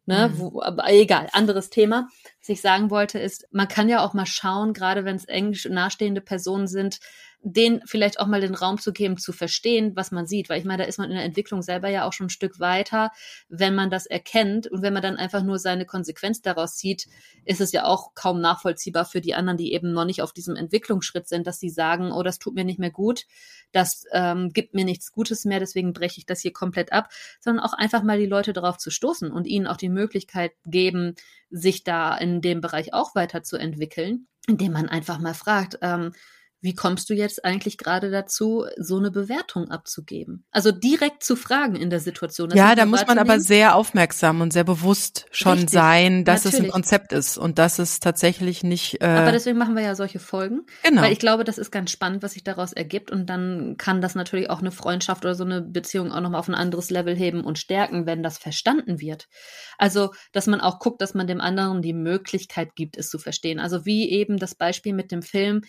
Ne, 0.06 0.30
mhm. 0.30 0.38
wo, 0.38 0.62
aber 0.62 0.90
egal, 0.90 1.28
anderes 1.32 1.68
Thema. 1.68 2.08
Was 2.40 2.48
ich 2.48 2.62
sagen 2.62 2.90
wollte 2.90 3.18
ist, 3.18 3.46
man 3.50 3.68
kann 3.68 3.90
ja 3.90 4.02
auch 4.02 4.14
mal 4.14 4.24
schauen, 4.24 4.72
gerade 4.72 5.04
wenn 5.04 5.16
es 5.16 5.26
englisch 5.26 5.66
nahestehende 5.66 6.22
Personen 6.22 6.66
sind, 6.66 6.98
den 7.42 7.80
vielleicht 7.86 8.18
auch 8.18 8.26
mal 8.26 8.40
den 8.40 8.54
Raum 8.54 8.78
zu 8.78 8.92
geben, 8.92 9.16
zu 9.16 9.32
verstehen, 9.32 9.92
was 9.94 10.10
man 10.10 10.26
sieht. 10.26 10.48
Weil 10.48 10.58
ich 10.58 10.64
meine, 10.64 10.82
da 10.82 10.88
ist 10.88 10.98
man 10.98 11.10
in 11.10 11.16
der 11.16 11.24
Entwicklung 11.24 11.62
selber 11.62 11.88
ja 11.88 12.04
auch 12.04 12.12
schon 12.12 12.26
ein 12.26 12.30
Stück 12.30 12.58
weiter, 12.58 13.10
wenn 13.48 13.74
man 13.74 13.90
das 13.90 14.06
erkennt. 14.06 14.66
Und 14.66 14.82
wenn 14.82 14.92
man 14.92 15.02
dann 15.02 15.16
einfach 15.16 15.42
nur 15.42 15.58
seine 15.58 15.86
Konsequenz 15.86 16.42
daraus 16.42 16.76
zieht, 16.76 17.06
ist 17.44 17.60
es 17.60 17.72
ja 17.72 17.84
auch 17.84 18.14
kaum 18.14 18.40
nachvollziehbar 18.40 19.04
für 19.04 19.20
die 19.20 19.34
anderen, 19.34 19.56
die 19.56 19.72
eben 19.72 19.92
noch 19.92 20.04
nicht 20.04 20.20
auf 20.22 20.32
diesem 20.32 20.56
Entwicklungsschritt 20.56 21.28
sind, 21.28 21.46
dass 21.46 21.60
sie 21.60 21.70
sagen, 21.70 22.12
oh, 22.12 22.22
das 22.22 22.38
tut 22.38 22.54
mir 22.54 22.64
nicht 22.64 22.78
mehr 22.78 22.90
gut, 22.90 23.24
das 23.72 24.04
ähm, 24.12 24.50
gibt 24.52 24.74
mir 24.74 24.84
nichts 24.84 25.12
Gutes 25.12 25.44
mehr, 25.44 25.60
deswegen 25.60 25.92
breche 25.92 26.18
ich 26.18 26.26
das 26.26 26.40
hier 26.40 26.52
komplett 26.52 26.92
ab, 26.92 27.10
sondern 27.40 27.64
auch 27.64 27.72
einfach 27.72 28.02
mal 28.02 28.18
die 28.18 28.26
Leute 28.26 28.52
darauf 28.52 28.78
zu 28.78 28.90
stoßen 28.90 29.30
und 29.30 29.46
ihnen 29.46 29.66
auch 29.66 29.76
die 29.76 29.88
Möglichkeit 29.88 30.52
geben, 30.66 31.14
sich 31.50 31.84
da 31.84 32.16
in 32.16 32.40
dem 32.40 32.60
Bereich 32.60 32.92
auch 32.92 33.14
weiterzuentwickeln, 33.14 34.26
indem 34.46 34.72
man 34.72 34.88
einfach 34.88 35.18
mal 35.18 35.34
fragt, 35.34 35.78
ähm, 35.82 36.12
wie 36.60 36.74
kommst 36.74 37.08
du 37.08 37.14
jetzt 37.14 37.44
eigentlich 37.44 37.78
gerade 37.78 38.10
dazu, 38.10 38.66
so 38.76 38.96
eine 38.96 39.12
Bewertung 39.12 39.70
abzugeben? 39.70 40.44
Also 40.50 40.72
direkt 40.72 41.22
zu 41.22 41.36
fragen 41.36 41.76
in 41.76 41.88
der 41.88 42.00
Situation. 42.00 42.50
ja, 42.50 42.74
da 42.74 42.84
muss 42.84 43.06
man 43.06 43.18
aber 43.18 43.38
sehr 43.38 43.76
aufmerksam 43.76 44.40
und 44.40 44.52
sehr 44.52 44.64
bewusst 44.64 45.26
schon 45.30 45.52
Richtig, 45.52 45.70
sein, 45.70 46.24
dass 46.24 46.44
natürlich. 46.44 46.60
es 46.60 46.64
ein 46.66 46.72
Konzept 46.72 47.12
ist 47.12 47.38
und 47.38 47.58
dass 47.58 47.78
es 47.78 48.00
tatsächlich 48.00 48.64
nicht. 48.64 49.00
Äh 49.00 49.06
aber 49.06 49.30
deswegen 49.30 49.56
machen 49.56 49.76
wir 49.76 49.84
ja 49.84 49.94
solche 49.94 50.18
Folgen. 50.18 50.66
Genau. 50.82 51.02
Weil 51.02 51.12
ich 51.12 51.20
glaube, 51.20 51.44
das 51.44 51.58
ist 51.58 51.70
ganz 51.70 51.92
spannend, 51.92 52.24
was 52.24 52.32
sich 52.32 52.42
daraus 52.42 52.72
ergibt. 52.72 53.12
Und 53.12 53.26
dann 53.30 53.76
kann 53.78 54.00
das 54.00 54.16
natürlich 54.16 54.50
auch 54.50 54.60
eine 54.60 54.72
Freundschaft 54.72 55.24
oder 55.24 55.36
so 55.36 55.44
eine 55.44 55.62
Beziehung 55.62 56.10
auch 56.10 56.20
nochmal 56.20 56.40
auf 56.40 56.48
ein 56.48 56.56
anderes 56.56 56.90
Level 56.90 57.14
heben 57.14 57.44
und 57.44 57.58
stärken, 57.58 58.04
wenn 58.06 58.24
das 58.24 58.36
verstanden 58.36 59.00
wird. 59.00 59.28
Also, 59.76 60.10
dass 60.32 60.48
man 60.48 60.60
auch 60.60 60.80
guckt, 60.80 61.00
dass 61.02 61.14
man 61.14 61.28
dem 61.28 61.40
anderen 61.40 61.82
die 61.82 61.94
Möglichkeit 61.94 62.74
gibt, 62.74 62.96
es 62.96 63.10
zu 63.10 63.20
verstehen. 63.20 63.60
Also 63.60 63.86
wie 63.86 64.10
eben 64.10 64.38
das 64.38 64.56
Beispiel 64.56 64.92
mit 64.92 65.12
dem 65.12 65.22
Film 65.22 65.62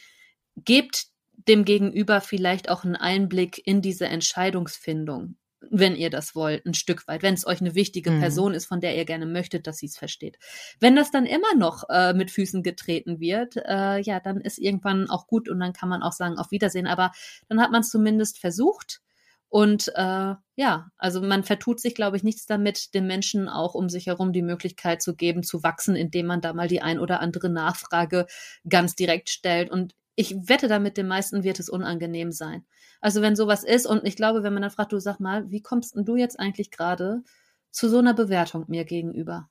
gebt 0.65 1.07
dem 1.47 1.65
Gegenüber 1.65 2.21
vielleicht 2.21 2.69
auch 2.69 2.83
einen 2.83 2.95
Einblick 2.95 3.61
in 3.65 3.81
diese 3.81 4.07
Entscheidungsfindung, 4.07 5.35
wenn 5.61 5.95
ihr 5.95 6.09
das 6.09 6.35
wollt, 6.35 6.65
ein 6.65 6.73
Stück 6.73 7.07
weit, 7.07 7.21
wenn 7.21 7.33
es 7.33 7.45
euch 7.45 7.61
eine 7.61 7.75
wichtige 7.75 8.11
mhm. 8.11 8.19
Person 8.19 8.53
ist, 8.53 8.65
von 8.65 8.81
der 8.81 8.95
ihr 8.95 9.05
gerne 9.05 9.25
möchtet, 9.25 9.67
dass 9.67 9.77
sie 9.77 9.87
es 9.87 9.97
versteht. 9.97 10.37
Wenn 10.79 10.95
das 10.95 11.11
dann 11.11 11.25
immer 11.25 11.55
noch 11.55 11.83
äh, 11.89 12.13
mit 12.13 12.31
Füßen 12.31 12.63
getreten 12.63 13.19
wird, 13.19 13.57
äh, 13.57 13.99
ja, 14.01 14.19
dann 14.19 14.41
ist 14.41 14.57
irgendwann 14.57 15.09
auch 15.09 15.27
gut 15.27 15.49
und 15.49 15.59
dann 15.59 15.73
kann 15.73 15.89
man 15.89 16.01
auch 16.01 16.13
sagen, 16.13 16.37
auf 16.37 16.51
Wiedersehen. 16.51 16.87
Aber 16.87 17.11
dann 17.47 17.61
hat 17.61 17.71
man 17.71 17.81
es 17.81 17.89
zumindest 17.89 18.39
versucht. 18.39 19.01
Und 19.49 19.91
äh, 19.95 20.35
ja, 20.55 20.91
also 20.97 21.21
man 21.21 21.43
vertut 21.43 21.79
sich, 21.79 21.95
glaube 21.95 22.15
ich, 22.15 22.23
nichts 22.23 22.45
damit, 22.45 22.93
den 22.93 23.07
Menschen 23.07 23.49
auch 23.49 23.73
um 23.73 23.89
sich 23.89 24.05
herum 24.05 24.31
die 24.31 24.43
Möglichkeit 24.43 25.01
zu 25.01 25.15
geben, 25.15 25.41
zu 25.41 25.63
wachsen, 25.63 25.95
indem 25.95 26.27
man 26.27 26.41
da 26.41 26.53
mal 26.53 26.67
die 26.67 26.81
ein 26.81 26.99
oder 26.99 27.19
andere 27.19 27.49
Nachfrage 27.49 28.27
ganz 28.67 28.95
direkt 28.95 29.29
stellt. 29.29 29.71
Und 29.71 29.95
ich 30.19 30.35
wette 30.49 30.67
damit, 30.67 30.97
den 30.97 31.07
meisten 31.07 31.43
wird 31.45 31.61
es 31.61 31.69
unangenehm 31.69 32.33
sein. 32.33 32.65
Also 32.99 33.21
wenn 33.21 33.37
sowas 33.37 33.63
ist 33.63 33.85
und 33.85 34.05
ich 34.05 34.17
glaube, 34.17 34.43
wenn 34.43 34.51
man 34.51 34.63
dann 34.63 34.71
fragt, 34.71 34.91
du 34.91 34.99
sag 34.99 35.21
mal, 35.21 35.49
wie 35.49 35.61
kommst 35.61 35.95
denn 35.95 36.03
du 36.03 36.17
jetzt 36.17 36.37
eigentlich 36.37 36.71
gerade 36.71 37.23
zu 37.71 37.87
so 37.87 37.99
einer 37.99 38.13
Bewertung 38.13 38.65
mir 38.67 38.83
gegenüber? 38.83 39.49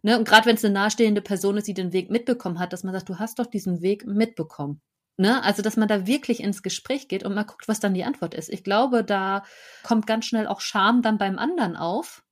Ne? 0.00 0.18
Und 0.18 0.26
gerade 0.26 0.46
wenn 0.46 0.56
es 0.56 0.64
eine 0.64 0.72
nahestehende 0.72 1.20
Person 1.20 1.58
ist, 1.58 1.68
die 1.68 1.74
den 1.74 1.92
Weg 1.92 2.10
mitbekommen 2.10 2.58
hat, 2.58 2.72
dass 2.72 2.84
man 2.84 2.94
sagt, 2.94 3.10
du 3.10 3.18
hast 3.18 3.38
doch 3.38 3.44
diesen 3.44 3.82
Weg 3.82 4.06
mitbekommen. 4.06 4.80
Ne? 5.18 5.42
Also, 5.44 5.60
dass 5.60 5.76
man 5.76 5.88
da 5.88 6.06
wirklich 6.06 6.40
ins 6.40 6.62
Gespräch 6.62 7.06
geht 7.06 7.22
und 7.22 7.34
mal 7.34 7.42
guckt, 7.42 7.68
was 7.68 7.80
dann 7.80 7.92
die 7.92 8.04
Antwort 8.04 8.32
ist. 8.32 8.48
Ich 8.48 8.64
glaube, 8.64 9.04
da 9.04 9.44
kommt 9.82 10.06
ganz 10.06 10.24
schnell 10.24 10.46
auch 10.46 10.62
Scham 10.62 11.02
dann 11.02 11.18
beim 11.18 11.38
anderen 11.38 11.76
auf, 11.76 12.22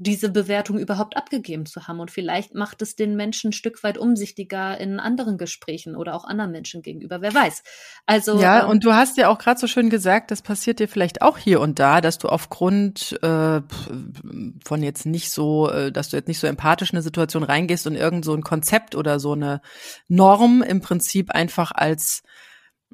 diese 0.00 0.30
Bewertung 0.30 0.78
überhaupt 0.78 1.14
abgegeben 1.18 1.66
zu 1.66 1.86
haben. 1.86 2.00
Und 2.00 2.10
vielleicht 2.10 2.54
macht 2.54 2.80
es 2.80 2.96
den 2.96 3.16
Menschen 3.16 3.50
ein 3.50 3.52
Stück 3.52 3.84
weit 3.84 3.98
umsichtiger 3.98 4.78
in 4.78 4.98
anderen 4.98 5.36
Gesprächen 5.36 5.94
oder 5.94 6.14
auch 6.14 6.24
anderen 6.24 6.52
Menschen 6.52 6.80
gegenüber. 6.80 7.20
Wer 7.20 7.34
weiß. 7.34 7.62
Also 8.06 8.40
ja, 8.40 8.62
ähm, 8.62 8.70
und 8.70 8.84
du 8.84 8.94
hast 8.94 9.18
ja 9.18 9.28
auch 9.28 9.36
gerade 9.36 9.60
so 9.60 9.66
schön 9.66 9.90
gesagt, 9.90 10.30
das 10.30 10.40
passiert 10.40 10.80
dir 10.80 10.88
vielleicht 10.88 11.20
auch 11.20 11.36
hier 11.36 11.60
und 11.60 11.78
da, 11.78 12.00
dass 12.00 12.16
du 12.16 12.28
aufgrund 12.28 13.22
äh, 13.22 13.60
von 14.64 14.82
jetzt 14.82 15.04
nicht 15.04 15.30
so, 15.30 15.68
äh, 15.68 15.92
dass 15.92 16.08
du 16.08 16.16
jetzt 16.16 16.28
nicht 16.28 16.40
so 16.40 16.46
empathisch 16.46 16.92
in 16.92 16.96
eine 16.96 17.02
Situation 17.02 17.42
reingehst 17.42 17.86
und 17.86 17.94
irgend 17.94 18.24
so 18.24 18.32
ein 18.32 18.42
Konzept 18.42 18.94
oder 18.94 19.20
so 19.20 19.32
eine 19.32 19.60
Norm 20.08 20.62
im 20.62 20.80
Prinzip 20.80 21.30
einfach 21.30 21.72
als 21.72 22.22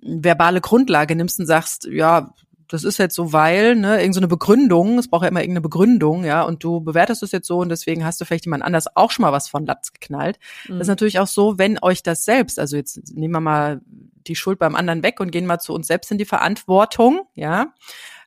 verbale 0.03 0.61
Grundlage 0.61 1.14
nimmst 1.14 1.38
und 1.38 1.47
sagst, 1.47 1.85
ja, 1.85 2.35
das 2.68 2.85
ist 2.85 2.98
jetzt 2.98 3.14
so, 3.14 3.33
weil, 3.33 3.76
ne, 3.76 3.98
irgendeine 4.00 4.26
so 4.26 4.29
Begründung, 4.29 4.98
es 4.98 5.09
braucht 5.09 5.22
ja 5.22 5.29
immer 5.29 5.40
irgendeine 5.40 5.62
Begründung, 5.62 6.24
ja, 6.24 6.42
und 6.42 6.62
du 6.64 6.81
bewertest 6.81 7.22
es 7.22 7.33
jetzt 7.33 7.46
so 7.46 7.59
und 7.59 7.68
deswegen 7.68 8.05
hast 8.05 8.20
du 8.20 8.24
vielleicht 8.24 8.46
jemand 8.46 8.62
anders 8.62 8.87
auch 8.96 9.11
schon 9.11 9.22
mal 9.22 9.33
was 9.33 9.48
von 9.48 9.66
Latz 9.66 9.92
geknallt. 9.92 10.38
Mhm. 10.68 10.74
Das 10.74 10.83
ist 10.83 10.87
mhm. 10.87 10.92
natürlich 10.92 11.18
auch 11.18 11.26
so, 11.26 11.59
wenn 11.59 11.79
euch 11.83 12.02
das 12.02 12.24
selbst, 12.24 12.59
also 12.59 12.76
jetzt 12.76 13.14
nehmen 13.14 13.35
wir 13.35 13.40
mal 13.40 13.81
die 14.26 14.37
Schuld 14.37 14.59
beim 14.59 14.74
anderen 14.74 15.02
weg 15.02 15.20
und 15.20 15.31
gehen 15.31 15.46
mal 15.46 15.59
zu 15.59 15.72
uns 15.72 15.87
selbst 15.87 16.11
in 16.11 16.18
die 16.18 16.24
Verantwortung, 16.24 17.22
ja, 17.35 17.72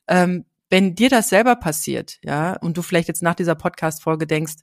ähm, 0.07 0.45
wenn 0.69 0.95
dir 0.95 1.09
das 1.09 1.29
selber 1.29 1.55
passiert, 1.55 2.19
ja, 2.23 2.53
und 2.57 2.77
du 2.77 2.81
vielleicht 2.81 3.07
jetzt 3.07 3.23
nach 3.23 3.35
dieser 3.35 3.55
Podcast-Folge 3.55 4.27
denkst, 4.27 4.55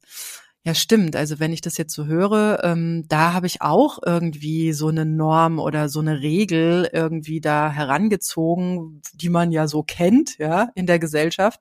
ja, 0.66 0.74
stimmt. 0.74 1.14
Also 1.14 1.38
wenn 1.38 1.52
ich 1.52 1.60
das 1.60 1.78
jetzt 1.78 1.94
so 1.94 2.06
höre, 2.06 2.64
ähm, 2.64 3.04
da 3.06 3.32
habe 3.32 3.46
ich 3.46 3.62
auch 3.62 4.00
irgendwie 4.04 4.72
so 4.72 4.88
eine 4.88 5.06
Norm 5.06 5.60
oder 5.60 5.88
so 5.88 6.00
eine 6.00 6.22
Regel 6.22 6.90
irgendwie 6.92 7.40
da 7.40 7.70
herangezogen, 7.70 9.00
die 9.14 9.28
man 9.28 9.52
ja 9.52 9.68
so 9.68 9.84
kennt, 9.84 10.38
ja, 10.38 10.70
in 10.74 10.86
der 10.86 10.98
Gesellschaft 10.98 11.60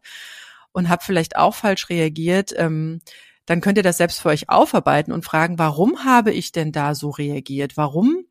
und 0.72 0.90
habe 0.90 1.04
vielleicht 1.04 1.36
auch 1.36 1.54
falsch 1.54 1.90
reagiert. 1.90 2.52
Ähm, 2.58 3.00
dann 3.46 3.62
könnt 3.62 3.78
ihr 3.78 3.84
das 3.84 3.98
selbst 3.98 4.22
für 4.22 4.30
euch 4.30 4.50
aufarbeiten 4.50 5.12
und 5.12 5.24
fragen, 5.24 5.60
warum 5.60 6.04
habe 6.04 6.32
ich 6.32 6.52
denn 6.52 6.72
da 6.72 6.96
so 6.96 7.12
reagiert? 7.12 7.78
Warum? 7.78 8.26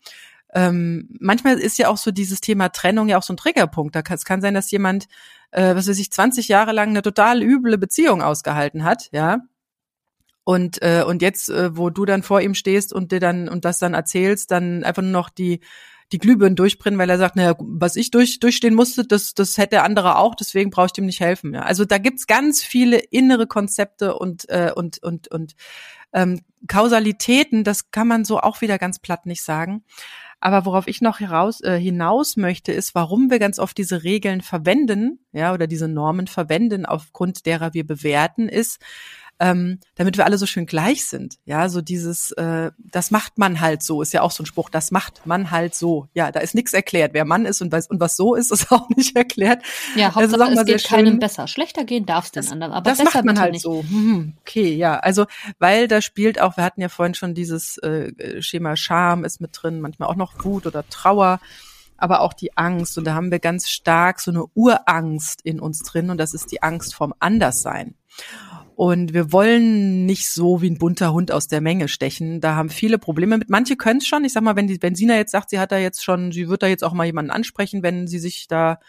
Ähm, 0.55 1.09
manchmal 1.21 1.61
ist 1.61 1.79
ja 1.79 1.89
auch 1.89 1.99
so 1.99 2.11
dieses 2.11 2.41
Thema 2.41 2.71
Trennung 2.71 3.09
ja 3.09 3.19
auch 3.19 3.23
so 3.23 3.33
ein 3.33 3.37
Triggerpunkt. 3.37 3.95
Da 3.95 4.03
kann, 4.03 4.17
es 4.17 4.25
kann 4.25 4.41
sein, 4.41 4.55
dass 4.55 4.73
jemand, 4.73 5.07
äh, 5.53 5.77
was 5.77 5.87
weiß 5.87 6.01
ich, 6.01 6.11
20 6.11 6.49
Jahre 6.49 6.73
lang 6.73 6.89
eine 6.89 7.03
total 7.03 7.45
üble 7.45 7.79
Beziehung 7.79 8.23
ausgehalten 8.23 8.83
hat, 8.83 9.09
ja, 9.13 9.39
und, 10.45 10.83
äh, 10.83 11.03
und 11.07 11.23
jetzt, 11.23 11.49
äh, 11.49 11.77
wo 11.77 11.91
du 11.91 12.05
dann 12.05 12.23
vor 12.23 12.41
ihm 12.41 12.55
stehst 12.55 12.93
und 12.93 13.13
dir 13.13 13.21
dann 13.21 13.49
und 13.49 13.65
das 13.65 13.79
dann 13.79 13.95
erzählst, 13.95 14.51
dann 14.51 14.85
einfach 14.85 15.03
nur 15.03 15.11
noch 15.11 15.31
die, 15.31 15.61
die 16.13 16.19
Glühbirnen 16.19 16.55
durchbrennen, 16.55 16.99
weil 16.99 17.11
er 17.11 17.19
sagt, 17.19 17.37
naja, 17.37 17.55
was 17.59 17.97
ich 17.97 18.11
durch, 18.11 18.39
durchstehen 18.41 18.75
musste, 18.75 19.05
das, 19.05 19.35
das 19.35 19.57
hätte 19.59 19.83
andere 19.83 20.19
auch, 20.19 20.35
deswegen 20.35 20.71
brauche 20.71 20.87
ich 20.87 20.93
dem 20.93 21.07
nicht 21.07 21.21
helfen. 21.21 21.55
Ja. 21.55 21.63
Also 21.63 21.85
da 21.85 21.99
gibt's 21.99 22.27
ganz 22.27 22.63
viele 22.63 22.99
innere 22.99 23.47
Konzepte 23.47 24.15
und, 24.15 24.49
äh, 24.51 24.71
und, 24.75 25.03
und, 25.03 25.29
und 25.29 25.55
ähm, 26.13 26.43
Kausalitäten, 26.69 27.65
das 27.65 27.91
kann 27.91 28.07
man 28.07 28.25
so 28.25 28.39
auch 28.39 28.61
wieder 28.61 28.79
ganz 28.79 28.99
platt 28.99 29.27
nicht 29.27 29.43
sagen. 29.43 29.83
Aber 30.41 30.67
worauf 30.67 30.89
ich 30.89 31.01
noch 31.01 31.21
heraus, 31.21 31.63
äh, 31.63 31.79
hinaus 31.79 32.37
möchte, 32.37 32.71
ist, 32.71 32.95
warum 32.95 33.31
wir 33.31 33.39
ganz 33.39 33.59
oft 33.59 33.79
diese 33.79 34.05
Regeln 34.05 34.43
verwenden, 34.43 35.21
ja, 35.33 35.55
oder 35.55 35.67
diese 35.67 35.89
Normen 35.89 36.27
verwenden, 36.27 36.85
aufgrund 36.85 37.47
derer 37.47 37.73
wir 37.73 37.87
bewerten, 37.87 38.51
ist, 38.51 38.79
ähm, 39.41 39.81
damit 39.97 40.17
wir 40.17 40.25
alle 40.25 40.39
so 40.39 40.47
schön 40.47 40.67
gleich 40.67 41.07
sind. 41.07 41.37
Ja, 41.45 41.69
so 41.69 41.81
dieses, 41.81 42.31
äh, 42.33 42.71
das 42.79 43.11
macht 43.11 43.39
man 43.39 43.61
halt 43.61 43.83
so, 43.83 44.03
ist 44.03 44.13
ja 44.13 44.23
auch 44.23 44.31
so 44.31 44.43
ein 44.43 44.47
Spruch, 44.47 44.71
das 44.71 44.91
macht 44.91 45.27
man 45.27 45.51
halt 45.51 45.75
so. 45.75 46.09
Ja, 46.15 46.31
da 46.31 46.41
ist 46.41 46.55
nichts 46.55 46.73
erklärt. 46.73 47.15
Wer 47.15 47.25
Mann 47.25 47.45
ist 47.45 47.61
und 47.61 47.73
was, 47.73 47.89
und 47.89 48.01
was 48.01 48.17
so 48.17 48.35
ist, 48.35 48.53
ist 48.53 48.71
auch 48.73 48.89
nicht 48.91 49.17
erklärt. 49.17 49.63
Ja, 49.97 50.15
Hauptsache 50.15 50.43
also, 50.43 50.61
es 50.61 50.67
geht 50.67 50.85
keinem 50.85 51.19
besser. 51.19 51.49
Schlechter 51.49 51.85
gehen 51.85 52.07
darf 52.07 52.27
es 52.27 52.33
den 52.33 52.49
anderen, 52.49 52.73
aber 52.73 52.91
das 52.91 53.03
macht 53.03 53.25
man 53.25 53.39
halt 53.39 53.53
nicht. 53.53 53.63
so. 53.63 53.83
Hm, 53.83 54.35
okay, 54.41 54.75
ja, 54.75 54.99
also 54.99 55.27
weil 55.59 55.89
da 55.89 56.01
spielt 56.01 56.41
auch, 56.41 56.57
wir 56.57 56.65
hatten 56.65 56.81
ja 56.81 56.89
vorhin 56.89 57.15
schon 57.15 57.35
dieses 57.35 57.79
äh, 57.79 58.41
Schema 58.41 58.77
Scham 58.77 59.25
ist 59.25 59.41
mit 59.41 59.51
drin, 59.53 59.81
manchmal 59.81 60.09
auch 60.09 60.17
noch 60.17 60.45
Wut 60.45 60.67
oder 60.67 60.89
Trauer 60.89 61.41
aber 61.97 62.21
auch 62.21 62.33
die 62.33 62.57
Angst. 62.57 62.99
Und 62.99 63.05
da 63.05 63.15
haben 63.15 63.31
wir 63.31 63.39
ganz 63.39 63.69
stark 63.69 64.21
so 64.21 64.31
eine 64.31 64.45
Urangst 64.55 65.41
in 65.43 65.61
uns 65.61 65.81
drin 65.81 66.11
und 66.11 66.19
das 66.19 66.35
ist 66.35 66.53
die 66.53 66.63
Angst 66.63 66.95
vom 66.95 67.15
Anderssein. 67.19 67.95
Und 68.77 69.15
wir 69.15 69.31
wollen 69.31 70.05
nicht 70.05 70.29
so 70.29 70.61
wie 70.61 70.69
ein 70.69 70.79
bunter 70.79 71.13
Hund 71.13 71.31
aus 71.31 71.47
der 71.47 71.61
Menge 71.61 71.87
stechen. 71.87 72.41
Da 72.41 72.57
haben 72.57 72.71
viele 72.71 72.99
Probleme 72.99 73.39
mit. 73.39 73.49
Manche 73.49 73.77
können 73.77 73.99
es 73.99 74.07
schon. 74.07 74.25
Ich 74.25 74.33
sag 74.33 74.43
mal, 74.43 74.57
wenn 74.57 74.67
die 74.67 74.79
Benziner 74.79 75.17
jetzt 75.17 75.31
sagt, 75.31 75.51
sie 75.51 75.61
hat 75.61 75.71
da 75.71 75.79
jetzt 75.79 76.03
schon, 76.03 76.33
sie 76.33 76.49
wird 76.49 76.63
da 76.63 76.67
jetzt 76.67 76.83
auch 76.83 76.93
mal 76.93 77.05
jemanden 77.05 77.31
ansprechen, 77.31 77.85
wenn 77.85 78.09
sie 78.09 78.19
sich 78.19 78.49
da 78.49 78.81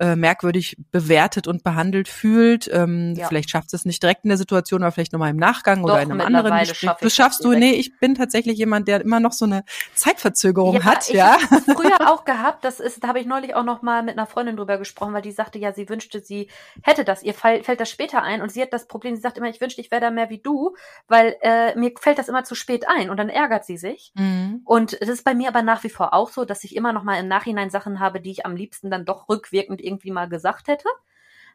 äh, 0.00 0.16
merkwürdig 0.16 0.76
bewertet 0.90 1.46
und 1.46 1.62
behandelt 1.62 2.08
fühlt. 2.08 2.68
Ähm, 2.72 3.14
ja. 3.16 3.28
Vielleicht 3.28 3.50
schafft 3.50 3.74
es 3.74 3.84
nicht 3.84 4.02
direkt 4.02 4.24
in 4.24 4.30
der 4.30 4.38
Situation, 4.38 4.82
aber 4.82 4.92
vielleicht 4.92 5.12
nochmal 5.12 5.30
im 5.30 5.36
Nachgang 5.36 5.82
Doch, 5.82 5.90
oder 5.90 6.02
in 6.02 6.10
einem 6.10 6.22
anderen 6.22 6.58
Gespräch. 6.58 6.78
Schaff 6.78 6.98
das 7.00 7.14
schaffst 7.14 7.44
du? 7.44 7.52
Nee, 7.52 7.72
ich 7.72 7.98
bin 7.98 8.14
tatsächlich 8.14 8.56
jemand, 8.56 8.88
der 8.88 9.02
immer 9.02 9.20
noch 9.20 9.32
so 9.32 9.44
eine 9.44 9.62
Zeitverzögerung 9.94 10.76
ja, 10.76 10.84
hat. 10.84 11.08
Ich 11.08 11.14
ja, 11.14 11.36
früher 11.76 12.10
auch 12.10 12.24
gehabt. 12.24 12.64
Das 12.64 12.80
ist, 12.80 13.04
da 13.04 13.08
habe 13.08 13.20
ich 13.20 13.26
neulich 13.26 13.54
auch 13.54 13.62
noch 13.62 13.82
mal 13.82 14.02
mit 14.02 14.16
einer 14.16 14.26
Freundin 14.26 14.56
drüber 14.56 14.78
gesprochen, 14.78 15.12
weil 15.12 15.20
die 15.20 15.32
sagte, 15.32 15.58
ja, 15.58 15.74
sie 15.74 15.88
wünschte, 15.88 16.20
sie 16.20 16.48
hätte 16.82 17.04
das. 17.04 17.22
Ihr 17.22 17.34
fall, 17.34 17.62
fällt 17.62 17.80
das 17.80 17.90
später 17.90 18.22
ein 18.22 18.40
und 18.40 18.50
sie 18.50 18.62
hat 18.62 18.72
das 18.72 18.86
Problem. 18.86 19.16
Sie 19.16 19.22
sagt 19.22 19.36
immer, 19.36 19.50
ich 19.50 19.60
wünschte, 19.60 19.82
ich 19.82 19.90
wäre 19.90 20.00
da 20.00 20.10
mehr 20.10 20.30
wie 20.30 20.38
du, 20.38 20.74
weil 21.08 21.36
äh, 21.42 21.78
mir 21.78 21.92
fällt 22.00 22.18
das 22.18 22.28
immer 22.28 22.44
zu 22.44 22.54
spät 22.54 22.86
ein 22.88 23.10
und 23.10 23.18
dann 23.18 23.28
ärgert 23.28 23.66
sie 23.66 23.76
sich. 23.76 24.12
Mhm. 24.14 24.62
Und 24.64 24.98
es 24.98 25.10
ist 25.10 25.24
bei 25.24 25.34
mir 25.34 25.48
aber 25.48 25.60
nach 25.62 25.84
wie 25.84 25.90
vor 25.90 26.14
auch 26.14 26.30
so, 26.30 26.46
dass 26.46 26.64
ich 26.64 26.74
immer 26.74 26.94
noch 26.94 27.02
mal 27.02 27.20
im 27.20 27.28
Nachhinein 27.28 27.68
Sachen 27.68 28.00
habe, 28.00 28.20
die 28.20 28.30
ich 28.30 28.46
am 28.46 28.56
liebsten 28.56 28.90
dann 28.90 29.04
doch 29.04 29.28
rückwirkend 29.28 29.82
irgendwie 29.90 30.10
mal 30.10 30.28
gesagt 30.28 30.68
hätte. 30.68 30.88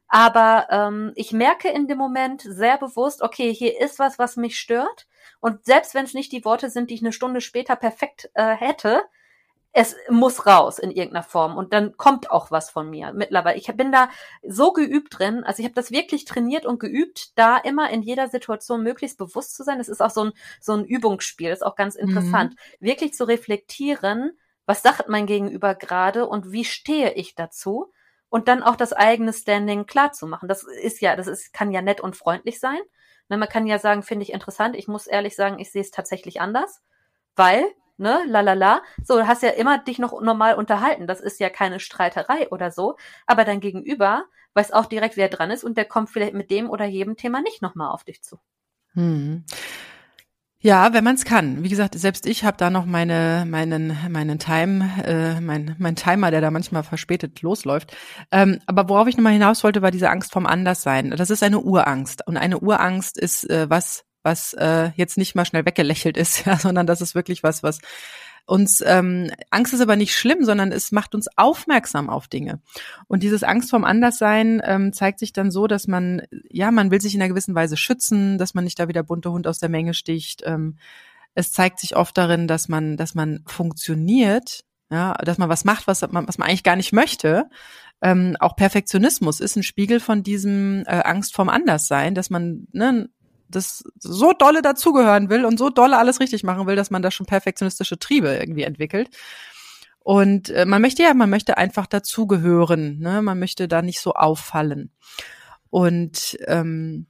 Aber 0.07 0.67
ähm, 0.69 1.13
ich 1.15 1.31
merke 1.31 1.69
in 1.69 1.87
dem 1.87 1.97
Moment 1.97 2.41
sehr 2.41 2.77
bewusst, 2.77 3.21
okay, 3.21 3.53
hier 3.53 3.79
ist 3.81 3.97
was, 3.97 4.19
was 4.19 4.37
mich 4.37 4.59
stört. 4.59 5.07
Und 5.39 5.65
selbst 5.65 5.95
wenn 5.95 6.05
es 6.05 6.13
nicht 6.13 6.31
die 6.31 6.45
Worte 6.45 6.69
sind, 6.69 6.89
die 6.89 6.95
ich 6.95 7.01
eine 7.01 7.11
Stunde 7.11 7.41
später 7.41 7.75
perfekt 7.75 8.29
äh, 8.35 8.53
hätte, 8.55 9.03
es 9.77 9.93
muss 10.09 10.45
raus 10.45 10.79
in 10.79 10.89
irgendeiner 10.89 11.23
Form 11.23 11.57
und 11.57 11.73
dann 11.73 11.97
kommt 11.97 12.31
auch 12.31 12.49
was 12.49 12.69
von 12.69 12.89
mir 12.89 13.11
mittlerweile. 13.11 13.57
Ich 13.57 13.67
bin 13.75 13.91
da 13.91 14.09
so 14.41 14.71
geübt 14.71 15.19
drin, 15.19 15.43
also 15.43 15.59
ich 15.59 15.65
habe 15.65 15.75
das 15.75 15.91
wirklich 15.91 16.23
trainiert 16.23 16.65
und 16.65 16.79
geübt, 16.79 17.37
da 17.37 17.57
immer 17.57 17.89
in 17.89 18.01
jeder 18.01 18.29
Situation 18.29 18.83
möglichst 18.83 19.17
bewusst 19.17 19.53
zu 19.53 19.63
sein. 19.63 19.77
Das 19.77 19.89
ist 19.89 20.01
auch 20.01 20.11
so 20.11 20.23
ein 20.23 20.31
so 20.61 20.71
ein 20.71 20.85
Übungsspiel, 20.85 21.49
das 21.49 21.59
ist 21.59 21.65
auch 21.65 21.75
ganz 21.75 21.95
interessant, 21.95 22.53
mhm. 22.53 22.85
wirklich 22.85 23.13
zu 23.13 23.25
reflektieren, 23.25 24.37
was 24.65 24.81
sagt 24.81 25.09
mein 25.09 25.25
Gegenüber 25.25 25.75
gerade 25.75 26.25
und 26.25 26.53
wie 26.53 26.63
stehe 26.63 27.11
ich 27.13 27.35
dazu 27.35 27.91
und 28.35 28.49
dann 28.49 28.63
auch 28.63 28.75
das 28.75 28.91
eigene 28.91 29.31
Standing 29.31 29.85
klar 29.85 30.11
zu 30.11 30.27
machen. 30.27 30.49
Das 30.49 30.63
ist 30.63 30.99
ja, 30.99 31.15
das 31.15 31.27
ist 31.27 31.53
kann 31.53 31.71
ja 31.71 31.81
nett 31.81 32.01
und 32.01 32.17
freundlich 32.17 32.59
sein. 32.59 32.79
Ne, 33.29 33.37
man 33.37 33.47
kann 33.47 33.65
ja 33.65 33.79
sagen, 33.79 34.03
finde 34.03 34.23
ich 34.23 34.33
interessant. 34.33 34.75
Ich 34.75 34.89
muss 34.89 35.07
ehrlich 35.07 35.37
sagen, 35.37 35.57
ich 35.57 35.71
sehe 35.71 35.81
es 35.81 35.89
tatsächlich 35.89 36.41
anders, 36.41 36.81
weil 37.37 37.63
ne, 37.95 38.23
la 38.27 38.41
la 38.41 38.51
la. 38.51 38.81
So, 39.01 39.15
du 39.15 39.25
hast 39.25 39.41
ja 39.41 39.51
immer 39.51 39.77
dich 39.77 39.99
noch 39.99 40.19
normal 40.21 40.55
unterhalten. 40.55 41.07
Das 41.07 41.21
ist 41.21 41.39
ja 41.39 41.49
keine 41.49 41.79
Streiterei 41.79 42.49
oder 42.49 42.71
so. 42.71 42.97
Aber 43.25 43.45
dein 43.45 43.61
Gegenüber 43.61 44.25
weiß 44.53 44.73
auch 44.73 44.87
direkt, 44.87 45.15
wer 45.15 45.29
dran 45.29 45.49
ist 45.49 45.63
und 45.63 45.77
der 45.77 45.85
kommt 45.85 46.09
vielleicht 46.09 46.33
mit 46.33 46.51
dem 46.51 46.69
oder 46.69 46.83
jedem 46.83 47.15
Thema 47.15 47.41
nicht 47.41 47.61
nochmal 47.61 47.91
auf 47.91 48.03
dich 48.03 48.21
zu. 48.21 48.37
Hm. 48.95 49.45
Ja, 50.65 50.93
wenn 50.93 51.03
man 51.03 51.13
es 51.13 51.25
kann. 51.25 51.63
Wie 51.63 51.69
gesagt, 51.69 51.93
selbst 51.93 52.25
ich 52.25 52.43
habe 52.43 52.57
da 52.57 52.71
noch 52.71 52.87
meine, 52.87 53.45
meinen, 53.47 53.95
meinen 54.09 54.39
Time, 54.39 54.89
äh, 55.05 55.39
mein, 55.39 55.75
mein 55.77 55.95
Timer, 55.95 56.31
der 56.31 56.41
da 56.41 56.49
manchmal 56.49 56.81
verspätet 56.81 57.43
losläuft. 57.43 57.95
Ähm, 58.31 58.59
aber 58.65 58.89
worauf 58.89 59.07
ich 59.07 59.15
nochmal 59.15 59.33
hinaus 59.33 59.63
wollte, 59.63 59.83
war 59.83 59.91
diese 59.91 60.09
Angst 60.09 60.33
vom 60.33 60.47
Anderssein. 60.47 61.11
Das 61.11 61.29
ist 61.29 61.43
eine 61.43 61.59
Urangst. 61.59 62.25
Und 62.25 62.37
eine 62.37 62.57
Urangst 62.61 63.19
ist 63.19 63.47
äh, 63.47 63.69
was, 63.69 64.05
was 64.23 64.53
äh, 64.53 64.89
jetzt 64.95 65.19
nicht 65.19 65.35
mal 65.35 65.45
schnell 65.45 65.67
weggelächelt 65.67 66.17
ist, 66.17 66.45
ja, 66.47 66.57
sondern 66.57 66.87
das 66.87 66.99
ist 66.99 67.13
wirklich 67.13 67.43
was, 67.43 67.61
was 67.61 67.77
uns 68.45 68.83
ähm, 68.85 69.31
Angst 69.49 69.73
ist 69.73 69.81
aber 69.81 69.95
nicht 69.95 70.15
schlimm, 70.15 70.43
sondern 70.45 70.71
es 70.71 70.91
macht 70.91 71.15
uns 71.15 71.27
aufmerksam 71.35 72.09
auf 72.09 72.27
Dinge. 72.27 72.61
Und 73.07 73.23
dieses 73.23 73.43
Angst 73.43 73.69
vorm 73.69 73.83
Anderssein 73.83 74.61
ähm, 74.63 74.93
zeigt 74.93 75.19
sich 75.19 75.33
dann 75.33 75.51
so, 75.51 75.67
dass 75.67 75.87
man, 75.87 76.21
ja, 76.49 76.71
man 76.71 76.91
will 76.91 77.01
sich 77.01 77.15
in 77.15 77.21
einer 77.21 77.29
gewissen 77.29 77.55
Weise 77.55 77.77
schützen, 77.77 78.37
dass 78.37 78.53
man 78.53 78.63
nicht 78.63 78.79
da 78.79 78.87
wie 78.87 78.93
der 78.93 79.03
bunte 79.03 79.31
Hund 79.31 79.47
aus 79.47 79.59
der 79.59 79.69
Menge 79.69 79.93
sticht. 79.93 80.43
Ähm, 80.45 80.77
es 81.33 81.51
zeigt 81.51 81.79
sich 81.79 81.95
oft 81.95 82.17
darin, 82.17 82.47
dass 82.47 82.69
man, 82.69 82.97
dass 82.97 83.15
man 83.15 83.43
funktioniert, 83.47 84.63
ja, 84.91 85.13
dass 85.15 85.37
man 85.37 85.49
was 85.49 85.65
macht, 85.65 85.87
was 85.87 86.01
man, 86.09 86.27
was 86.27 86.37
man 86.37 86.47
eigentlich 86.47 86.63
gar 86.63 86.75
nicht 86.75 86.93
möchte. 86.93 87.49
Ähm, 88.01 88.37
auch 88.39 88.55
Perfektionismus 88.55 89.39
ist 89.39 89.55
ein 89.55 89.63
Spiegel 89.63 89.99
von 89.99 90.21
diesem 90.21 90.83
äh, 90.85 91.01
Angst 91.03 91.33
vorm 91.33 91.49
Anderssein, 91.49 92.13
dass 92.13 92.29
man 92.29 92.67
ne, 92.71 93.09
das 93.49 93.83
so 93.99 94.33
dolle 94.33 94.61
dazugehören 94.61 95.29
will 95.29 95.45
und 95.45 95.57
so 95.57 95.69
dolle 95.69 95.97
alles 95.97 96.19
richtig 96.19 96.43
machen 96.43 96.67
will, 96.67 96.75
dass 96.75 96.91
man 96.91 97.01
da 97.01 97.11
schon 97.11 97.25
perfektionistische 97.25 97.99
Triebe 97.99 98.29
irgendwie 98.29 98.63
entwickelt. 98.63 99.09
Und 99.99 100.49
äh, 100.49 100.65
man 100.65 100.81
möchte 100.81 101.03
ja, 101.03 101.13
man 101.13 101.29
möchte 101.29 101.57
einfach 101.57 101.87
dazugehören, 101.87 102.99
ne? 102.99 103.21
Man 103.21 103.39
möchte 103.39 103.67
da 103.67 103.81
nicht 103.81 103.99
so 103.99 104.13
auffallen. 104.13 104.91
Und 105.71 106.37
ähm, 106.47 107.07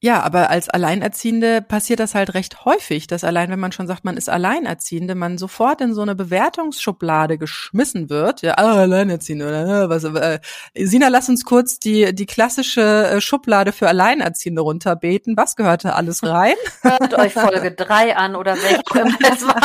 ja, 0.00 0.22
aber 0.22 0.48
als 0.48 0.68
Alleinerziehende 0.68 1.60
passiert 1.60 1.98
das 1.98 2.14
halt 2.14 2.34
recht 2.34 2.64
häufig, 2.64 3.08
dass 3.08 3.24
allein, 3.24 3.50
wenn 3.50 3.58
man 3.58 3.72
schon 3.72 3.88
sagt, 3.88 4.04
man 4.04 4.16
ist 4.16 4.28
Alleinerziehende, 4.28 5.16
man 5.16 5.38
sofort 5.38 5.80
in 5.80 5.92
so 5.92 6.02
eine 6.02 6.14
Bewertungsschublade 6.14 7.36
geschmissen 7.36 8.08
wird. 8.08 8.42
Ja, 8.42 8.54
ah, 8.58 8.76
Alleinerziehende 8.76 9.48
oder 9.48 9.90
was. 9.90 10.04
Äh, 10.04 10.38
Sina, 10.76 11.08
lass 11.08 11.28
uns 11.28 11.44
kurz 11.44 11.80
die 11.80 12.14
die 12.14 12.26
klassische 12.26 13.08
äh, 13.08 13.20
Schublade 13.20 13.72
für 13.72 13.88
Alleinerziehende 13.88 14.62
runterbeten. 14.62 15.36
Was 15.36 15.56
gehört 15.56 15.84
da 15.84 15.90
alles 15.90 16.22
rein? 16.22 16.54
Hört 16.82 17.18
euch 17.18 17.32
Folge 17.32 17.72
drei 17.72 18.16
an 18.16 18.36
oder 18.36 18.54
welche 18.54 19.16
es 19.32 19.44
war. 19.44 19.60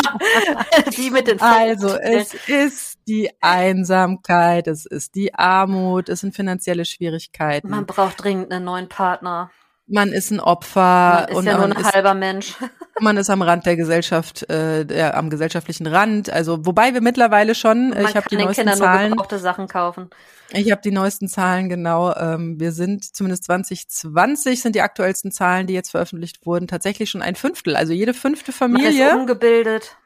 die 0.98 1.12
mit 1.12 1.28
den 1.28 1.40
Also 1.42 1.96
es 1.96 2.34
ist 2.48 2.98
die 3.08 3.30
Einsamkeit, 3.40 4.68
es 4.68 4.88
ist 4.88 5.14
die 5.14 5.36
Armut, 5.36 6.10
es 6.10 6.22
sind 6.22 6.36
finanzielle 6.36 6.86
Schwierigkeiten. 6.86 7.70
Man 7.70 7.86
braucht 7.86 8.24
dringend 8.24 8.52
einen 8.52 8.66
neuen 8.66 8.90
Partner 8.90 9.52
man 9.94 10.12
ist 10.12 10.32
ein 10.32 10.40
Opfer 10.40 10.80
man 10.82 11.30
ist 11.30 11.36
und 11.36 11.46
ja 11.46 11.58
nur 11.58 11.66
ein 11.66 11.72
ist, 11.72 11.94
halber 11.94 12.14
Mensch. 12.14 12.56
Man 13.00 13.18
ist 13.18 13.32
am 13.32 13.42
Rand 13.42 13.66
der 13.66 13.76
Gesellschaft, 13.76 14.48
äh, 14.52 14.86
der, 14.86 15.18
am 15.18 15.32
gesellschaftlichen 15.32 15.88
Rand. 15.88 16.30
Also 16.30 16.64
wobei 16.64 16.94
wir 16.94 17.02
mittlerweile 17.02 17.56
schon, 17.56 17.90
man 17.90 18.06
ich 18.06 18.16
habe 18.16 18.30
die 18.30 18.36
neuesten 18.36 18.54
Kindern 18.54 18.78
Zahlen. 18.78 19.02
Nur 19.02 19.10
gebrauchte 19.10 19.40
Sachen 19.40 19.68
kaufen. 19.68 20.12
Ich 20.52 20.72
habe 20.72 20.82
die 20.84 20.92
neuesten 20.92 21.28
Zahlen 21.28 21.70
genau. 21.70 22.16
Ähm, 22.16 22.60
wir 22.60 22.72
sind 22.72 23.04
zumindest 23.04 23.46
2020 23.46 24.62
sind 24.62 24.76
die 24.76 24.82
aktuellsten 24.82 25.32
Zahlen, 25.32 25.66
die 25.66 25.74
jetzt 25.74 25.90
veröffentlicht 25.90 26.46
wurden, 26.46 26.68
tatsächlich 26.68 27.10
schon 27.10 27.24
ein 27.24 27.34
Fünftel. 27.34 27.76
Also 27.76 27.94
jede 27.94 28.14
fünfte 28.14 28.52
Familie. 28.52 29.06
Man 29.06 29.16
ist 29.16 29.22
umgebildet. 29.22 29.98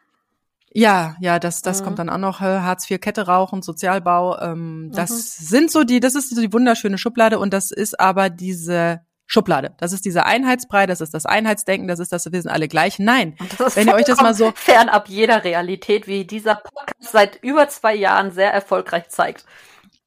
Ja, 0.72 1.18
ja, 1.20 1.40
das, 1.40 1.62
das 1.62 1.82
mhm. 1.82 1.86
kommt 1.86 2.00
dann 2.00 2.10
auch 2.10 2.18
noch. 2.18 2.40
Äh, 2.40 2.60
Hartz 2.62 2.90
IV, 2.90 3.02
Kette 3.02 3.28
rauchen, 3.28 3.62
Sozialbau. 3.62 4.40
Ähm, 4.40 4.92
das 4.94 5.12
mhm. 5.12 5.46
sind 5.46 5.72
so 5.72 5.84
die, 5.84 6.00
das 6.00 6.16
ist 6.16 6.34
so 6.34 6.40
die 6.42 6.54
wunderschöne 6.54 6.98
Schublade 6.98 7.38
und 7.38 7.54
das 7.54 7.72
ist 7.72 8.00
aber 8.00 8.30
diese 8.30 9.02
Schublade. 9.28 9.76
Das 9.78 9.92
ist 9.92 10.06
dieser 10.06 10.26
Einheitsbrei, 10.26 10.86
das 10.86 11.02
ist 11.02 11.14
das 11.14 11.26
Einheitsdenken, 11.26 11.88
das 11.88 12.00
ist 12.00 12.14
das, 12.14 12.32
wir 12.32 12.42
sind 12.42 12.50
alle 12.50 12.70
gleich. 12.70 12.98
Nein, 12.98 13.36
wenn 13.76 13.88
ihr 13.88 13.94
euch 13.94 14.06
das 14.06 14.22
mal 14.22 14.34
so 14.34 14.52
fernab 14.56 15.10
jeder 15.10 15.44
Realität, 15.44 16.08
wie 16.08 16.24
dieser 16.24 16.56
Podcast 16.56 17.12
seit 17.12 17.44
über 17.44 17.68
zwei 17.68 17.94
Jahren 17.94 18.32
sehr 18.32 18.54
erfolgreich 18.54 19.10
zeigt. 19.10 19.46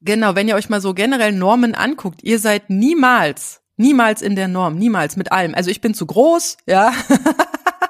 Genau, 0.01 0.35
wenn 0.35 0.47
ihr 0.47 0.55
euch 0.55 0.69
mal 0.69 0.81
so 0.81 0.95
generell 0.95 1.31
Normen 1.31 1.75
anguckt, 1.75 2.23
ihr 2.23 2.39
seid 2.39 2.71
niemals, 2.71 3.61
niemals 3.77 4.23
in 4.23 4.35
der 4.35 4.47
Norm, 4.47 4.75
niemals 4.75 5.15
mit 5.15 5.31
allem. 5.31 5.53
Also 5.53 5.69
ich 5.69 5.81
bin 5.81 5.93
zu 5.93 6.07
groß, 6.07 6.57
ja. 6.65 6.91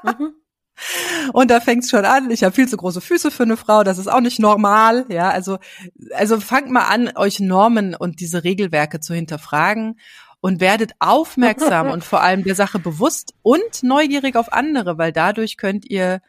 Mhm. 0.04 0.34
Und 1.34 1.52
da 1.52 1.60
fängt's 1.60 1.92
schon 1.92 2.06
an. 2.06 2.32
Ich 2.32 2.44
habe 2.44 2.56
viel 2.56 2.68
zu 2.68 2.76
große 2.76 3.02
Füße 3.02 3.30
für 3.30 3.44
eine 3.44 3.56
Frau. 3.56 3.84
Das 3.84 4.00
ist 4.00 4.08
auch 4.08 4.20
nicht 4.20 4.40
normal. 4.40 5.06
Ja, 5.10 5.30
also 5.30 5.60
also 6.16 6.40
fangt 6.40 6.72
mal 6.72 6.86
an, 6.86 7.12
euch 7.16 7.40
Normen 7.40 7.96
und 7.96 8.20
diese 8.20 8.44
Regelwerke 8.44 9.00
zu 9.00 9.14
hinterfragen 9.14 10.00
und 10.42 10.60
werdet 10.60 10.92
aufmerksam 11.00 11.90
und 11.92 12.04
vor 12.04 12.22
allem 12.22 12.44
der 12.44 12.56
Sache 12.56 12.80
bewusst 12.80 13.34
und 13.42 13.84
neugierig 13.84 14.36
auf 14.36 14.52
andere, 14.52 14.98
weil 14.98 15.14
dadurch 15.14 15.58
könnt 15.58 15.86
ihr 15.90 16.22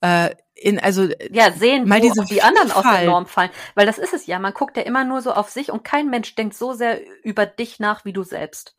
äh, 0.00 0.34
in 0.54 0.78
also 0.78 1.08
ja 1.30 1.52
sehen, 1.52 1.88
mal 1.88 2.00
diese 2.00 2.24
die 2.24 2.42
anderen 2.42 2.70
aus 2.72 2.82
der 2.82 3.06
Norm 3.06 3.26
fallen, 3.26 3.50
weil 3.74 3.86
das 3.86 3.98
ist 3.98 4.12
es 4.12 4.26
ja. 4.26 4.38
Man 4.38 4.52
guckt 4.52 4.76
ja 4.76 4.82
immer 4.82 5.04
nur 5.04 5.22
so 5.22 5.32
auf 5.32 5.50
sich 5.50 5.70
und 5.70 5.84
kein 5.84 6.10
Mensch 6.10 6.34
denkt 6.34 6.54
so 6.54 6.72
sehr 6.72 7.00
über 7.22 7.46
dich 7.46 7.80
nach 7.80 8.04
wie 8.04 8.12
du 8.12 8.22
selbst. 8.22 8.76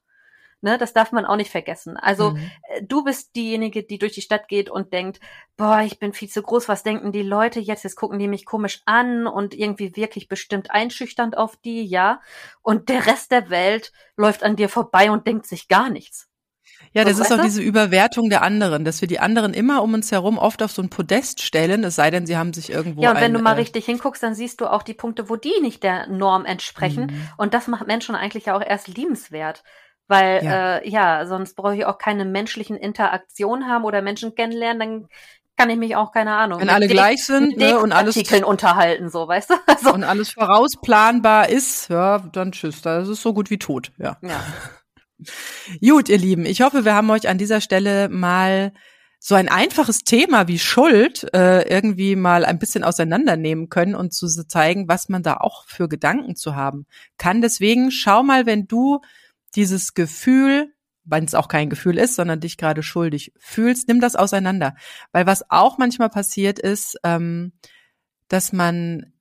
Ne, 0.63 0.77
das 0.77 0.93
darf 0.93 1.11
man 1.11 1.25
auch 1.25 1.37
nicht 1.37 1.49
vergessen. 1.49 1.97
Also 1.97 2.31
mhm. 2.31 2.51
Äh, 2.69 2.83
du 2.83 3.03
bist 3.03 3.35
diejenige, 3.35 3.81
die 3.81 3.97
durch 3.97 4.13
die 4.13 4.21
Stadt 4.21 4.47
geht 4.47 4.69
und 4.69 4.93
denkt, 4.93 5.19
boah, 5.57 5.81
ich 5.81 5.97
bin 5.97 6.13
viel 6.13 6.29
zu 6.29 6.43
groß, 6.43 6.67
was 6.67 6.83
denken 6.83 7.11
die 7.11 7.23
Leute 7.23 7.59
jetzt? 7.59 7.83
Jetzt 7.83 7.95
gucken 7.95 8.19
die 8.19 8.27
mich 8.27 8.45
komisch 8.45 8.81
an 8.85 9.25
und 9.25 9.55
irgendwie 9.55 9.95
wirklich 9.95 10.27
bestimmt 10.27 10.69
einschüchternd 10.69 11.35
auf 11.35 11.57
die, 11.57 11.83
ja. 11.83 12.21
Und 12.61 12.89
der 12.89 13.07
Rest 13.07 13.31
der 13.31 13.49
Welt 13.49 13.91
läuft 14.17 14.43
an 14.43 14.55
dir 14.55 14.69
vorbei 14.69 15.09
und 15.09 15.25
denkt 15.25 15.47
sich 15.47 15.67
gar 15.67 15.89
nichts. 15.89 16.31
Ja, 16.93 17.05
das 17.05 17.19
ist 17.19 17.31
auch 17.31 17.41
diese 17.41 17.61
Überwertung 17.61 18.29
der 18.29 18.41
anderen, 18.41 18.83
dass 18.83 18.99
wir 18.99 19.07
die 19.07 19.19
anderen 19.19 19.53
immer 19.53 19.81
um 19.81 19.93
uns 19.93 20.11
herum 20.11 20.37
oft 20.37 20.61
auf 20.61 20.71
so 20.71 20.81
ein 20.81 20.89
Podest 20.89 21.41
stellen, 21.41 21.83
es 21.83 21.95
sei 21.95 22.11
denn, 22.11 22.25
sie 22.25 22.35
haben 22.35 22.53
sich 22.53 22.69
irgendwo. 22.69 23.01
Ja, 23.01 23.11
und 23.11 23.17
wenn 23.17 23.31
ein, 23.31 23.33
du 23.33 23.39
mal 23.39 23.53
äh, 23.53 23.59
richtig 23.61 23.85
hinguckst, 23.85 24.21
dann 24.21 24.35
siehst 24.35 24.59
du 24.59 24.65
auch 24.67 24.83
die 24.83 24.93
Punkte, 24.93 25.29
wo 25.29 25.37
die 25.37 25.53
nicht 25.61 25.83
der 25.83 26.07
Norm 26.07 26.45
entsprechen. 26.45 27.05
Mhm. 27.05 27.29
Und 27.37 27.53
das 27.53 27.67
macht 27.67 27.87
Menschen 27.87 28.15
eigentlich 28.15 28.45
ja 28.45 28.57
auch 28.57 28.61
erst 28.61 28.89
liebenswert. 28.89 29.63
Weil 30.11 30.43
ja, 30.43 30.77
äh, 30.79 30.89
ja 30.89 31.25
sonst 31.25 31.55
brauche 31.55 31.73
ich 31.73 31.85
auch 31.85 31.97
keine 31.97 32.25
menschlichen 32.25 32.75
Interaktionen 32.75 33.69
haben 33.69 33.85
oder 33.85 34.01
Menschen 34.01 34.35
kennenlernen, 34.35 34.79
dann 34.79 35.07
kann 35.55 35.69
ich 35.69 35.77
mich 35.77 35.95
auch, 35.95 36.11
keine 36.11 36.35
Ahnung. 36.35 36.59
Wenn 36.59 36.69
alle 36.69 36.89
gleich 36.89 37.23
sind 37.23 37.55
ne, 37.55 37.79
und 37.79 37.93
alles 37.93 38.17
Artikeln 38.17 38.43
unterhalten, 38.43 39.09
so, 39.09 39.25
weißt 39.25 39.51
du? 39.51 39.53
Also, 39.67 39.93
und 39.93 40.03
alles 40.03 40.31
vorausplanbar 40.31 41.47
ist, 41.47 41.87
ja, 41.89 42.19
dann 42.19 42.51
tschüss, 42.51 42.81
das 42.81 43.07
ist 43.07 43.21
so 43.21 43.33
gut 43.33 43.49
wie 43.49 43.57
tot, 43.57 43.93
ja. 43.97 44.17
ja. 44.21 44.43
Gut, 45.87 46.09
ihr 46.09 46.17
Lieben, 46.17 46.45
ich 46.45 46.61
hoffe, 46.61 46.83
wir 46.83 46.93
haben 46.93 47.09
euch 47.09 47.29
an 47.29 47.37
dieser 47.37 47.61
Stelle 47.61 48.09
mal 48.09 48.73
so 49.17 49.35
ein 49.35 49.47
einfaches 49.47 49.99
Thema 49.99 50.49
wie 50.49 50.59
Schuld 50.59 51.33
äh, 51.33 51.69
irgendwie 51.69 52.17
mal 52.17 52.43
ein 52.43 52.59
bisschen 52.59 52.83
auseinandernehmen 52.83 53.69
können 53.69 53.95
und 53.95 54.13
zu 54.13 54.27
zeigen, 54.27 54.89
was 54.89 55.07
man 55.07 55.23
da 55.23 55.37
auch 55.37 55.63
für 55.67 55.87
Gedanken 55.87 56.35
zu 56.35 56.55
haben 56.55 56.85
kann. 57.17 57.41
Deswegen 57.41 57.91
schau 57.91 58.23
mal, 58.23 58.45
wenn 58.45 58.67
du 58.67 58.99
dieses 59.55 59.93
Gefühl, 59.93 60.73
wenn 61.03 61.25
es 61.25 61.35
auch 61.35 61.47
kein 61.47 61.69
Gefühl 61.69 61.97
ist, 61.97 62.15
sondern 62.15 62.39
dich 62.39 62.57
gerade 62.57 62.83
schuldig 62.83 63.33
fühlst, 63.39 63.87
nimm 63.87 63.99
das 63.99 64.15
auseinander. 64.15 64.75
Weil 65.11 65.25
was 65.25 65.49
auch 65.49 65.77
manchmal 65.77 66.09
passiert 66.09 66.59
ist, 66.59 66.97
ähm, 67.03 67.53
dass 68.27 68.53
man, 68.53 69.13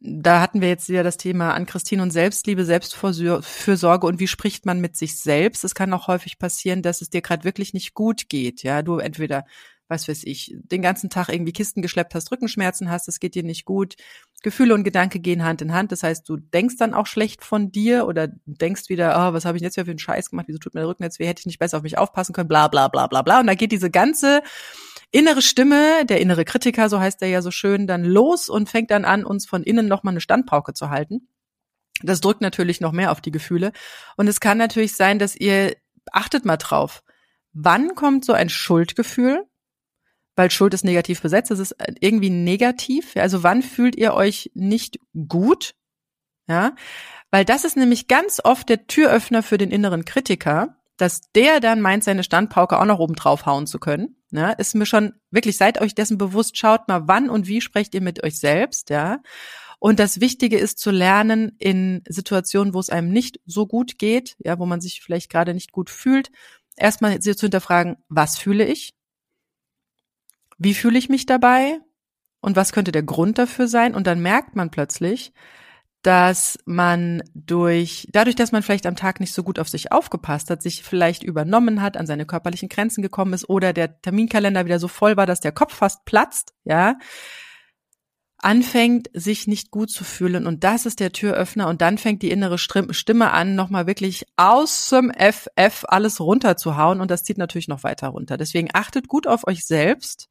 da 0.00 0.40
hatten 0.40 0.60
wir 0.60 0.68
jetzt 0.68 0.88
wieder 0.88 1.02
das 1.02 1.16
Thema 1.16 1.54
an 1.54 1.66
Christine 1.66 2.02
und 2.02 2.10
Selbstliebe, 2.10 2.64
Selbstfürsorge 2.64 4.06
und 4.06 4.20
wie 4.20 4.28
spricht 4.28 4.66
man 4.66 4.80
mit 4.80 4.96
sich 4.96 5.18
selbst. 5.18 5.64
Es 5.64 5.74
kann 5.74 5.92
auch 5.92 6.06
häufig 6.06 6.38
passieren, 6.38 6.82
dass 6.82 7.02
es 7.02 7.10
dir 7.10 7.22
gerade 7.22 7.44
wirklich 7.44 7.72
nicht 7.72 7.94
gut 7.94 8.28
geht. 8.28 8.62
Ja, 8.62 8.82
du 8.82 8.98
entweder 8.98 9.44
was 9.92 10.08
weiß 10.08 10.22
ich, 10.24 10.56
den 10.56 10.82
ganzen 10.82 11.10
Tag 11.10 11.28
irgendwie 11.28 11.52
Kisten 11.52 11.82
geschleppt 11.82 12.14
hast, 12.14 12.32
Rückenschmerzen 12.32 12.90
hast, 12.90 13.06
es 13.06 13.20
geht 13.20 13.36
dir 13.36 13.44
nicht 13.44 13.64
gut. 13.64 13.94
Gefühle 14.42 14.74
und 14.74 14.82
Gedanke 14.82 15.20
gehen 15.20 15.44
Hand 15.44 15.62
in 15.62 15.72
Hand. 15.72 15.92
Das 15.92 16.02
heißt, 16.02 16.28
du 16.28 16.36
denkst 16.36 16.76
dann 16.78 16.94
auch 16.94 17.06
schlecht 17.06 17.44
von 17.44 17.70
dir 17.70 18.06
oder 18.06 18.28
denkst 18.46 18.88
wieder, 18.88 19.14
oh, 19.16 19.32
was 19.32 19.44
habe 19.44 19.56
ich 19.56 19.62
jetzt 19.62 19.76
für 19.76 19.82
einen 19.82 19.98
Scheiß 19.98 20.30
gemacht, 20.30 20.46
wieso 20.48 20.58
tut 20.58 20.74
mir 20.74 20.80
der 20.80 20.88
Rücken 20.88 21.04
jetzt 21.04 21.20
weh, 21.20 21.26
hätte 21.26 21.40
ich 21.40 21.46
nicht 21.46 21.60
besser 21.60 21.76
auf 21.76 21.82
mich 21.84 21.98
aufpassen 21.98 22.32
können, 22.32 22.48
bla 22.48 22.66
bla 22.66 22.88
bla 22.88 23.06
bla 23.06 23.22
bla. 23.22 23.40
Und 23.40 23.46
da 23.46 23.54
geht 23.54 23.70
diese 23.70 23.90
ganze 23.90 24.42
innere 25.12 25.42
Stimme, 25.42 26.04
der 26.06 26.20
innere 26.20 26.44
Kritiker, 26.44 26.88
so 26.88 26.98
heißt 26.98 27.22
er 27.22 27.28
ja 27.28 27.42
so 27.42 27.50
schön, 27.50 27.86
dann 27.86 28.04
los 28.04 28.48
und 28.48 28.68
fängt 28.68 28.90
dann 28.90 29.04
an, 29.04 29.24
uns 29.24 29.46
von 29.46 29.62
innen 29.62 29.86
nochmal 29.86 30.12
eine 30.12 30.20
Standpauke 30.20 30.72
zu 30.72 30.90
halten. 30.90 31.28
Das 32.02 32.20
drückt 32.20 32.40
natürlich 32.40 32.80
noch 32.80 32.92
mehr 32.92 33.12
auf 33.12 33.20
die 33.20 33.30
Gefühle. 33.30 33.72
Und 34.16 34.26
es 34.26 34.40
kann 34.40 34.58
natürlich 34.58 34.96
sein, 34.96 35.18
dass 35.18 35.36
ihr, 35.36 35.76
achtet 36.10 36.44
mal 36.44 36.56
drauf, 36.56 37.02
wann 37.52 37.94
kommt 37.94 38.24
so 38.24 38.32
ein 38.32 38.48
Schuldgefühl? 38.48 39.46
Weil 40.34 40.50
Schuld 40.50 40.72
ist 40.74 40.84
negativ 40.84 41.20
besetzt, 41.20 41.50
es 41.50 41.58
ist 41.58 41.76
irgendwie 42.00 42.30
negativ. 42.30 43.16
Also 43.16 43.42
wann 43.42 43.62
fühlt 43.62 43.96
ihr 43.96 44.14
euch 44.14 44.50
nicht 44.54 44.98
gut? 45.28 45.74
Ja, 46.48 46.74
weil 47.30 47.44
das 47.44 47.64
ist 47.64 47.76
nämlich 47.76 48.08
ganz 48.08 48.40
oft 48.42 48.68
der 48.68 48.86
Türöffner 48.86 49.42
für 49.42 49.58
den 49.58 49.70
inneren 49.70 50.04
Kritiker, 50.04 50.76
dass 50.96 51.22
der 51.34 51.60
dann 51.60 51.80
meint, 51.80 52.04
seine 52.04 52.24
Standpauke 52.24 52.78
auch 52.78 52.84
noch 52.84 52.98
oben 52.98 53.14
drauf 53.14 53.46
hauen 53.46 53.66
zu 53.66 53.78
können. 53.78 54.16
Ja, 54.30 54.50
ist 54.50 54.74
mir 54.74 54.86
schon 54.86 55.14
wirklich, 55.30 55.56
seid 55.56 55.80
euch 55.80 55.94
dessen 55.94 56.18
bewusst, 56.18 56.56
schaut 56.56 56.88
mal, 56.88 57.06
wann 57.06 57.28
und 57.28 57.46
wie 57.46 57.60
sprecht 57.60 57.94
ihr 57.94 58.00
mit 58.00 58.22
euch 58.24 58.38
selbst, 58.38 58.90
ja. 58.90 59.20
Und 59.78 59.98
das 59.98 60.20
Wichtige 60.20 60.58
ist 60.58 60.78
zu 60.78 60.90
lernen 60.90 61.56
in 61.58 62.02
Situationen, 62.08 62.72
wo 62.72 62.78
es 62.78 62.88
einem 62.88 63.10
nicht 63.10 63.40
so 63.46 63.66
gut 63.66 63.98
geht, 63.98 64.36
ja, 64.38 64.58
wo 64.58 64.66
man 64.66 64.80
sich 64.80 65.00
vielleicht 65.02 65.28
gerade 65.30 65.54
nicht 65.54 65.72
gut 65.72 65.90
fühlt, 65.90 66.30
erstmal 66.76 67.18
zu 67.18 67.34
hinterfragen, 67.34 67.96
was 68.08 68.38
fühle 68.38 68.64
ich? 68.64 68.94
Wie 70.64 70.74
fühle 70.74 70.98
ich 70.98 71.08
mich 71.08 71.26
dabei? 71.26 71.80
Und 72.40 72.56
was 72.56 72.72
könnte 72.72 72.92
der 72.92 73.02
Grund 73.02 73.38
dafür 73.38 73.66
sein? 73.66 73.94
Und 73.94 74.06
dann 74.06 74.20
merkt 74.20 74.54
man 74.54 74.70
plötzlich, 74.70 75.32
dass 76.02 76.58
man 76.66 77.22
durch, 77.34 78.08
dadurch, 78.12 78.36
dass 78.36 78.52
man 78.52 78.62
vielleicht 78.62 78.86
am 78.86 78.96
Tag 78.96 79.18
nicht 79.18 79.32
so 79.32 79.42
gut 79.42 79.58
auf 79.58 79.68
sich 79.68 79.90
aufgepasst 79.90 80.50
hat, 80.50 80.62
sich 80.62 80.82
vielleicht 80.82 81.22
übernommen 81.24 81.82
hat, 81.82 81.96
an 81.96 82.06
seine 82.06 82.26
körperlichen 82.26 82.68
Grenzen 82.68 83.02
gekommen 83.02 83.32
ist 83.32 83.48
oder 83.48 83.72
der 83.72 84.00
Terminkalender 84.02 84.64
wieder 84.64 84.78
so 84.78 84.88
voll 84.88 85.16
war, 85.16 85.26
dass 85.26 85.40
der 85.40 85.52
Kopf 85.52 85.74
fast 85.74 86.04
platzt, 86.04 86.54
ja, 86.64 86.96
anfängt, 88.42 89.08
sich 89.14 89.46
nicht 89.46 89.70
gut 89.70 89.90
zu 89.90 90.04
fühlen. 90.04 90.46
Und 90.46 90.64
das 90.64 90.84
ist 90.86 91.00
der 91.00 91.12
Türöffner. 91.12 91.68
Und 91.68 91.80
dann 91.80 91.98
fängt 91.98 92.22
die 92.22 92.30
innere 92.30 92.58
Stimme 92.58 93.32
an, 93.32 93.54
nochmal 93.54 93.86
wirklich 93.86 94.24
aus 94.36 94.90
dem 94.90 95.12
FF 95.12 95.84
alles 95.88 96.20
runterzuhauen. 96.20 97.00
Und 97.00 97.10
das 97.10 97.24
zieht 97.24 97.38
natürlich 97.38 97.68
noch 97.68 97.84
weiter 97.84 98.08
runter. 98.08 98.36
Deswegen 98.36 98.68
achtet 98.74 99.08
gut 99.08 99.26
auf 99.26 99.46
euch 99.46 99.64
selbst 99.64 100.28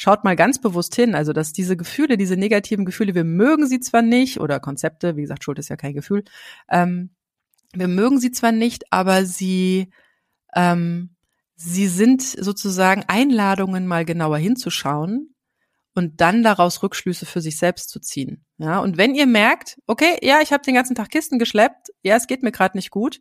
schaut 0.00 0.24
mal 0.24 0.34
ganz 0.34 0.58
bewusst 0.58 0.94
hin, 0.94 1.14
also 1.14 1.34
dass 1.34 1.52
diese 1.52 1.76
Gefühle, 1.76 2.16
diese 2.16 2.34
negativen 2.34 2.86
Gefühle, 2.86 3.14
wir 3.14 3.24
mögen 3.24 3.66
sie 3.66 3.80
zwar 3.80 4.00
nicht 4.00 4.40
oder 4.40 4.58
Konzepte, 4.58 5.14
wie 5.14 5.20
gesagt, 5.20 5.44
Schuld 5.44 5.58
ist 5.58 5.68
ja 5.68 5.76
kein 5.76 5.92
Gefühl, 5.92 6.24
ähm, 6.70 7.10
wir 7.74 7.86
mögen 7.86 8.18
sie 8.18 8.30
zwar 8.30 8.50
nicht, 8.50 8.84
aber 8.90 9.26
sie 9.26 9.90
ähm, 10.54 11.10
sie 11.54 11.86
sind 11.86 12.22
sozusagen 12.22 13.04
Einladungen, 13.08 13.86
mal 13.86 14.06
genauer 14.06 14.38
hinzuschauen 14.38 15.34
und 15.94 16.20
dann 16.20 16.42
daraus 16.42 16.82
Rückschlüsse 16.82 17.26
für 17.26 17.40
sich 17.40 17.58
selbst 17.58 17.90
zu 17.90 18.00
ziehen. 18.00 18.44
Ja, 18.58 18.78
und 18.78 18.96
wenn 18.96 19.14
ihr 19.14 19.26
merkt, 19.26 19.78
okay, 19.86 20.18
ja, 20.22 20.40
ich 20.40 20.52
habe 20.52 20.62
den 20.62 20.74
ganzen 20.74 20.94
Tag 20.94 21.10
Kisten 21.10 21.38
geschleppt, 21.38 21.88
ja, 22.02 22.16
es 22.16 22.26
geht 22.26 22.42
mir 22.42 22.52
gerade 22.52 22.76
nicht 22.76 22.90
gut, 22.90 23.20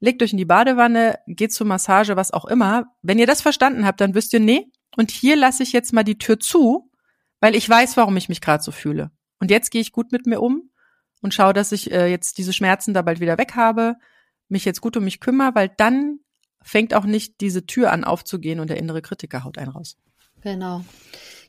legt 0.00 0.22
euch 0.22 0.32
in 0.32 0.38
die 0.38 0.44
Badewanne, 0.44 1.18
geht 1.26 1.52
zur 1.52 1.66
Massage, 1.66 2.16
was 2.16 2.32
auch 2.32 2.44
immer. 2.44 2.86
Wenn 3.02 3.18
ihr 3.18 3.26
das 3.26 3.40
verstanden 3.40 3.86
habt, 3.86 4.00
dann 4.00 4.14
wisst 4.14 4.32
ihr, 4.32 4.40
nee, 4.40 4.70
und 4.96 5.10
hier 5.10 5.36
lasse 5.36 5.62
ich 5.62 5.72
jetzt 5.72 5.92
mal 5.92 6.02
die 6.02 6.18
Tür 6.18 6.40
zu, 6.40 6.90
weil 7.40 7.54
ich 7.54 7.68
weiß, 7.68 7.96
warum 7.96 8.16
ich 8.16 8.28
mich 8.28 8.40
gerade 8.40 8.62
so 8.62 8.72
fühle. 8.72 9.10
Und 9.38 9.50
jetzt 9.50 9.70
gehe 9.70 9.80
ich 9.80 9.92
gut 9.92 10.12
mit 10.12 10.26
mir 10.26 10.40
um 10.40 10.70
und 11.22 11.34
schaue, 11.34 11.52
dass 11.52 11.72
ich 11.72 11.90
äh, 11.92 12.08
jetzt 12.08 12.38
diese 12.38 12.52
Schmerzen 12.52 12.94
da 12.94 13.02
bald 13.02 13.20
wieder 13.20 13.38
weg 13.38 13.54
habe, 13.54 13.96
mich 14.48 14.64
jetzt 14.64 14.80
gut 14.80 14.96
um 14.96 15.04
mich 15.04 15.20
kümmere, 15.20 15.54
weil 15.54 15.70
dann 15.76 16.18
fängt 16.62 16.94
auch 16.94 17.04
nicht 17.04 17.40
diese 17.40 17.66
Tür 17.66 17.92
an 17.92 18.04
aufzugehen 18.04 18.60
und 18.60 18.70
der 18.70 18.76
innere 18.76 19.02
Kritiker 19.02 19.44
haut 19.44 19.58
einen 19.58 19.70
raus. 19.70 19.96
Genau. 20.42 20.84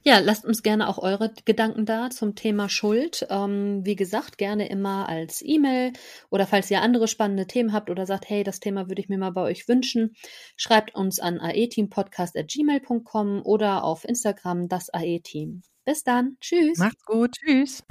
Ja, 0.06 0.20
lasst 0.20 0.44
uns 0.44 0.64
gerne 0.64 0.90
auch 0.90 0.98
eure 0.98 1.32
Gedanken 1.46 1.86
da 1.86 2.10
zum 2.10 2.36
Thema 2.36 2.68
Schuld. 2.68 3.26
Ähm, 3.30 3.86
wie 3.86 3.96
gesagt, 3.96 4.38
gerne 4.38 4.68
immer 4.68 5.08
als 5.08 5.42
E-Mail 5.42 5.94
oder 6.30 6.46
falls 6.46 6.70
ihr 6.70 6.82
andere 6.82 7.08
spannende 7.08 7.48
Themen 7.48 7.72
habt 7.72 7.90
oder 7.90 8.06
sagt, 8.06 8.30
hey, 8.30 8.44
das 8.44 8.60
Thema 8.60 8.90
würde 8.90 9.02
ich 9.02 9.08
mir 9.08 9.18
mal 9.18 9.32
bei 9.32 9.44
euch 9.44 9.70
wünschen, 9.70 10.14
schreibt 10.58 10.94
uns 10.94 11.20
an 11.20 11.40
aeteampodcast.gmail.com 11.40 13.44
oder 13.46 13.86
auf 13.86 14.04
Instagram 14.04 14.68
das 14.68 14.94
AE-Team. 14.94 15.62
Bis 15.86 16.04
dann. 16.04 16.36
Tschüss. 16.42 16.80
Macht's 16.80 17.06
gut. 17.06 17.38
Tschüss. 17.38 17.82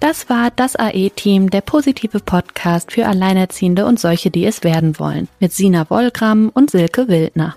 Das 0.00 0.28
war 0.28 0.50
das 0.50 0.76
AE-Team, 0.76 1.48
der 1.48 1.62
positive 1.62 2.20
Podcast 2.20 2.92
für 2.92 3.06
Alleinerziehende 3.06 3.86
und 3.86 3.98
solche, 3.98 4.30
die 4.30 4.44
es 4.44 4.62
werden 4.62 4.98
wollen, 4.98 5.28
mit 5.40 5.54
Sina 5.54 5.88
Wollgramm 5.88 6.50
und 6.52 6.70
Silke 6.70 7.08
Wildner. 7.08 7.56